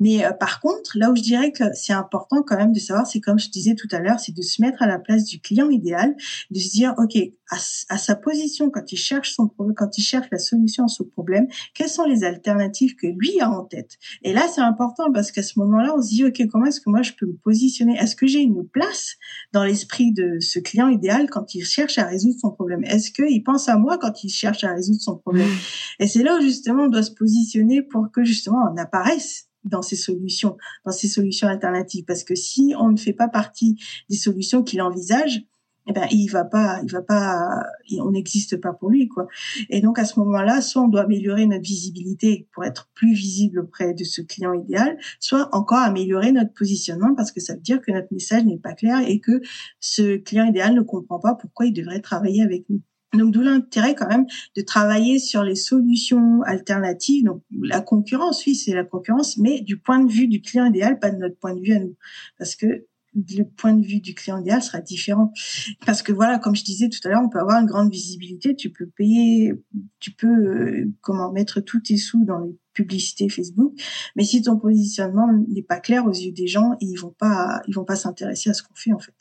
Mais 0.01 0.25
euh, 0.25 0.33
par 0.33 0.61
contre, 0.61 0.93
là 0.97 1.11
où 1.11 1.17
je 1.17 1.23
dirais 1.23 1.53
que 1.53 1.65
c'est 1.75 1.93
important 1.93 2.43
quand 2.43 2.57
même 2.57 2.73
de 2.73 2.79
savoir, 2.79 3.07
c'est 3.07 3.21
comme 3.21 3.39
je 3.39 3.51
disais 3.51 3.75
tout 3.75 3.89
à 3.93 4.01
l'heure, 4.01 4.21
c'est 4.21 4.35
de 4.35 4.43
se 4.43 4.61
mettre 4.63 4.83
à 4.83 4.87
la 4.87 4.99
place 4.99 5.25
du 5.25 5.41
client 5.41 5.71
idéal, 5.71 6.15
de 6.51 6.59
se 6.59 6.71
dire, 6.71 6.95
ok, 6.99 7.17
à, 7.51 7.57
à, 7.89 7.99
sa 7.99 8.17
position 8.17 8.71
quand 8.71 8.93
il 8.93 8.97
cherche 8.97 9.35
son 9.35 9.49
problème, 9.49 9.75
quand 9.75 9.99
il 9.99 10.03
cherche 10.03 10.27
la 10.31 10.39
solution 10.39 10.85
à 10.85 10.89
son 10.89 11.05
problème, 11.05 11.47
quelles 11.75 11.89
sont 11.89 12.05
les 12.05 12.25
alternatives 12.25 12.97
que 12.97 13.07
lui 13.07 13.41
a 13.41 13.51
en 13.51 13.65
tête? 13.65 13.99
Et 14.23 14.33
là, 14.33 14.47
c'est 14.53 14.61
important 14.61 15.13
parce 15.13 15.31
qu'à 15.31 15.43
ce 15.43 15.59
moment-là, 15.59 15.95
on 15.97 16.03
se 16.03 16.09
dit, 16.09 16.25
ok, 16.25 16.43
comment 16.51 16.67
est-ce 16.67 16.81
que 16.81 16.91
moi 16.91 17.03
je 17.03 17.13
peux 17.19 17.27
me 17.27 17.37
positionner? 17.37 17.97
Est-ce 17.97 18.17
que 18.17 18.27
j'ai 18.27 18.41
une 18.41 18.67
place 18.67 19.17
dans 19.53 19.65
l'esprit 19.65 20.13
de 20.13 20.39
ce 20.41 20.59
client 20.59 20.89
idéal 20.89 21.29
quand 21.31 21.55
il 21.55 21.65
cherche 21.65 21.99
à 21.99 22.05
résoudre 22.05 22.39
son 22.41 22.51
problème? 22.51 22.85
Est-ce 22.85 23.11
qu'il 23.11 23.43
pense 23.43 23.69
à 23.69 23.77
moi 23.77 23.99
quand 23.99 24.25
il 24.25 24.31
cherche 24.31 24.65
à 24.65 24.73
résoudre 24.73 25.01
son 25.01 25.17
problème? 25.17 25.51
Et 25.99 26.07
c'est 26.07 26.23
là 26.23 26.37
où 26.39 26.43
justement 26.43 26.85
on 26.85 26.89
doit 26.89 27.03
se 27.03 27.13
positionner 27.13 27.83
pour 27.83 28.11
que 28.11 28.25
justement 28.25 28.59
on 28.73 28.77
apparaisse 28.77 29.49
dans 29.67 29.83
ces 29.83 29.97
solutions, 29.97 30.57
dans 30.85 30.93
ces 30.93 31.09
solutions 31.09 31.49
alternatives. 31.49 32.05
Parce 32.05 32.25
que 32.25 32.35
si 32.35 32.75
on 32.79 32.91
ne 32.91 32.97
fait 32.97 33.13
pas 33.13 33.29
partie 33.29 33.77
des 34.09 34.17
solutions 34.17 34.63
qu'il 34.63 34.81
envisage, 34.81 35.45
eh 35.87 35.93
ben 35.93 36.07
il 36.11 36.29
va 36.29 36.45
pas, 36.45 36.81
il 36.83 36.91
va 36.91 37.03
pas, 37.03 37.63
on 38.01 38.11
n'existe 38.11 38.61
pas 38.61 38.73
pour 38.73 38.91
lui 38.91 39.09
quoi. 39.09 39.29
Et 39.71 39.81
donc 39.81 39.99
à 39.99 40.05
ce 40.05 40.19
moment-là, 40.21 40.61
soit 40.61 40.83
on 40.83 40.89
doit 40.89 41.03
améliorer 41.03 41.47
notre 41.47 41.63
visibilité 41.63 42.49
pour 42.53 42.65
être 42.65 42.89
plus 42.95 43.15
visible 43.15 43.61
auprès 43.61 43.95
de 43.95 44.05
ce 44.05 44.21
client 44.21 44.53
idéal, 44.53 44.99
soit 45.21 45.49
encore 45.55 45.79
améliorer 45.79 46.33
notre 46.33 46.53
positionnement 46.53 47.15
parce 47.15 47.33
que 47.33 47.41
ça 47.41 47.55
veut 47.55 47.61
dire 47.61 47.81
que 47.81 47.93
notre 47.93 48.13
message 48.13 48.45
n'est 48.45 48.59
pas 48.59 48.75
clair 48.75 49.01
et 49.07 49.21
que 49.21 49.41
ce 49.81 50.17
client 50.17 50.47
idéal 50.47 50.75
ne 50.75 50.83
comprend 50.83 51.19
pas 51.19 51.35
pourquoi 51.35 51.67
il 51.67 51.73
devrait 51.73 52.01
travailler 52.01 52.43
avec 52.43 52.69
nous. 52.69 52.81
Donc 53.15 53.33
d'où 53.33 53.41
l'intérêt 53.41 53.95
quand 53.95 54.09
même 54.09 54.27
de 54.57 54.63
travailler 54.63 55.19
sur 55.19 55.43
les 55.43 55.55
solutions 55.55 56.43
alternatives. 56.43 57.25
Donc 57.25 57.43
la 57.63 57.81
concurrence, 57.81 58.45
oui, 58.47 58.55
c'est 58.55 58.75
la 58.75 58.85
concurrence, 58.85 59.39
mais 59.39 59.61
du 59.61 59.79
point 59.79 60.03
de 60.03 60.11
vue 60.11 60.29
du 60.29 60.41
client 60.41 60.67
idéal, 60.67 60.99
pas 60.99 61.11
de 61.11 61.17
notre 61.17 61.39
point 61.39 61.55
de 61.55 61.61
vue 61.61 61.75
à 61.75 61.79
nous, 61.79 61.97
parce 62.39 62.57
que 62.57 62.87
le 63.17 63.45
point 63.45 63.73
de 63.73 63.85
vue 63.85 64.01
du 64.01 64.15
client 64.15 64.39
idéal 64.39 64.63
sera 64.63 64.81
différent. 64.81 65.33
Parce 65.85 66.03
que 66.03 66.13
voilà, 66.13 66.39
comme 66.39 66.55
je 66.55 66.65
disais 66.65 66.89
tout 66.89 66.99
à 67.05 67.09
l'heure, 67.09 67.23
on 67.25 67.29
peut 67.29 67.41
avoir 67.41 67.61
une 67.61 67.67
grande 67.67 67.91
visibilité, 67.91 68.55
tu 68.55 68.71
peux 68.71 68.87
payer, 68.87 69.55
tu 70.01 70.13
peux 70.13 70.27
euh, 70.27 70.93
comment 71.01 71.33
mettre 71.33 71.61
tous 71.61 71.81
tes 71.81 71.97
sous 71.97 72.25
dans 72.25 72.41
les 72.41 72.57
publicités 72.73 73.31
Facebook, 73.31 73.73
mais 74.17 74.25
si 74.25 74.43
ton 74.43 74.59
positionnement 74.59 75.33
n'est 75.49 75.63
pas 75.63 75.81
clair 75.81 76.05
aux 76.05 76.13
yeux 76.13 76.33
des 76.33 76.47
gens, 76.47 76.73
ils 76.81 76.97
vont 76.97 77.15
pas, 77.19 77.63
ils 77.67 77.75
vont 77.75 77.87
pas 77.87 77.97
s'intéresser 77.97 78.51
à 78.51 78.55
ce 78.55 78.63
qu'on 78.63 78.75
fait 78.75 78.93
en 78.93 78.99
fait. 78.99 79.15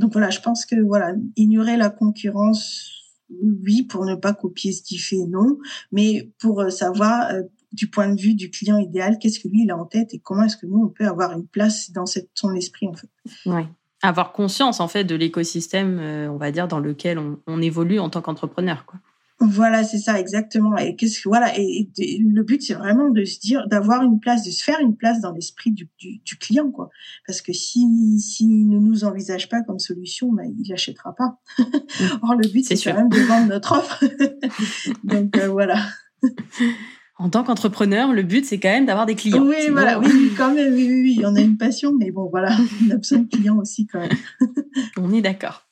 Donc 0.00 0.12
voilà, 0.12 0.30
je 0.30 0.40
pense 0.40 0.66
que 0.66 0.74
voilà, 0.74 1.14
ignorer 1.36 1.76
la 1.76 1.88
concurrence 1.88 3.00
oui, 3.64 3.82
pour 3.82 4.04
ne 4.06 4.14
pas 4.14 4.34
copier 4.34 4.72
ce 4.72 4.82
qu'il 4.82 5.00
fait, 5.00 5.24
non, 5.28 5.58
mais 5.92 6.32
pour 6.40 6.60
euh, 6.60 6.70
savoir 6.70 7.30
euh, 7.30 7.42
du 7.72 7.88
point 7.88 8.08
de 8.08 8.20
vue 8.20 8.34
du 8.34 8.50
client 8.50 8.78
idéal, 8.78 9.18
qu'est-ce 9.18 9.40
que 9.40 9.48
lui 9.48 9.62
il 9.64 9.70
a 9.70 9.76
en 9.76 9.86
tête 9.86 10.12
et 10.14 10.18
comment 10.18 10.44
est-ce 10.44 10.56
que 10.56 10.66
nous 10.66 10.84
on 10.84 10.88
peut 10.88 11.06
avoir 11.06 11.32
une 11.32 11.46
place 11.46 11.90
dans 11.92 12.06
cette, 12.06 12.30
son 12.34 12.54
esprit 12.54 12.88
en 12.88 12.94
fait. 12.94 13.10
Ouais. 13.46 13.66
Avoir 14.02 14.32
conscience 14.32 14.80
en 14.80 14.88
fait 14.88 15.04
de 15.04 15.14
l'écosystème, 15.14 15.98
euh, 16.00 16.30
on 16.30 16.36
va 16.36 16.50
dire, 16.50 16.68
dans 16.68 16.80
lequel 16.80 17.18
on, 17.18 17.38
on 17.46 17.60
évolue 17.60 17.98
en 17.98 18.08
tant 18.08 18.22
qu'entrepreneur, 18.22 18.86
quoi. 18.86 18.98
Voilà, 19.42 19.84
c'est 19.84 19.98
ça 19.98 20.20
exactement. 20.20 20.76
Et 20.76 20.96
qu'est-ce 20.96 21.22
que 21.22 21.28
voilà 21.28 21.58
et, 21.58 21.88
le 21.98 22.42
but 22.42 22.60
c'est 22.60 22.74
vraiment 22.74 23.08
de 23.08 23.24
se 23.24 23.40
dire 23.40 23.66
d'avoir 23.68 24.02
une 24.02 24.20
place, 24.20 24.44
de 24.44 24.50
se 24.50 24.62
faire 24.62 24.78
une 24.80 24.96
place 24.96 25.22
dans 25.22 25.32
l'esprit 25.32 25.70
du, 25.72 25.88
du, 25.98 26.18
du, 26.18 26.36
client 26.36 26.70
quoi. 26.70 26.90
Parce 27.26 27.40
que 27.40 27.54
si 27.54 28.20
s'il 28.20 28.68
ne 28.68 28.78
nous 28.78 29.04
envisage 29.04 29.48
pas 29.48 29.62
comme 29.62 29.78
solution, 29.78 30.30
ben, 30.30 30.44
il 30.58 30.68
n'achètera 30.68 31.14
pas. 31.14 31.40
Or 32.22 32.34
le 32.34 32.48
but 32.48 32.66
c'est 32.66 32.76
quand 32.76 32.94
même 32.94 33.08
de 33.08 33.20
vendre 33.20 33.48
notre 33.48 33.72
offre. 33.72 34.04
Donc 35.04 35.38
euh, 35.38 35.48
voilà. 35.48 35.86
en 37.20 37.28
tant 37.28 37.44
qu'entrepreneur, 37.44 38.14
le 38.14 38.22
but, 38.22 38.46
c'est 38.46 38.58
quand 38.58 38.70
même 38.70 38.86
d'avoir 38.86 39.04
des 39.04 39.14
clients. 39.14 39.44
Oui, 39.44 39.68
voilà, 39.70 40.00
oui, 40.00 40.32
quand 40.38 40.54
même, 40.54 40.72
oui, 40.72 40.88
oui, 40.88 41.02
oui, 41.18 41.24
on 41.26 41.36
a 41.36 41.40
une 41.40 41.58
passion, 41.58 41.92
mais 41.92 42.10
bon, 42.10 42.30
voilà, 42.30 42.56
on 42.82 42.90
a 42.90 42.96
besoin 42.96 43.18
de 43.18 43.28
clients 43.28 43.58
aussi 43.58 43.86
quand 43.86 44.00
même. 44.00 44.16
on 44.96 45.12
est 45.12 45.20
d'accord. 45.20 45.66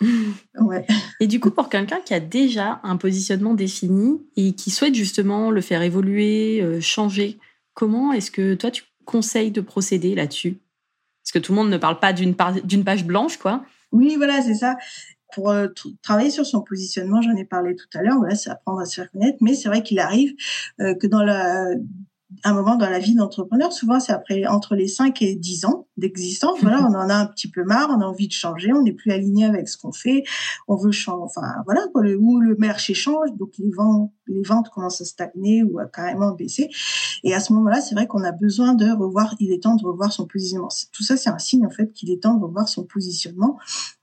Ouais. 0.60 0.86
Et 1.20 1.26
du 1.26 1.40
coup, 1.40 1.50
pour 1.50 1.70
quelqu'un 1.70 2.00
qui 2.04 2.12
a 2.12 2.20
déjà 2.20 2.80
un 2.82 2.98
positionnement 2.98 3.54
défini 3.54 4.20
et 4.36 4.52
qui 4.52 4.70
souhaite 4.70 4.94
justement 4.94 5.50
le 5.50 5.62
faire 5.62 5.80
évoluer, 5.80 6.60
euh, 6.60 6.82
changer, 6.82 7.38
comment 7.72 8.12
est-ce 8.12 8.30
que 8.30 8.54
toi, 8.54 8.70
tu 8.70 8.84
conseilles 9.06 9.50
de 9.50 9.62
procéder 9.62 10.14
là-dessus? 10.14 10.58
Parce 11.24 11.32
que 11.32 11.38
tout 11.38 11.52
le 11.52 11.56
monde 11.56 11.70
ne 11.70 11.78
parle 11.78 11.98
pas 11.98 12.12
d'une 12.12 12.34
page 12.34 13.06
blanche, 13.06 13.38
quoi. 13.38 13.64
Oui, 13.90 14.16
voilà, 14.16 14.42
c'est 14.42 14.54
ça 14.54 14.76
pour 15.32 15.50
euh, 15.50 15.68
travailler 16.02 16.30
sur 16.30 16.46
son 16.46 16.62
positionnement, 16.62 17.20
j'en 17.22 17.36
ai 17.36 17.44
parlé 17.44 17.76
tout 17.76 17.88
à 17.94 18.02
l'heure, 18.02 18.18
voilà, 18.18 18.34
c'est 18.34 18.50
apprendre 18.50 18.80
à 18.80 18.86
se 18.86 18.96
faire 18.96 19.10
connaître, 19.10 19.38
mais 19.40 19.54
c'est 19.54 19.68
vrai 19.68 19.82
qu'il 19.82 19.98
arrive 19.98 20.34
euh, 20.80 20.94
que 20.94 21.06
dans 21.06 21.22
la 21.22 21.68
un 22.44 22.52
moment 22.52 22.76
dans 22.76 22.90
la 22.90 22.98
vie 22.98 23.14
d'entrepreneur, 23.14 23.72
souvent 23.72 24.00
c'est 24.00 24.12
après 24.12 24.46
entre 24.46 24.74
les 24.74 24.86
5 24.86 25.22
et 25.22 25.34
10 25.34 25.64
ans 25.64 25.88
d'existence. 25.96 26.58
Voilà, 26.60 26.82
on 26.82 26.94
en 26.94 27.08
a 27.08 27.14
un 27.14 27.26
petit 27.26 27.50
peu 27.50 27.64
marre, 27.64 27.88
on 27.90 28.00
a 28.00 28.04
envie 28.04 28.28
de 28.28 28.32
changer, 28.32 28.72
on 28.72 28.82
n'est 28.82 28.92
plus 28.92 29.10
aligné 29.10 29.46
avec 29.46 29.68
ce 29.68 29.78
qu'on 29.78 29.92
fait, 29.92 30.24
on 30.68 30.76
veut 30.76 30.92
changer, 30.92 31.22
enfin 31.22 31.54
voilà, 31.64 31.86
quoi, 31.92 32.02
le, 32.02 32.16
où 32.18 32.38
le 32.38 32.54
marché 32.56 32.92
change, 32.92 33.30
donc 33.38 33.52
les 33.58 33.70
ventes, 33.70 34.12
les 34.26 34.42
ventes 34.42 34.68
commencent 34.68 35.00
à 35.00 35.06
stagner 35.06 35.62
ou 35.62 35.78
à 35.78 35.86
carrément 35.86 36.32
baisser. 36.32 36.68
Et 37.24 37.34
à 37.34 37.40
ce 37.40 37.52
moment-là, 37.54 37.80
c'est 37.80 37.94
vrai 37.94 38.06
qu'on 38.06 38.22
a 38.24 38.32
besoin 38.32 38.74
de 38.74 38.90
revoir, 38.90 39.34
il 39.40 39.50
est 39.50 39.62
temps 39.62 39.76
de 39.76 39.84
revoir 39.84 40.12
son 40.12 40.26
positionnement. 40.26 40.68
Tout 40.92 41.02
ça, 41.02 41.16
c'est 41.16 41.30
un 41.30 41.38
signe 41.38 41.66
en 41.66 41.70
fait 41.70 41.92
qu'il 41.92 42.10
est 42.10 42.22
temps 42.22 42.34
de 42.34 42.44
revoir 42.44 42.68
son 42.68 42.84
positionnement 42.84 43.58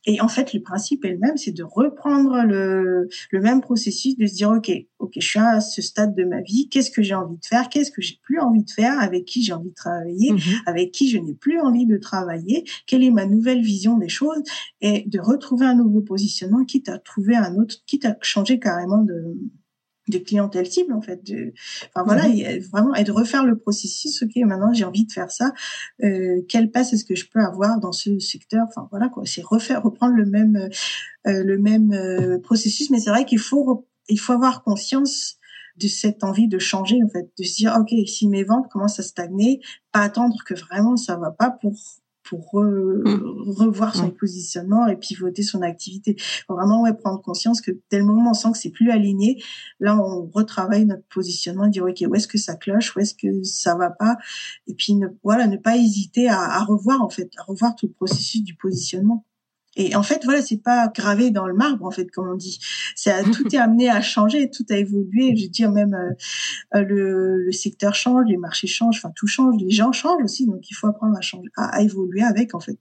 Et 0.06 0.22
en 0.22 0.28
fait, 0.28 0.54
le 0.54 0.62
principe 0.62 1.04
est 1.06 1.12
le 1.12 1.18
même, 1.18 1.38
c'est 1.38 1.52
de 1.52 1.64
reprendre 1.64 2.44
le, 2.44 3.10
le 3.32 3.42
même 3.42 3.62
processus, 3.62 4.18
de 4.18 4.26
se 4.26 4.36
dire, 4.36 4.52
OK, 4.52 4.72
OK, 5.00 5.14
je 5.16 5.28
suis 5.28 5.40
à 5.40 5.60
ce 5.60 5.82
stade 5.82 6.16
de 6.16 6.24
ma 6.24 6.42
vie, 6.42 6.70
qu'est-ce 6.70 6.92
que 6.92 7.02
j'ai 7.02 7.16
envie 7.16 7.38
de 7.38 7.46
faire, 7.46 7.70
qu'est-ce 7.70 7.92
que 7.92 8.02
j'ai 8.02 8.20
plus 8.22 8.40
envie 8.40 8.64
de 8.64 8.70
faire, 8.70 9.00
avec 9.00 9.26
qui 9.26 9.44
j'ai 9.44 9.54
envie 9.54 9.70
de 9.70 9.76
travailler, 9.76 10.32
mhm. 10.34 10.40
avec 10.66 10.92
qui 10.92 11.10
je 11.10 11.18
n'ai 11.18 11.34
plus 11.34 11.60
envie 11.60 11.86
de 11.86 11.98
travailler, 11.98 12.66
quelle 12.88 13.04
est 13.04 13.12
ma 13.12 13.26
nouvelle 13.26 13.62
vision 13.62 13.98
des 13.98 14.10
choses, 14.10 14.44
et 14.82 15.04
de 15.08 15.20
retrouver 15.20 15.66
un 15.66 15.76
nouveau 15.76 16.02
positionnement, 16.02 16.66
quitte 16.66 16.90
à 16.90 17.00
trouver 17.00 17.36
un 17.36 17.56
autre, 17.56 17.76
quitte 17.86 18.06
à 18.06 18.16
changer 18.22 18.60
carrément 18.60 19.04
de, 19.04 19.36
de 20.08 20.18
clientèle 20.18 20.68
cible 20.68 20.94
en 20.94 21.02
fait 21.02 21.24
de 21.26 21.54
enfin 21.94 22.06
voilà 22.06 22.28
mhm. 22.28 22.60
vraiment 22.72 22.94
et 22.94 23.04
de 23.04 23.12
refaire 23.12 23.44
le 23.44 23.58
processus 23.58 24.22
ok 24.22 24.36
maintenant 24.46 24.74
j'ai 24.74 24.84
envie 24.84 25.06
de 25.06 25.12
faire 25.12 25.32
ça 25.32 25.54
euh, 26.04 26.42
quelle 26.48 26.70
place 26.70 26.94
est-ce 26.94 27.06
que 27.06 27.16
je 27.16 27.28
peux 27.28 27.40
avoir 27.40 27.80
dans 27.80 27.92
ce 27.92 28.20
secteur 28.20 28.66
enfin 28.68 28.88
voilà 28.92 29.10
quoi 29.10 29.24
c'est 29.26 29.44
refaire 29.44 29.82
reprendre 29.82 30.16
le 30.16 30.26
même 30.26 30.70
euh, 31.28 31.44
le 31.44 31.58
même 31.58 31.92
euh, 31.94 32.40
processus 32.40 32.90
mais 32.92 33.00
c'est 33.00 33.10
vrai 33.10 33.26
qu'il 33.26 33.40
faut 33.40 33.88
il 34.08 34.20
faut 34.20 34.34
avoir 34.34 34.64
conscience 34.64 35.38
de 35.78 35.88
cette 35.88 36.24
envie 36.24 36.48
de 36.48 36.60
changer 36.60 37.00
en 37.04 37.10
fait 37.10 37.30
de 37.38 37.44
se 37.44 37.56
dire 37.56 37.76
ok 37.80 37.90
si 38.08 38.28
mes 38.28 38.44
ventes 38.44 38.70
commencent 38.72 39.00
à 39.00 39.04
stagner 39.04 39.62
pas 39.92 40.02
attendre 40.02 40.36
que 40.46 40.54
vraiment 40.54 40.98
ça 40.98 41.18
va 41.18 41.32
pas 41.32 41.50
pour 41.50 41.74
pour 42.26 42.62
mm. 42.62 43.54
revoir 43.58 43.96
son 43.96 44.10
positionnement 44.10 44.88
et 44.88 44.98
pivoter 44.98 45.44
son 45.44 45.62
activité. 45.62 46.16
Faut 46.48 46.56
vraiment 46.56 46.82
ouais, 46.84 46.94
prendre 46.94 47.22
conscience 47.22 47.62
que 47.62 47.72
dès 47.90 48.00
le 48.00 48.06
moment 48.06 48.28
où 48.28 48.32
on 48.32 48.34
sent 48.34 48.52
que 48.52 48.58
c'est 48.58 48.72
plus 48.72 48.92
aligné, 48.92 49.42
là 49.80 49.98
on 49.98 50.30
retravaille 50.34 50.86
notre 50.86 51.08
positionnement, 51.08 51.68
dire 51.68 51.86
ok 51.86 52.04
où 52.08 52.16
est-ce 52.16 52.28
que 52.28 52.38
ça 52.38 52.56
cloche, 52.56 52.96
où 52.96 53.00
est-ce 53.00 53.14
que 53.14 53.44
ça 53.44 53.76
va 53.76 53.90
pas, 53.90 54.18
et 54.68 54.74
puis 54.74 54.96
ne, 54.96 55.08
voilà 55.24 55.48
ne 55.48 55.58
pas 55.58 55.78
hésiter 55.78 56.28
à, 56.28 56.42
à 56.42 56.64
revoir 56.64 57.02
en 57.02 57.10
fait, 57.10 57.30
à 57.38 57.44
revoir 57.44 57.76
tout 57.76 57.88
le 57.88 57.94
processus 57.94 58.44
du 58.44 58.56
positionnement. 58.56 59.26
Et 59.76 59.96
en 59.96 60.04
fait, 60.04 60.24
voilà, 60.24 60.42
c'est 60.42 60.62
pas 60.62 60.88
gravé 60.94 61.32
dans 61.32 61.48
le 61.48 61.54
marbre, 61.54 61.86
en 61.86 61.92
fait, 61.92 62.10
comme 62.10 62.30
on 62.30 62.36
dit. 62.36 62.60
Tout 63.34 63.54
est 63.54 63.58
amené 63.58 63.90
à 63.90 64.02
changer, 64.02 64.50
tout 64.50 64.66
a 64.70 64.78
évolué. 64.78 65.36
Je 65.36 65.44
veux 65.44 65.50
dire, 65.50 65.72
même 65.72 65.94
euh, 65.94 66.82
le, 66.82 67.44
le, 67.44 67.52
secteur 67.52 67.94
change, 67.94 68.26
les 68.28 68.38
marchés 68.38 68.68
changent, 68.68 68.98
enfin 68.98 69.12
tout 69.16 69.28
change, 69.28 69.56
les 69.62 69.72
gens 69.72 69.92
changent 69.92 70.24
aussi, 70.24 70.46
donc 70.46 70.70
il 70.70 70.74
faut 70.74 70.88
apprendre 70.88 71.18
à 71.18 71.22
changer, 71.22 71.50
à, 71.58 71.82
évoluer 71.82 72.24
avec, 72.24 72.56
en 72.56 72.60
fait. 72.60 72.78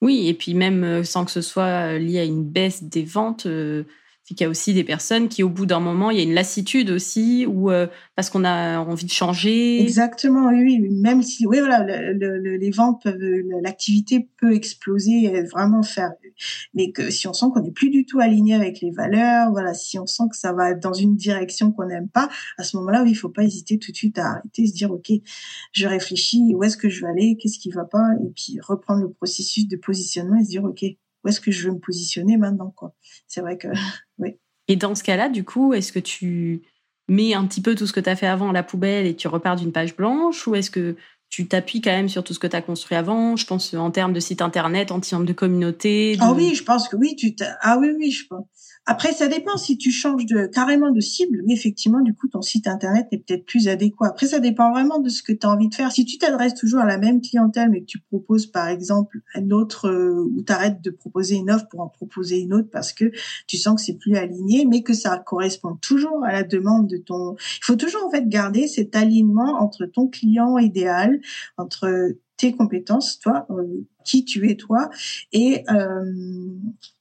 Oui, 0.00 0.28
et 0.28 0.34
puis 0.34 0.54
même 0.54 0.84
euh, 0.84 1.04
sans 1.04 1.24
que 1.24 1.30
ce 1.30 1.40
soit 1.40 1.98
lié 1.98 2.20
à 2.20 2.24
une 2.24 2.44
baisse 2.44 2.82
des 2.82 3.04
ventes. 3.04 3.46
Euh, 3.46 3.84
c'est 4.24 4.34
qu'il 4.34 4.44
y 4.44 4.46
a 4.46 4.50
aussi 4.50 4.72
des 4.72 4.84
personnes 4.84 5.28
qui, 5.28 5.42
au 5.42 5.50
bout 5.50 5.66
d'un 5.66 5.80
moment, 5.80 6.10
il 6.10 6.16
y 6.16 6.20
a 6.20 6.22
une 6.22 6.32
lassitude 6.32 6.90
aussi, 6.90 7.44
ou 7.46 7.70
euh, 7.70 7.86
parce 8.16 8.30
qu'on 8.30 8.42
a 8.44 8.78
envie 8.78 9.04
de 9.04 9.10
changer. 9.10 9.82
Exactement, 9.82 10.48
oui, 10.48 10.62
oui. 10.62 10.88
Même 10.90 11.22
si, 11.22 11.46
oui, 11.46 11.58
voilà, 11.58 11.84
le, 11.84 12.38
le, 12.38 12.56
les 12.56 12.70
ventes 12.70 13.02
peuvent, 13.02 13.18
l'activité 13.60 14.26
peut 14.40 14.54
exploser, 14.54 15.24
et 15.24 15.42
vraiment 15.42 15.82
faire, 15.82 16.12
mais 16.72 16.90
que 16.90 17.10
si 17.10 17.28
on 17.28 17.34
sent 17.34 17.46
qu'on 17.52 17.60
n'est 17.60 17.70
plus 17.70 17.90
du 17.90 18.06
tout 18.06 18.18
aligné 18.18 18.54
avec 18.54 18.80
les 18.80 18.90
valeurs, 18.90 19.50
voilà, 19.50 19.74
si 19.74 19.98
on 19.98 20.06
sent 20.06 20.24
que 20.30 20.36
ça 20.38 20.54
va 20.54 20.72
dans 20.72 20.94
une 20.94 21.16
direction 21.16 21.70
qu'on 21.70 21.86
n'aime 21.86 22.08
pas, 22.08 22.30
à 22.56 22.62
ce 22.62 22.78
moment-là, 22.78 23.02
oui, 23.02 23.10
il 23.10 23.16
faut 23.16 23.28
pas 23.28 23.44
hésiter 23.44 23.78
tout 23.78 23.92
de 23.92 23.96
suite 23.96 24.18
à 24.18 24.30
arrêter, 24.30 24.66
se 24.66 24.72
dire, 24.72 24.90
ok, 24.90 25.12
je 25.72 25.86
réfléchis, 25.86 26.54
où 26.54 26.64
est-ce 26.64 26.78
que 26.78 26.88
je 26.88 27.02
veux 27.02 27.10
aller, 27.10 27.36
qu'est-ce 27.38 27.58
qui 27.58 27.70
va 27.70 27.84
pas, 27.84 28.08
et 28.24 28.30
puis 28.34 28.58
reprendre 28.62 29.02
le 29.02 29.10
processus 29.10 29.68
de 29.68 29.76
positionnement 29.76 30.36
et 30.36 30.44
se 30.44 30.48
dire, 30.48 30.64
ok, 30.64 30.82
où 31.24 31.28
est-ce 31.28 31.40
que 31.40 31.50
je 31.50 31.68
veux 31.68 31.74
me 31.74 31.80
positionner 31.80 32.36
maintenant, 32.36 32.72
quoi. 32.76 32.94
C'est 33.26 33.40
vrai 33.40 33.58
que 33.58 33.68
oui. 34.18 34.38
Et 34.68 34.76
dans 34.76 34.94
ce 34.94 35.02
cas-là, 35.02 35.28
du 35.28 35.44
coup, 35.44 35.74
est-ce 35.74 35.92
que 35.92 35.98
tu 35.98 36.62
mets 37.08 37.34
un 37.34 37.46
petit 37.46 37.60
peu 37.60 37.74
tout 37.74 37.86
ce 37.86 37.92
que 37.92 38.00
tu 38.00 38.08
as 38.08 38.16
fait 38.16 38.26
avant 38.26 38.50
à 38.50 38.52
la 38.52 38.62
poubelle 38.62 39.06
et 39.06 39.14
tu 39.14 39.28
repars 39.28 39.56
d'une 39.56 39.72
page 39.72 39.94
blanche 39.94 40.46
ou 40.46 40.54
est-ce 40.54 40.70
que 40.70 40.96
tu 41.28 41.48
t'appuies 41.48 41.80
quand 41.80 41.90
même 41.90 42.08
sur 42.08 42.24
tout 42.24 42.32
ce 42.32 42.38
que 42.38 42.46
tu 42.46 42.56
as 42.56 42.62
construit 42.62 42.96
avant? 42.96 43.36
Je 43.36 43.44
pense 43.44 43.74
en 43.74 43.90
termes 43.90 44.12
de 44.12 44.20
site 44.20 44.40
internet, 44.40 44.92
en 44.92 45.00
termes 45.00 45.26
de 45.26 45.32
communauté. 45.32 46.16
Ah 46.20 46.32
oui, 46.32 46.54
je 46.54 46.62
pense 46.62 46.88
que 46.88 46.96
oui. 46.96 47.16
Tu 47.16 47.34
ah 47.60 47.76
oui, 47.78 47.90
oui, 47.96 48.10
je 48.10 48.26
pense. 48.26 48.46
Après, 48.86 49.12
ça 49.12 49.28
dépend 49.28 49.56
si 49.56 49.78
tu 49.78 49.90
changes 49.90 50.26
de 50.26 50.46
carrément 50.46 50.90
de 50.90 51.00
cible. 51.00 51.42
Oui, 51.46 51.54
effectivement, 51.54 52.00
du 52.00 52.14
coup, 52.14 52.28
ton 52.28 52.42
site 52.42 52.66
internet 52.66 53.06
est 53.12 53.18
peut-être 53.18 53.46
plus 53.46 53.66
adéquat. 53.68 54.08
Après, 54.08 54.26
ça 54.26 54.40
dépend 54.40 54.72
vraiment 54.72 54.98
de 54.98 55.08
ce 55.08 55.22
que 55.22 55.32
tu 55.32 55.46
as 55.46 55.50
envie 55.50 55.68
de 55.68 55.74
faire. 55.74 55.90
Si 55.90 56.04
tu 56.04 56.18
t'adresses 56.18 56.54
toujours 56.54 56.80
à 56.80 56.86
la 56.86 56.98
même 56.98 57.22
clientèle, 57.22 57.70
mais 57.70 57.80
que 57.80 57.86
tu 57.86 57.98
proposes, 57.98 58.46
par 58.46 58.68
exemple, 58.68 59.20
un 59.34 59.50
autre 59.50 59.88
euh, 59.88 60.28
ou 60.36 60.42
t'arrêtes 60.42 60.82
de 60.82 60.90
proposer 60.90 61.36
une 61.36 61.50
offre 61.50 61.66
pour 61.68 61.80
en 61.80 61.88
proposer 61.88 62.40
une 62.40 62.52
autre 62.52 62.68
parce 62.70 62.92
que 62.92 63.10
tu 63.46 63.56
sens 63.56 63.76
que 63.76 63.82
c'est 63.82 63.98
plus 63.98 64.16
aligné, 64.16 64.66
mais 64.66 64.82
que 64.82 64.92
ça 64.92 65.16
correspond 65.18 65.76
toujours 65.76 66.22
à 66.24 66.32
la 66.32 66.42
demande 66.42 66.86
de 66.86 66.98
ton. 66.98 67.36
Il 67.38 67.64
faut 67.64 67.76
toujours 67.76 68.04
en 68.04 68.10
fait 68.10 68.28
garder 68.28 68.66
cet 68.66 68.96
alignement 68.96 69.62
entre 69.62 69.86
ton 69.86 70.08
client 70.08 70.58
idéal, 70.58 71.20
entre 71.56 72.16
tes 72.36 72.52
compétences, 72.52 73.18
toi, 73.18 73.46
euh, 73.50 73.86
qui 74.04 74.24
tu 74.24 74.48
es 74.50 74.56
toi, 74.56 74.90
et 75.32 75.64
euh, 75.70 76.04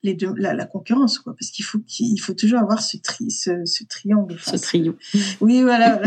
les 0.03 0.13
deux, 0.13 0.33
la, 0.35 0.53
la, 0.53 0.65
concurrence, 0.65 1.19
quoi, 1.19 1.33
parce 1.33 1.51
qu'il 1.51 1.65
faut 1.65 1.79
qu'il 1.79 2.19
faut 2.19 2.33
toujours 2.33 2.59
avoir 2.59 2.81
ce 2.81 2.97
tri, 2.97 3.31
ce, 3.31 3.65
ce 3.65 3.83
triangle. 3.83 4.37
Ce 4.39 4.57
trio. 4.57 4.95
Oui, 5.41 5.61
voilà. 5.61 6.01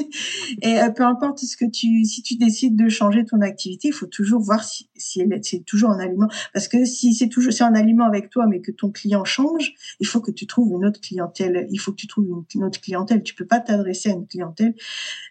et 0.62 0.80
euh, 0.80 0.90
peu 0.90 1.04
importe 1.04 1.38
ce 1.38 1.56
que 1.56 1.64
tu, 1.64 2.04
si 2.04 2.22
tu 2.22 2.36
décides 2.36 2.76
de 2.76 2.88
changer 2.88 3.24
ton 3.24 3.40
activité, 3.40 3.88
il 3.88 3.94
faut 3.94 4.06
toujours 4.06 4.40
voir 4.40 4.64
si, 4.64 4.88
si 4.96 5.20
elle 5.20 5.40
c'est 5.42 5.64
toujours 5.64 5.90
en 5.90 5.98
aliment, 5.98 6.28
parce 6.52 6.68
que 6.68 6.84
si 6.84 7.14
c'est 7.14 7.28
toujours 7.28 7.52
c'est 7.52 7.64
en 7.64 7.74
aliment 7.74 8.06
avec 8.06 8.30
toi, 8.30 8.46
mais 8.46 8.60
que 8.60 8.72
ton 8.72 8.90
client 8.90 9.24
change, 9.24 9.74
il 10.00 10.06
faut 10.06 10.20
que 10.20 10.30
tu 10.30 10.46
trouves 10.46 10.72
une 10.72 10.84
autre 10.84 11.00
clientèle. 11.00 11.66
Il 11.70 11.78
faut 11.78 11.92
que 11.92 11.96
tu 11.96 12.06
trouves 12.06 12.26
une, 12.26 12.44
une 12.54 12.64
autre 12.64 12.80
clientèle. 12.80 13.22
Tu 13.22 13.34
peux 13.34 13.46
pas 13.46 13.60
t'adresser 13.60 14.10
à 14.10 14.12
une 14.12 14.26
clientèle 14.26 14.74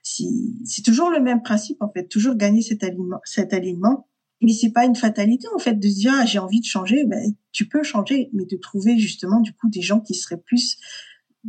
si 0.03 0.56
c'est 0.66 0.84
toujours 0.84 1.10
le 1.10 1.20
même 1.20 1.41
principe 1.41 1.82
en 1.82 1.89
fait, 1.89 2.08
toujours 2.08 2.36
gagner 2.36 2.62
cet 2.62 2.84
alignement 2.84 3.20
cet 3.24 3.53
alignement. 3.53 4.08
Mais 4.42 4.52
c'est 4.52 4.72
pas 4.72 4.86
une 4.86 4.96
fatalité 4.96 5.48
en 5.56 5.60
fait 5.60 5.74
de 5.74 5.88
se 5.88 5.96
dire 5.96 6.14
ah, 6.16 6.26
j'ai 6.26 6.40
envie 6.40 6.60
de 6.60 6.66
changer. 6.66 7.06
Ben, 7.06 7.34
tu 7.52 7.68
peux 7.68 7.84
changer, 7.84 8.30
mais 8.34 8.46
de 8.46 8.58
trouver 8.58 8.98
justement 8.98 9.40
du 9.40 9.54
coup 9.54 9.70
des 9.70 9.82
gens 9.82 10.00
qui 10.00 10.14
seraient 10.14 10.42
plus 10.46 10.78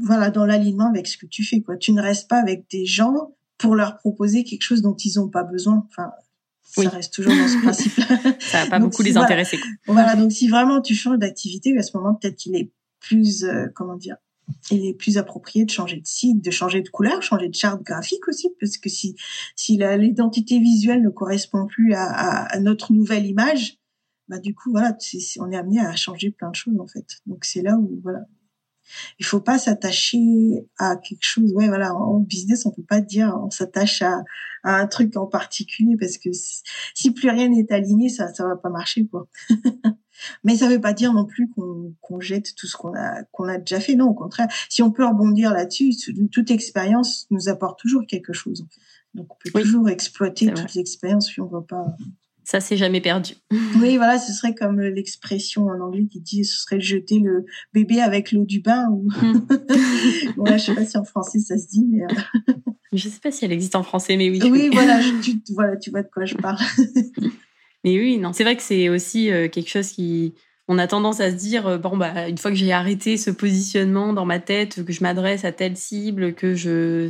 voilà 0.01 0.31
dans 0.31 0.47
l'alignement 0.47 0.89
avec 0.89 1.07
ce 1.07 1.17
que 1.17 1.27
tu 1.27 1.45
fais. 1.45 1.63
Quoi. 1.63 1.77
Tu 1.77 1.93
ne 1.93 2.01
restes 2.01 2.29
pas 2.29 2.39
avec 2.39 2.67
des 2.71 2.87
gens 2.87 3.35
pour 3.59 3.75
leur 3.75 3.97
proposer 3.99 4.45
quelque 4.45 4.63
chose 4.63 4.83
dont 4.83 4.95
ils 4.95 5.19
n'ont 5.19 5.29
pas 5.29 5.45
besoin. 5.45 5.87
Enfin, 5.91 6.13
ça 6.63 6.89
reste 6.91 7.15
toujours 7.15 7.33
dans 7.35 7.49
ce 7.49 7.59
principe. 7.59 7.93
ça 8.41 8.65
va 8.65 8.71
pas 8.71 8.79
beaucoup 8.79 9.03
les 9.03 9.17
intéresser. 9.17 9.59
Voilà, 9.87 10.17
donc 10.17 10.33
si 10.33 10.49
vraiment 10.49 10.81
tu 10.81 10.95
changes 10.95 11.19
d'activité, 11.19 11.77
à 11.79 11.83
ce 11.83 11.97
moment 11.97 12.15
peut-être 12.15 12.37
qu'il 12.37 12.57
est 12.57 12.71
plus 13.01 13.45
euh, 13.45 13.67
comment 13.75 13.97
dire 13.97 14.17
il 14.71 14.87
est 14.87 14.95
plus 14.95 15.19
approprié 15.19 15.65
de 15.65 15.71
changer 15.71 16.01
de 16.01 16.07
site, 16.07 16.43
de 16.45 16.51
changer 16.51 16.83
de 16.83 16.89
couleur, 16.89 17.23
changer 17.23 17.49
de 17.49 17.55
charte 17.55 17.83
graphique 17.83 18.27
aussi, 18.29 18.49
parce 18.61 18.79
que 18.79 18.89
si 18.89 19.17
si 19.57 19.77
l'identité 19.77 20.59
visuelle 20.59 21.03
ne 21.03 21.11
correspond 21.11 21.67
plus 21.67 21.95
à, 21.95 22.05
à, 22.05 22.61
notre 22.61 22.93
nouvelle 22.93 23.27
image, 23.27 23.79
bah 24.29 24.39
du 24.39 24.55
coup 24.55 24.71
voilà, 24.71 24.97
on 25.41 25.51
est 25.51 25.57
amené 25.57 25.81
à 25.81 25.95
changer 25.97 26.31
plein 26.31 26.51
de 26.51 26.55
choses 26.55 26.79
en 26.81 26.87
fait. 26.87 27.07
Donc 27.27 27.45
c'est 27.45 27.63
là 27.63 27.77
où 27.77 28.01
voilà, 28.03 28.21
il 29.19 29.27
faut 29.27 29.41
pas 29.41 29.59
s'attacher 29.59 30.67
à 30.79 30.97
quelque 30.97 31.25
chose. 31.25 31.53
Ouais 31.53 31.69
voilà, 31.69 31.95
en 31.95 32.21
business 32.21 32.67
on 32.67 32.71
peut 32.71 32.85
pas 32.85 33.01
dire 33.01 33.37
on 33.45 33.51
s'attache 33.51 34.03
à, 34.03 34.23
à 34.63 34.77
un 34.77 34.87
truc 34.87 35.17
en 35.17 35.27
particulier 35.27 35.97
parce 35.99 36.19
que 36.19 36.31
si 36.95 37.11
plus 37.13 37.31
rien 37.31 37.49
n'est 37.49 37.73
aligné, 37.73 38.09
ça 38.09 38.33
ça 38.33 38.47
va 38.47 38.57
pas 38.57 38.71
marcher 38.71 39.07
quoi. 39.07 39.29
Mais 40.45 40.57
ça 40.57 40.69
ne 40.69 40.75
veut 40.75 40.81
pas 40.81 40.93
dire 40.93 41.13
non 41.13 41.25
plus 41.25 41.49
qu'on 41.51 42.21
jette 42.21 42.55
tout 42.57 42.67
ce 42.67 42.77
qu'on 42.77 42.95
a 42.95 43.23
qu'on 43.33 43.45
a 43.45 43.59
déjà 43.59 43.81
fait. 43.81 43.95
Non, 43.95 44.07
au 44.07 44.15
contraire, 44.15 44.49
si 44.69 44.83
on 44.83 44.91
peut 44.91 45.07
rebondir 45.07 45.53
là-dessus, 45.53 45.93
toute 46.33 46.51
expérience 46.51 47.27
nous 47.31 47.49
apporte 47.49 47.79
toujours 47.79 48.07
quelque 48.07 48.33
chose. 48.33 48.67
Donc 49.15 49.33
on 49.33 49.37
peut 49.43 49.63
toujours 49.63 49.89
exploiter 49.89 50.47
toutes 50.53 50.75
les 50.75 50.81
expériences 50.81 51.29
si 51.29 51.41
on 51.41 51.45
ne 51.45 51.51
voit 51.51 51.67
pas. 51.67 51.87
Ça, 52.47 52.61
c'est 52.61 52.77
jamais 52.77 53.01
perdu. 53.01 53.35
oui, 53.81 53.97
voilà, 53.97 54.19
ce 54.19 54.33
serait 54.33 54.55
comme 54.55 54.81
l'expression 54.81 55.67
en 55.67 55.81
anglais 55.81 56.07
qui 56.07 56.21
dit 56.21 56.45
ce 56.45 56.61
serait 56.61 56.81
jeter 56.81 57.19
le 57.19 57.45
bébé 57.73 58.01
avec 58.01 58.31
l'eau 58.31 58.45
du 58.45 58.61
bain. 58.61 58.87
Ou... 58.91 59.09
Hmm. 59.21 59.41
bon, 60.37 60.45
là, 60.45 60.57
je 60.57 60.67
sais 60.67 60.75
pas 60.75 60.85
si 60.85 60.97
en 60.97 61.05
français 61.05 61.41
ça 61.41 61.59
se 61.59 61.67
dit, 61.67 61.85
mais. 61.89 62.05
Euh... 62.05 62.53
je 62.93 63.09
sais 63.09 63.19
pas 63.21 63.33
si 63.33 63.45
elle 63.45 63.53
existe 63.53 63.75
en 63.75 63.83
français, 63.83 64.17
mais 64.17 64.31
oui. 64.31 64.39
Oui, 64.45 64.71
voilà, 64.73 65.01
tu, 65.23 65.43
voilà, 65.55 65.77
tu 65.77 65.91
vois 65.91 66.03
de 66.03 66.09
quoi 66.09 66.25
je 66.25 66.37
parle. 66.37 66.59
Mais 67.87 67.97
oui, 68.01 68.19
non, 68.19 68.33
c'est 68.33 68.43
vrai 68.43 68.57
que 68.57 68.63
c'est 68.63 68.89
aussi 68.89 69.31
euh, 69.31 69.49
quelque 69.49 69.71
chose 69.71 69.93
qui. 69.93 70.35
On 70.67 70.77
a 70.79 70.89
tendance 70.89 71.21
à 71.21 71.31
se 71.31 71.37
dire, 71.37 71.69
euh, 71.69 71.79
bon, 71.79 71.97
bah, 71.97 72.29
une 72.29 72.37
fois 72.37 72.51
que 72.51 72.57
j'ai 72.57 72.73
arrêté 72.73 73.17
ce 73.17 73.31
positionnement 73.31 74.13
dans 74.13 74.25
ma 74.25 74.41
tête, 74.41 74.85
que 74.85 74.93
je 74.93 75.03
m'adresse 75.03 75.45
à 75.45 75.53
telle 75.53 75.77
cible, 75.77 76.35
que 76.35 76.57
je. 76.57 77.09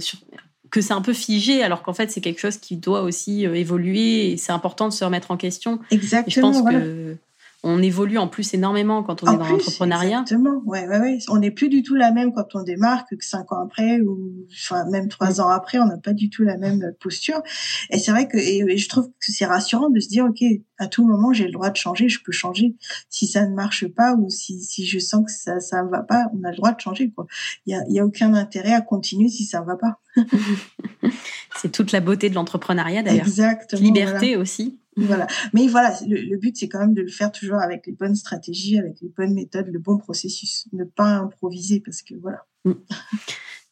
que 0.70 0.82
c'est 0.82 0.92
un 0.92 1.00
peu 1.00 1.14
figé, 1.14 1.62
alors 1.62 1.82
qu'en 1.82 1.94
fait, 1.94 2.10
c'est 2.10 2.20
quelque 2.20 2.40
chose 2.40 2.58
qui 2.58 2.76
doit 2.76 3.00
aussi 3.00 3.46
euh, 3.46 3.54
évoluer 3.54 4.32
et 4.32 4.36
c'est 4.36 4.52
important 4.52 4.86
de 4.86 4.92
se 4.92 5.02
remettre 5.02 5.30
en 5.30 5.38
question. 5.38 5.80
Exactement. 5.90 6.52
je 6.52 6.60
pense 6.60 6.70
que 6.70 7.16
on 7.62 7.82
évolue 7.82 8.18
en 8.18 8.28
plus 8.28 8.54
énormément 8.54 9.02
quand 9.02 9.22
on 9.22 9.32
est 9.32 9.36
dans 9.36 9.48
l'entrepreneuriat. 9.48 10.20
Exactement, 10.20 10.62
ouais, 10.66 10.86
ouais, 10.86 10.98
ouais. 10.98 11.18
On 11.28 11.38
n'est 11.38 11.50
plus 11.50 11.68
du 11.68 11.82
tout 11.82 11.94
la 11.94 12.12
même 12.12 12.32
quand 12.32 12.54
on 12.54 12.62
démarre 12.62 13.06
que 13.06 13.16
cinq 13.20 13.50
ans 13.52 13.64
après 13.64 14.00
ou 14.00 14.46
enfin 14.52 14.84
même 14.90 15.08
trois 15.08 15.40
ans 15.40 15.48
après, 15.48 15.78
on 15.78 15.86
n'a 15.86 15.96
pas 15.96 16.12
du 16.12 16.30
tout 16.30 16.42
la 16.44 16.58
même 16.58 16.92
posture. 17.00 17.42
Et 17.90 17.98
c'est 17.98 18.10
vrai 18.10 18.28
que 18.28 18.36
et, 18.36 18.76
je 18.76 18.88
trouve 18.88 19.08
que 19.08 19.32
c'est 19.32 19.46
rassurant 19.46 19.90
de 19.90 20.00
se 20.00 20.08
dire 20.08 20.26
ok, 20.26 20.42
à 20.78 20.86
tout 20.86 21.06
moment 21.06 21.32
j'ai 21.32 21.46
le 21.46 21.52
droit 21.52 21.70
de 21.70 21.76
changer, 21.76 22.08
je 22.08 22.22
peux 22.22 22.32
changer. 22.32 22.76
Si 23.08 23.26
ça 23.26 23.46
ne 23.46 23.54
marche 23.54 23.86
pas 23.88 24.14
ou 24.14 24.28
si 24.30 24.60
si 24.62 24.86
je 24.86 24.98
sens 24.98 25.24
que 25.24 25.32
ça 25.32 25.58
ça 25.60 25.82
ne 25.82 25.88
va 25.88 26.02
pas, 26.02 26.26
on 26.34 26.44
a 26.44 26.50
le 26.50 26.56
droit 26.56 26.72
de 26.72 26.80
changer 26.80 27.10
quoi. 27.10 27.26
Il 27.66 27.72
y 27.72 27.74
a 27.74 27.82
il 27.88 27.94
y 27.94 28.00
a 28.00 28.04
aucun 28.04 28.34
intérêt 28.34 28.74
à 28.74 28.80
continuer 28.80 29.28
si 29.28 29.44
ça 29.44 29.60
ne 29.60 29.66
va 29.66 29.76
pas. 29.76 29.98
c'est 31.56 31.72
toute 31.72 31.92
la 31.92 32.00
beauté 32.00 32.28
de 32.30 32.34
l'entrepreneuriat 32.34 33.02
d'ailleurs. 33.02 33.26
Exactement. 33.26 33.82
Liberté 33.82 34.36
aussi. 34.36 34.78
Voilà. 35.08 35.26
Mais 35.52 35.68
voilà, 35.68 35.94
le, 36.06 36.38
but, 36.38 36.56
c'est 36.56 36.68
quand 36.68 36.78
même 36.78 36.94
de 36.94 37.02
le 37.02 37.08
faire 37.08 37.30
toujours 37.30 37.58
avec 37.58 37.86
les 37.86 37.92
bonnes 37.92 38.14
stratégies, 38.14 38.78
avec 38.78 39.00
les 39.02 39.08
bonnes 39.08 39.34
méthodes, 39.34 39.68
le 39.68 39.78
bon 39.78 39.98
processus. 39.98 40.66
Ne 40.72 40.84
pas 40.84 41.18
improviser 41.18 41.80
parce 41.80 42.02
que 42.02 42.14
voilà. 42.14 42.46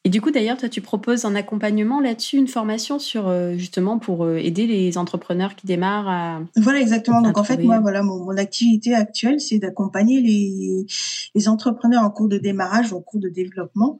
Et 0.05 0.09
du 0.09 0.21
coup, 0.21 0.29
d'ailleurs, 0.29 0.57
toi, 0.57 0.69
tu 0.69 0.81
proposes 0.81 1.25
un 1.25 1.33
accompagnement 1.33 1.99
là-dessus, 1.99 2.37
une 2.37 2.47
formation 2.47 2.99
sur 2.99 3.27
euh, 3.27 3.57
justement 3.57 3.97
pour 3.97 4.23
euh, 4.23 4.37
aider 4.37 4.67
les 4.67 4.99
entrepreneurs 4.99 5.55
qui 5.55 5.65
démarrent 5.65 6.07
à. 6.07 6.41
Voilà, 6.57 6.79
exactement. 6.79 7.23
Donc, 7.23 7.39
en 7.39 7.43
fait, 7.43 7.57
moi, 7.57 7.79
voilà, 7.79 8.03
mon, 8.03 8.29
activité 8.37 8.93
actuelle, 8.93 9.41
c'est 9.41 9.57
d'accompagner 9.57 10.21
les, 10.21 10.85
les 11.33 11.49
entrepreneurs 11.49 12.03
en 12.03 12.11
cours 12.11 12.27
de 12.27 12.37
démarrage 12.37 12.93
ou 12.93 12.97
en 12.97 13.01
cours 13.01 13.19
de 13.19 13.29
développement, 13.29 13.97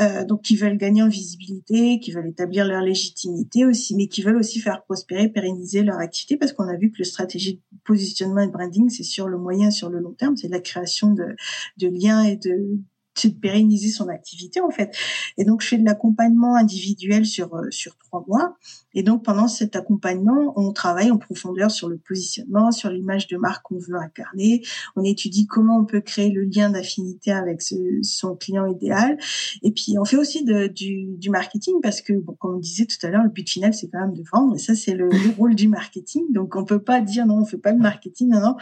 euh, 0.00 0.24
donc 0.24 0.42
qui 0.42 0.56
veulent 0.56 0.78
gagner 0.78 1.04
en 1.04 1.08
visibilité, 1.08 2.00
qui 2.00 2.10
veulent 2.10 2.26
établir 2.26 2.66
leur 2.66 2.82
légitimité 2.82 3.64
aussi, 3.64 3.94
mais 3.94 4.08
qui 4.08 4.22
veulent 4.22 4.38
aussi 4.38 4.58
faire 4.58 4.82
prospérer, 4.82 5.28
pérenniser 5.28 5.84
leur 5.84 6.00
activité, 6.00 6.36
parce 6.36 6.52
qu'on 6.52 6.66
a 6.66 6.76
vu 6.76 6.90
que 6.90 6.98
le 6.98 7.04
stratégie 7.04 7.54
de 7.54 7.78
positionnement 7.84 8.40
et 8.40 8.48
de 8.48 8.52
branding, 8.52 8.90
c'est 8.90 9.04
sur 9.04 9.28
le 9.28 9.38
moyen, 9.38 9.70
sur 9.70 9.90
le 9.90 10.00
long 10.00 10.12
terme, 10.12 10.36
c'est 10.36 10.48
la 10.48 10.60
création 10.60 11.12
de, 11.12 11.36
de 11.76 11.86
liens 11.86 12.24
et 12.24 12.34
de 12.34 12.80
de 13.24 13.38
pérenniser 13.38 13.88
son 13.90 14.08
activité 14.08 14.60
en 14.60 14.70
fait. 14.70 14.94
Et 15.38 15.44
donc 15.44 15.62
je 15.62 15.68
fais 15.68 15.78
de 15.78 15.84
l'accompagnement 15.84 16.56
individuel 16.56 17.26
sur 17.26 17.54
euh, 17.54 17.70
sur 17.70 17.96
trois 17.96 18.24
mois. 18.28 18.56
Et 18.94 19.02
donc 19.02 19.24
pendant 19.24 19.48
cet 19.48 19.76
accompagnement, 19.76 20.52
on 20.56 20.72
travaille 20.72 21.10
en 21.10 21.18
profondeur 21.18 21.70
sur 21.70 21.88
le 21.88 21.98
positionnement, 21.98 22.70
sur 22.70 22.90
l'image 22.90 23.26
de 23.26 23.36
marque 23.36 23.64
qu'on 23.64 23.78
veut 23.78 23.96
incarner. 23.96 24.62
On 24.96 25.02
étudie 25.02 25.46
comment 25.46 25.78
on 25.78 25.84
peut 25.84 26.00
créer 26.00 26.30
le 26.30 26.44
lien 26.44 26.70
d'affinité 26.70 27.32
avec 27.32 27.62
son 28.02 28.36
client 28.36 28.66
idéal. 28.66 29.18
Et 29.62 29.72
puis 29.72 29.96
on 29.98 30.04
fait 30.04 30.16
aussi 30.16 30.44
de, 30.44 30.66
du, 30.66 31.16
du 31.16 31.30
marketing 31.30 31.74
parce 31.82 32.00
que 32.00 32.12
bon, 32.12 32.34
comme 32.38 32.56
on 32.56 32.58
disait 32.58 32.86
tout 32.86 33.04
à 33.06 33.10
l'heure, 33.10 33.22
le 33.22 33.30
but 33.30 33.48
final 33.48 33.74
c'est 33.74 33.88
quand 33.88 34.00
même 34.00 34.14
de 34.14 34.22
vendre. 34.32 34.54
Et 34.54 34.58
ça 34.58 34.74
c'est 34.74 34.94
le, 34.94 35.08
rôle 35.36 35.54
du 35.54 35.68
marketing. 35.68 36.24
Donc 36.32 36.56
on 36.56 36.64
peut 36.64 36.82
pas 36.82 37.00
dire 37.00 37.26
non, 37.26 37.38
on 37.38 37.44
fait 37.44 37.58
pas 37.58 37.72
de 37.72 37.80
marketing. 37.80 38.28
Non, 38.30 38.40
non. 38.40 38.56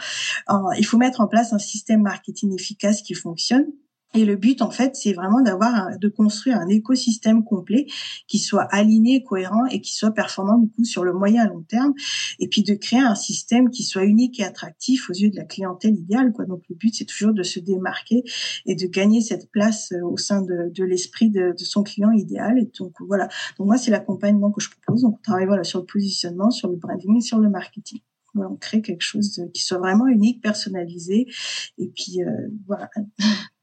Alors, 0.47 0.73
il 0.77 0.85
faut 0.85 0.97
mettre 0.97 1.21
en 1.21 1.27
place 1.27 1.53
un 1.53 1.59
système 1.59 2.01
marketing 2.01 2.53
efficace 2.53 3.01
qui 3.01 3.13
fonctionne 3.13 3.67
et 4.15 4.25
le 4.25 4.35
but, 4.35 4.61
en 4.61 4.71
fait, 4.71 4.95
c'est 4.95 5.13
vraiment 5.13 5.41
d'avoir, 5.41 5.97
de 5.99 6.07
construire 6.07 6.57
un 6.57 6.67
écosystème 6.67 7.43
complet 7.43 7.85
qui 8.27 8.39
soit 8.39 8.63
aligné, 8.71 9.23
cohérent 9.23 9.65
et 9.65 9.81
qui 9.81 9.93
soit 9.93 10.11
performant 10.11 10.57
du 10.57 10.69
coup 10.69 10.85
sur 10.85 11.03
le 11.03 11.13
moyen 11.13 11.43
à 11.43 11.47
long 11.47 11.63
terme. 11.63 11.93
Et 12.39 12.47
puis 12.47 12.63
de 12.63 12.73
créer 12.73 12.99
un 12.99 13.15
système 13.15 13.69
qui 13.69 13.83
soit 13.83 14.05
unique 14.05 14.39
et 14.39 14.43
attractif 14.43 15.09
aux 15.09 15.13
yeux 15.13 15.29
de 15.29 15.35
la 15.35 15.43
clientèle 15.43 15.95
idéale. 15.95 16.31
Quoi. 16.31 16.45
Donc 16.45 16.63
le 16.69 16.75
but, 16.75 16.95
c'est 16.95 17.05
toujours 17.05 17.33
de 17.33 17.43
se 17.43 17.59
démarquer 17.59 18.23
et 18.65 18.75
de 18.75 18.87
gagner 18.87 19.21
cette 19.21 19.51
place 19.51 19.91
euh, 19.91 20.01
au 20.05 20.17
sein 20.17 20.41
de, 20.41 20.71
de 20.73 20.83
l'esprit 20.83 21.29
de, 21.29 21.53
de, 21.57 21.65
son 21.65 21.83
client 21.83 22.11
idéal. 22.11 22.57
Et 22.59 22.71
donc 22.79 22.93
voilà. 22.99 23.27
Donc 23.57 23.67
moi, 23.67 23.77
c'est 23.77 23.91
l'accompagnement 23.91 24.51
que 24.51 24.61
je 24.61 24.69
propose. 24.69 25.01
Donc 25.01 25.17
on 25.19 25.21
travaille 25.23 25.47
voilà 25.47 25.63
sur 25.63 25.79
le 25.79 25.85
positionnement, 25.85 26.51
sur 26.51 26.69
le 26.69 26.77
branding 26.77 27.17
et 27.17 27.21
sur 27.21 27.39
le 27.39 27.49
marketing 27.49 27.99
on 28.43 28.55
crée 28.55 28.81
quelque 28.81 29.01
chose 29.01 29.41
qui 29.53 29.63
soit 29.63 29.77
vraiment 29.77 30.07
unique, 30.07 30.41
personnalisé, 30.41 31.27
et 31.77 31.87
puis 31.87 32.21
euh, 32.21 32.47
voilà, 32.67 32.89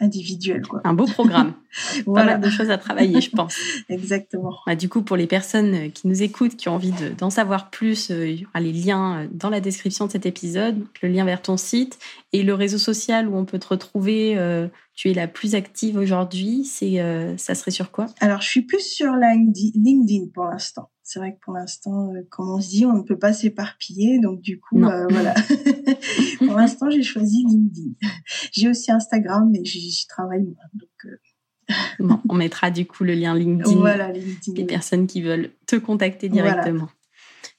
individuel. 0.00 0.62
Quoi. 0.66 0.80
Un 0.84 0.94
beau 0.94 1.06
programme. 1.06 1.54
voilà. 2.06 2.32
Pas 2.32 2.38
mal 2.38 2.40
de 2.40 2.50
choses 2.50 2.70
à 2.70 2.78
travailler, 2.78 3.20
je 3.20 3.30
pense. 3.30 3.56
Exactement. 3.88 4.54
Bah, 4.66 4.76
du 4.76 4.88
coup, 4.88 5.02
pour 5.02 5.16
les 5.16 5.26
personnes 5.26 5.74
euh, 5.74 5.88
qui 5.88 6.08
nous 6.08 6.22
écoutent, 6.22 6.56
qui 6.56 6.68
ont 6.68 6.74
envie 6.74 6.92
d'en 7.18 7.30
savoir 7.30 7.70
plus, 7.70 8.10
euh, 8.10 8.28
il 8.28 8.40
y 8.40 8.46
aura 8.46 8.60
les 8.60 8.72
liens 8.72 9.20
euh, 9.20 9.28
dans 9.32 9.50
la 9.50 9.60
description 9.60 10.06
de 10.06 10.12
cet 10.12 10.26
épisode, 10.26 10.84
le 11.02 11.08
lien 11.08 11.24
vers 11.24 11.42
ton 11.42 11.56
site 11.56 11.98
et 12.32 12.42
le 12.42 12.54
réseau 12.54 12.78
social 12.78 13.28
où 13.28 13.36
on 13.36 13.44
peut 13.44 13.58
te 13.58 13.68
retrouver. 13.68 14.38
tu 14.94 15.10
es 15.10 15.14
la 15.14 15.26
plus 15.26 15.54
active 15.54 15.96
aujourd'hui. 15.96 16.64
C'est, 16.64 17.02
ça 17.36 17.56
serait 17.56 17.72
sur 17.72 17.90
quoi? 17.90 18.06
Alors, 18.20 18.40
je 18.40 18.48
suis 18.48 18.62
plus 18.62 18.82
sur 18.82 19.12
LinkedIn 19.14 20.26
pour 20.32 20.44
l'instant 20.44 20.90
c'est 21.10 21.18
vrai 21.18 21.34
que 21.34 21.40
pour 21.40 21.54
l'instant, 21.54 22.12
euh, 22.14 22.22
comme 22.30 22.48
on 22.48 22.60
se 22.60 22.68
dit, 22.68 22.86
on 22.86 22.92
ne 22.92 23.02
peut 23.02 23.18
pas 23.18 23.32
s'éparpiller. 23.32 24.20
Donc 24.20 24.40
du 24.40 24.60
coup, 24.60 24.80
euh, 24.80 25.08
voilà. 25.10 25.34
pour 26.38 26.56
l'instant, 26.56 26.88
j'ai 26.88 27.02
choisi 27.02 27.44
LinkedIn. 27.48 27.94
J'ai 28.52 28.68
aussi 28.68 28.92
Instagram, 28.92 29.50
mais 29.50 29.64
j'y 29.64 30.06
travaille 30.06 30.44
moins. 30.44 30.54
Euh, 32.00 32.14
on 32.28 32.34
mettra 32.34 32.70
du 32.70 32.86
coup 32.86 33.04
le 33.04 33.14
lien 33.14 33.34
LinkedIn. 33.34 33.76
Voilà, 33.76 34.10
LinkedIn. 34.10 34.56
Les 34.56 34.64
personnes 34.64 35.06
qui 35.06 35.22
veulent 35.22 35.50
te 35.66 35.76
contacter 35.76 36.28
directement. 36.28 36.88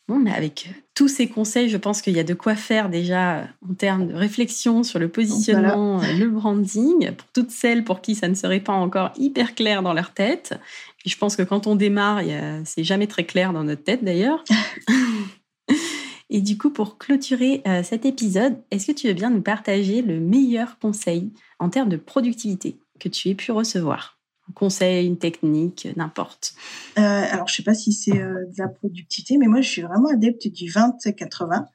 Bon, 0.07 0.25
avec 0.25 0.69
tous 0.95 1.07
ces 1.07 1.27
conseils, 1.27 1.69
je 1.69 1.77
pense 1.77 2.01
qu'il 2.01 2.15
y 2.15 2.19
a 2.19 2.23
de 2.23 2.33
quoi 2.33 2.55
faire 2.55 2.89
déjà 2.89 3.47
en 3.69 3.73
termes 3.73 4.07
de 4.07 4.13
réflexion 4.13 4.83
sur 4.83 4.99
le 4.99 5.09
positionnement, 5.09 6.01
le 6.01 6.27
branding, 6.27 7.11
pour 7.11 7.27
toutes 7.33 7.51
celles 7.51 7.83
pour 7.83 8.01
qui 8.01 8.15
ça 8.15 8.27
ne 8.27 8.33
serait 8.33 8.59
pas 8.59 8.73
encore 8.73 9.11
hyper 9.15 9.53
clair 9.53 9.83
dans 9.83 9.93
leur 9.93 10.13
tête 10.13 10.59
je 11.05 11.17
pense 11.17 11.35
que 11.35 11.41
quand 11.41 11.67
on 11.67 11.75
démarre, 11.75 12.21
c'est 12.65 12.83
jamais 12.83 13.07
très 13.07 13.25
clair 13.25 13.53
dans 13.53 13.63
notre 13.63 13.83
tête 13.83 14.03
d'ailleurs. 14.03 14.43
Et 16.33 16.41
du 16.41 16.57
coup, 16.57 16.69
pour 16.69 16.97
clôturer 16.97 17.61
euh, 17.67 17.83
cet 17.83 18.05
épisode, 18.05 18.55
est-ce 18.71 18.87
que 18.87 18.91
tu 18.93 19.07
veux 19.07 19.13
bien 19.13 19.29
nous 19.29 19.41
partager 19.41 20.01
le 20.01 20.21
meilleur 20.21 20.79
conseil 20.79 21.29
en 21.59 21.69
termes 21.69 21.89
de 21.89 21.97
productivité? 21.97 22.77
Que 23.01 23.09
tu 23.09 23.29
aies 23.29 23.35
pu 23.35 23.51
recevoir 23.51 24.20
conseil, 24.53 25.07
une 25.07 25.17
technique, 25.17 25.87
n'importe 25.95 26.53
euh, 26.97 27.01
Alors, 27.01 27.47
je 27.47 27.55
sais 27.55 27.63
pas 27.63 27.73
si 27.73 27.93
c'est 27.93 28.19
euh, 28.19 28.45
de 28.45 28.57
la 28.57 28.67
productivité, 28.67 29.37
mais 29.37 29.47
moi, 29.47 29.61
je 29.61 29.69
suis 29.69 29.81
vraiment 29.81 30.09
adepte 30.09 30.47
du 30.47 30.65
20-80. 30.65 31.65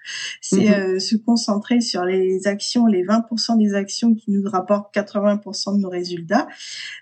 C'est 0.40 0.56
mhm. 0.56 0.72
euh, 0.72 0.98
se 0.98 1.16
concentrer 1.16 1.80
sur 1.80 2.04
les 2.04 2.46
actions, 2.46 2.86
les 2.86 3.04
20% 3.04 3.58
des 3.58 3.74
actions 3.74 4.14
qui 4.14 4.30
nous 4.30 4.48
rapportent 4.48 4.94
80% 4.94 5.76
de 5.76 5.80
nos 5.80 5.88
résultats. 5.88 6.48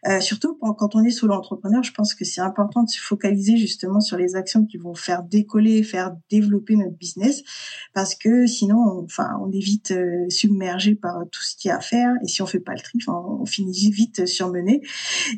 Euh, 0.06 0.20
surtout 0.20 0.54
quand 0.54 0.94
on 0.94 1.04
est 1.04 1.10
sous 1.10 1.26
l'entrepreneur, 1.26 1.82
je 1.82 1.92
pense 1.92 2.14
que 2.14 2.24
c'est 2.24 2.40
important 2.40 2.82
de 2.82 2.90
se 2.90 3.00
focaliser 3.00 3.56
justement 3.56 4.00
sur 4.00 4.16
les 4.16 4.36
actions 4.36 4.64
qui 4.64 4.76
vont 4.76 4.94
faire 4.94 5.22
décoller, 5.22 5.82
faire 5.82 6.12
développer 6.30 6.76
notre 6.76 6.96
business, 6.96 7.42
parce 7.92 8.14
que 8.14 8.46
sinon, 8.46 8.76
on, 8.76 9.04
enfin, 9.04 9.30
on 9.40 9.50
est 9.50 9.64
vite 9.64 9.90
euh, 9.90 10.28
submergé 10.28 10.94
par 10.94 11.18
tout 11.30 11.42
ce 11.42 11.56
qu'il 11.56 11.68
y 11.68 11.72
a 11.72 11.76
à 11.76 11.80
faire, 11.80 12.12
et 12.22 12.28
si 12.28 12.42
on 12.42 12.46
fait 12.46 12.60
pas 12.60 12.72
le 12.72 12.80
tri, 12.80 12.98
on 13.08 13.44
finit 13.46 13.90
vite 13.90 14.26
surmené. 14.26 14.82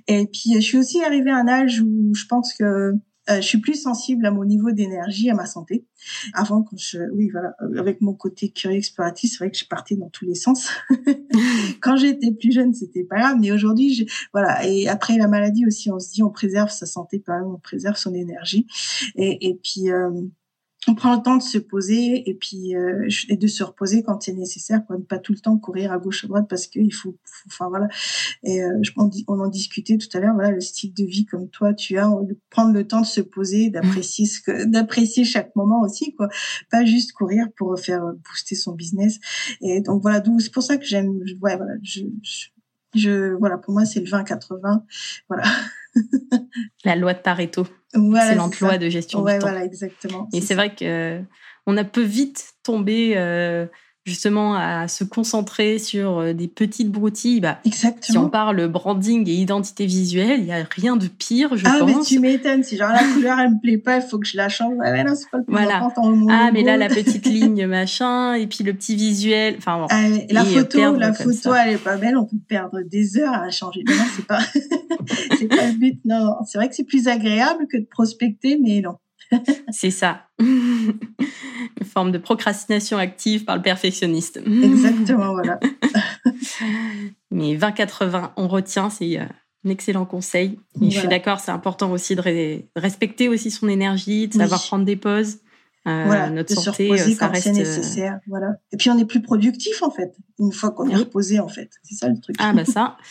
Et 0.06 0.15
et 0.20 0.26
puis, 0.26 0.54
je 0.54 0.60
suis 0.60 0.78
aussi 0.78 1.02
arrivée 1.02 1.30
à 1.30 1.36
un 1.36 1.48
âge 1.48 1.80
où 1.80 2.14
je 2.14 2.26
pense 2.26 2.54
que 2.54 2.94
euh, 3.28 3.40
je 3.40 3.46
suis 3.46 3.58
plus 3.58 3.74
sensible 3.74 4.24
à 4.24 4.30
mon 4.30 4.44
niveau 4.44 4.70
d'énergie, 4.70 5.30
à 5.30 5.34
ma 5.34 5.46
santé. 5.46 5.84
Avant, 6.32 6.62
quand 6.62 6.76
je, 6.78 6.98
oui, 7.12 7.28
voilà, 7.30 7.54
euh, 7.60 7.80
avec 7.80 8.00
mon 8.00 8.14
côté 8.14 8.50
curieux 8.50 8.78
exploratif, 8.78 9.32
c'est 9.32 9.38
vrai 9.38 9.50
que 9.50 9.58
je 9.58 9.66
partais 9.66 9.96
dans 9.96 10.08
tous 10.10 10.24
les 10.24 10.36
sens. 10.36 10.70
quand 11.80 11.96
j'étais 11.96 12.30
plus 12.30 12.52
jeune, 12.52 12.72
c'était 12.72 13.02
pas 13.02 13.16
grave, 13.16 13.38
mais 13.40 13.50
aujourd'hui, 13.50 14.06
voilà. 14.32 14.64
Et 14.64 14.86
après 14.86 15.16
la 15.16 15.26
maladie 15.26 15.66
aussi, 15.66 15.90
on 15.90 15.98
se 15.98 16.12
dit, 16.12 16.22
on 16.22 16.30
préserve 16.30 16.70
sa 16.70 16.86
santé 16.86 17.20
quand 17.20 17.36
même, 17.36 17.48
on 17.48 17.58
préserve 17.58 17.96
son 17.96 18.14
énergie. 18.14 18.66
Et, 19.16 19.48
et 19.48 19.54
puis, 19.56 19.90
euh, 19.90 20.10
on 20.88 20.94
prend 20.94 21.16
le 21.16 21.22
temps 21.22 21.36
de 21.36 21.42
se 21.42 21.58
poser 21.58 22.28
et 22.28 22.34
puis 22.34 22.76
euh, 22.76 23.08
et 23.28 23.36
de 23.36 23.46
se 23.46 23.64
reposer 23.64 24.02
quand 24.02 24.22
c'est 24.22 24.32
nécessaire 24.32 24.84
quoi. 24.86 24.96
Ne 24.96 25.02
pas 25.02 25.18
tout 25.18 25.32
le 25.32 25.38
temps 25.38 25.56
courir 25.58 25.92
à 25.92 25.98
gauche 25.98 26.24
à 26.24 26.28
droite 26.28 26.46
parce 26.48 26.66
qu'il 26.66 26.94
faut, 26.94 27.16
enfin 27.46 27.68
voilà. 27.68 27.88
Et 28.44 28.62
euh, 28.62 28.80
on, 28.96 29.10
on, 29.26 29.40
en 29.40 29.48
discutait 29.48 29.98
tout 29.98 30.08
à 30.16 30.20
l'heure 30.20 30.34
voilà 30.34 30.50
le 30.50 30.60
style 30.60 30.94
de 30.94 31.04
vie 31.04 31.26
comme 31.26 31.48
toi 31.48 31.74
tu 31.74 31.98
as 31.98 32.08
prendre 32.50 32.72
le 32.72 32.86
temps 32.86 33.00
de 33.00 33.06
se 33.06 33.20
poser 33.20 33.70
d'apprécier 33.70 34.26
ce 34.26 34.40
que 34.40 34.64
d'apprécier 34.70 35.24
chaque 35.24 35.54
moment 35.56 35.80
aussi 35.80 36.14
quoi. 36.14 36.28
Pas 36.70 36.84
juste 36.84 37.12
courir 37.12 37.46
pour 37.56 37.78
faire 37.78 38.04
booster 38.28 38.54
son 38.54 38.72
business. 38.72 39.18
Et 39.60 39.80
donc 39.80 40.02
voilà. 40.02 40.20
D'où 40.20 40.38
c'est 40.38 40.52
pour 40.52 40.62
ça 40.62 40.76
que 40.76 40.84
j'aime 40.84 41.20
ouais 41.42 41.56
voilà 41.56 41.74
je, 41.82 42.02
je, 42.94 43.34
voilà 43.34 43.58
pour 43.58 43.74
moi 43.74 43.84
c'est 43.84 44.00
le 44.00 44.08
20 44.08 44.24
80 44.24 44.84
voilà 45.28 45.44
La 46.84 46.97
loi 46.97 47.14
de 47.14 47.20
Pareto. 47.20 47.66
c'est 47.92 48.34
l'emploi 48.34 48.78
de 48.78 48.88
gestion 48.88 49.24
du 49.24 49.32
temps. 49.32 49.38
Voilà, 49.40 49.64
exactement. 49.64 50.28
Et 50.32 50.40
c'est 50.40 50.55
vrai 50.55 50.74
que 50.74 51.22
on 51.66 51.76
a 51.76 51.84
peu 51.84 52.03
vite 52.03 52.53
tombé 52.62 53.14
euh, 53.16 53.66
justement 54.07 54.54
à 54.54 54.86
se 54.86 55.02
concentrer 55.02 55.80
sur 55.80 56.18
euh, 56.18 56.32
des 56.32 56.46
petites 56.46 56.90
broutilles. 56.90 57.40
Bah, 57.40 57.59
Exactement. 57.64 58.00
Si 58.00 58.16
on 58.16 58.30
parle 58.30 58.68
branding 58.68 59.28
et 59.28 59.34
identité 59.34 59.84
visuelle, 59.84 60.40
il 60.40 60.44
n'y 60.44 60.52
a 60.52 60.64
rien 60.70 60.96
de 60.96 61.09
pire, 61.09 61.57
je 61.57 61.64
ah, 61.66 61.78
pense. 61.80 61.90
Ah, 61.90 61.98
mais 61.98 62.04
tu 62.04 62.20
m'étonnes. 62.20 62.62
Si 62.62 62.76
genre 62.76 62.90
la 62.92 63.02
couleur, 63.02 63.38
elle 63.40 63.54
me 63.54 63.61
plaît 63.61 63.78
pas, 63.78 63.96
il 63.96 64.02
faut 64.02 64.18
que 64.18 64.26
je 64.26 64.36
la 64.36 64.48
change. 64.48 64.76
Ouais, 64.78 65.02
non, 65.02 65.14
c'est 65.16 65.28
pas 65.28 65.38
le 65.38 65.44
plus 65.44 65.52
voilà. 65.52 65.78
important. 65.78 66.14
ah, 66.30 66.50
mais 66.52 66.62
là, 66.62 66.76
la 66.76 66.88
petite 66.88 67.26
ligne, 67.26 67.66
machin, 67.66 68.34
et 68.34 68.46
puis 68.46 68.62
le 68.62 68.72
petit 68.72 68.94
visuel. 68.94 69.57
Enfin, 69.59 69.78
bon. 69.78 69.86
Ah, 69.90 70.07
la 70.30 70.44
photo, 70.44 70.94
la 70.94 71.12
photo, 71.12 71.54
elle 71.54 71.74
est 71.74 71.82
pas 71.82 71.96
belle. 71.96 72.16
On 72.16 72.26
peut 72.26 72.36
perdre 72.48 72.80
des 72.82 73.18
heures 73.18 73.34
à 73.34 73.50
changer. 73.50 73.82
Non, 73.88 73.94
c'est 74.14 74.26
pas, 74.26 74.38
c'est 75.38 75.48
pas 75.48 75.66
le 75.66 75.78
but. 75.78 75.98
Non, 76.04 76.36
c'est 76.46 76.59
vrai 76.59 76.68
que 76.68 76.76
c'est 76.76 76.84
plus 76.84 77.09
agréable 77.09 77.66
que 77.68 77.76
de 77.76 77.86
prospecter, 77.86 78.57
mais 78.62 78.80
non. 78.82 78.96
C'est 79.70 79.90
ça. 79.90 80.28
Une 80.38 80.96
forme 81.84 82.12
de 82.12 82.18
procrastination 82.18 82.98
active 82.98 83.44
par 83.44 83.56
le 83.56 83.62
perfectionniste. 83.62 84.38
Exactement, 84.38 85.32
voilà. 85.32 85.58
Mais 87.30 87.56
20-80, 87.56 88.30
on 88.36 88.48
retient, 88.48 88.90
c'est 88.90 89.18
euh, 89.18 89.24
un 89.64 89.70
excellent 89.70 90.04
conseil. 90.04 90.58
Et 90.80 90.90
je 90.90 90.98
suis 90.98 91.08
d'accord, 91.08 91.40
c'est 91.40 91.50
important 91.50 91.90
aussi 91.90 92.14
de 92.14 92.62
respecter 92.76 93.28
aussi 93.28 93.50
son 93.50 93.68
énergie, 93.68 94.28
de 94.28 94.34
savoir 94.34 94.62
prendre 94.62 94.84
des 94.84 94.96
pauses. 94.96 95.38
Euh, 95.86 96.02
voilà, 96.04 96.30
notre 96.30 96.52
de 96.52 96.60
santé, 96.60 96.88
se 96.88 96.92
reposer 96.92 97.14
ça 97.14 97.26
quand 97.26 97.32
reste... 97.32 97.44
c'est 97.44 97.50
euh, 97.50 97.58
nécessaire. 97.58 98.18
Voilà. 98.26 98.56
Et 98.72 98.76
puis 98.76 98.90
on 98.90 98.98
est 98.98 99.04
plus 99.04 99.22
productif 99.22 99.84
en 99.84 99.90
fait, 99.90 100.16
une 100.40 100.50
fois 100.50 100.72
qu'on 100.72 100.88
est 100.88 100.96
reposé 100.96 101.38
en 101.38 101.46
fait. 101.46 101.70
C'est 101.84 101.94
ça 101.94 102.08
le 102.08 102.18
truc. 102.20 102.34
Ah 102.40 102.52
bah 102.52 102.64
ça. 102.64 102.96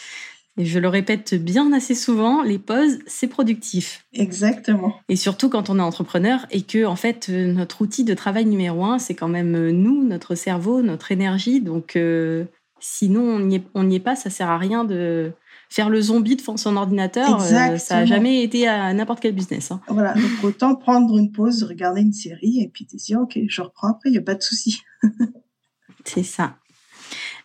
Et 0.58 0.66
je 0.66 0.80
le 0.80 0.88
répète 0.88 1.36
bien 1.36 1.74
assez 1.74 1.95
souvent, 1.95 2.41
les 2.41 2.60
pauses, 2.60 2.99
c'est 3.08 3.28
productif. 3.28 4.06
Exactement. 4.14 4.95
Et 5.10 5.18
surtout 5.18 5.49
quand 5.49 5.70
on 5.70 5.80
est 5.80 5.82
entrepreneur 5.82 6.45
et 6.49 6.62
que, 6.62 6.86
en 6.86 6.95
fait, 6.95 7.28
euh, 7.30 7.51
notre 7.51 7.82
outil 7.82 8.06
de 8.06 8.14
travail 8.14 8.45
numéro 8.45 8.86
un, 8.86 8.97
c'est 8.97 9.16
quand 9.16 9.28
même 9.28 9.56
euh, 9.56 9.72
nous, 9.72 10.06
notre 10.06 10.36
cerveau, 10.36 10.82
notre 10.82 11.12
énergie. 11.12 11.60
Donc, 11.60 11.97
euh, 11.97 12.45
sinon, 12.80 13.41
on 13.74 13.84
n'y 13.84 13.95
est, 13.95 13.99
pas, 13.99 14.16
ça 14.16 14.30
sert 14.30 14.49
à 14.49 14.58
rien 14.58 14.86
de 14.86 15.34
faire 15.70 15.89
le 15.89 15.99
zombie 15.99 16.38
devant 16.38 16.56
son 16.56 16.78
ordinateur. 16.78 17.41
ça 17.41 17.72
n'a 17.89 18.06
jamais 18.06 18.41
été 18.41 18.66
à 18.66 18.93
n'importe 18.93 19.20
quel 19.20 19.36
business. 19.36 19.72
Hein. 19.72 19.82
Voilà, 19.89 20.14
donc 20.14 20.43
autant 20.43 20.76
prendre 20.76 21.18
une 21.18 21.34
pause, 21.34 21.64
regarder 21.64 21.99
une 21.99 22.14
série 22.14 22.62
et 22.62 22.70
puis 22.70 22.86
te 22.86 22.95
dire, 22.95 23.20
OK, 23.20 23.38
je 23.45 23.62
reprends 23.62 23.89
après, 23.89 24.10
il 24.10 24.14
n'y 24.14 24.20
a 24.20 24.22
pas 24.22 24.36
de 24.36 24.43
souci. 24.43 24.84
c'est 26.06 26.24
ça. 26.24 26.56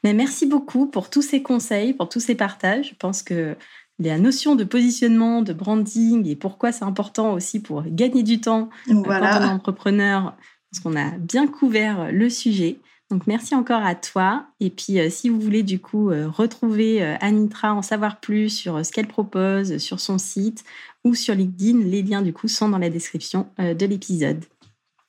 Mais 0.05 0.15
merci 0.15 0.47
beaucoup 0.47 0.87
pour 0.87 1.11
tous 1.11 1.23
ces 1.23 1.43
conseils, 1.43 1.93
pour 1.93 2.09
tous 2.09 2.21
ces 2.21 2.35
partages. 2.35 2.91
Je 2.91 2.95
pense 2.95 3.23
que 3.23 3.57
la 4.01 4.19
notion 4.19 4.57
de 4.57 4.65
positionnement, 4.65 5.43
de 5.43 5.53
branding 5.53 6.27
et 6.27 6.37
pourquoi 6.37 6.73
c'est 6.73 6.85
important 6.85 7.35
aussi 7.35 7.61
pour 7.61 7.83
gagner 7.87 8.23
du 8.23 8.41
temps 8.41 8.71
euh, 8.89 9.03
quand 9.03 9.11
on 9.11 9.43
est 9.43 9.45
entrepreneur, 9.45 10.35
parce 10.71 10.83
qu'on 10.83 10.97
a 10.97 11.11
bien 11.19 11.47
couvert 11.47 12.11
le 12.11 12.31
sujet. 12.31 12.79
Donc 13.11 13.27
merci 13.27 13.55
encore 13.55 13.85
à 13.85 13.95
toi. 13.95 14.47
Et 14.61 14.71
puis 14.71 14.99
euh, 14.99 15.11
si 15.11 15.29
vous 15.29 15.41
voulez 15.41 15.63
du 15.63 15.81
coup 15.81 16.11
euh, 16.11 16.29
retrouver 16.29 17.03
Anitra, 17.21 17.75
en 17.75 17.83
savoir 17.83 18.21
plus 18.21 18.49
sur 18.49 18.85
ce 18.85 18.91
qu'elle 18.91 19.09
propose 19.09 19.77
sur 19.79 20.01
son 20.01 20.17
site 20.17 20.65
ou 21.05 21.15
sur 21.15 21.35
LinkedIn, 21.35 21.81
les 21.85 22.03
liens 22.03 22.23
du 22.23 22.33
coup 22.33 22.49
sont 22.49 22.69
dans 22.69 22.79
la 22.79 22.91
description 22.91 23.49
de 23.59 23.87
l'épisode. 23.87 24.45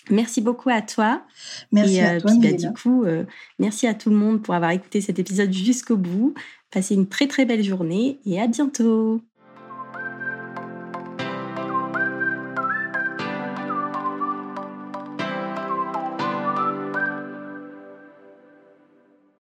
Merci 0.09 0.41
beaucoup 0.41 0.69
à 0.69 0.81
toi. 0.81 1.21
Merci 1.71 1.99
à 1.99 2.13
euh, 2.13 2.19
toi, 2.19 2.31
bah, 2.41 2.53
Du 2.53 2.73
coup, 2.73 3.03
euh, 3.03 3.23
merci 3.59 3.87
à 3.87 3.93
tout 3.93 4.09
le 4.09 4.15
monde 4.15 4.41
pour 4.41 4.53
avoir 4.53 4.71
écouté 4.71 5.01
cet 5.01 5.19
épisode 5.19 5.53
jusqu'au 5.53 5.97
bout. 5.97 6.33
Passez 6.71 6.95
une 6.95 7.07
très 7.07 7.27
très 7.27 7.45
belle 7.45 7.63
journée 7.63 8.19
et 8.25 8.41
à 8.41 8.47
bientôt. 8.47 9.21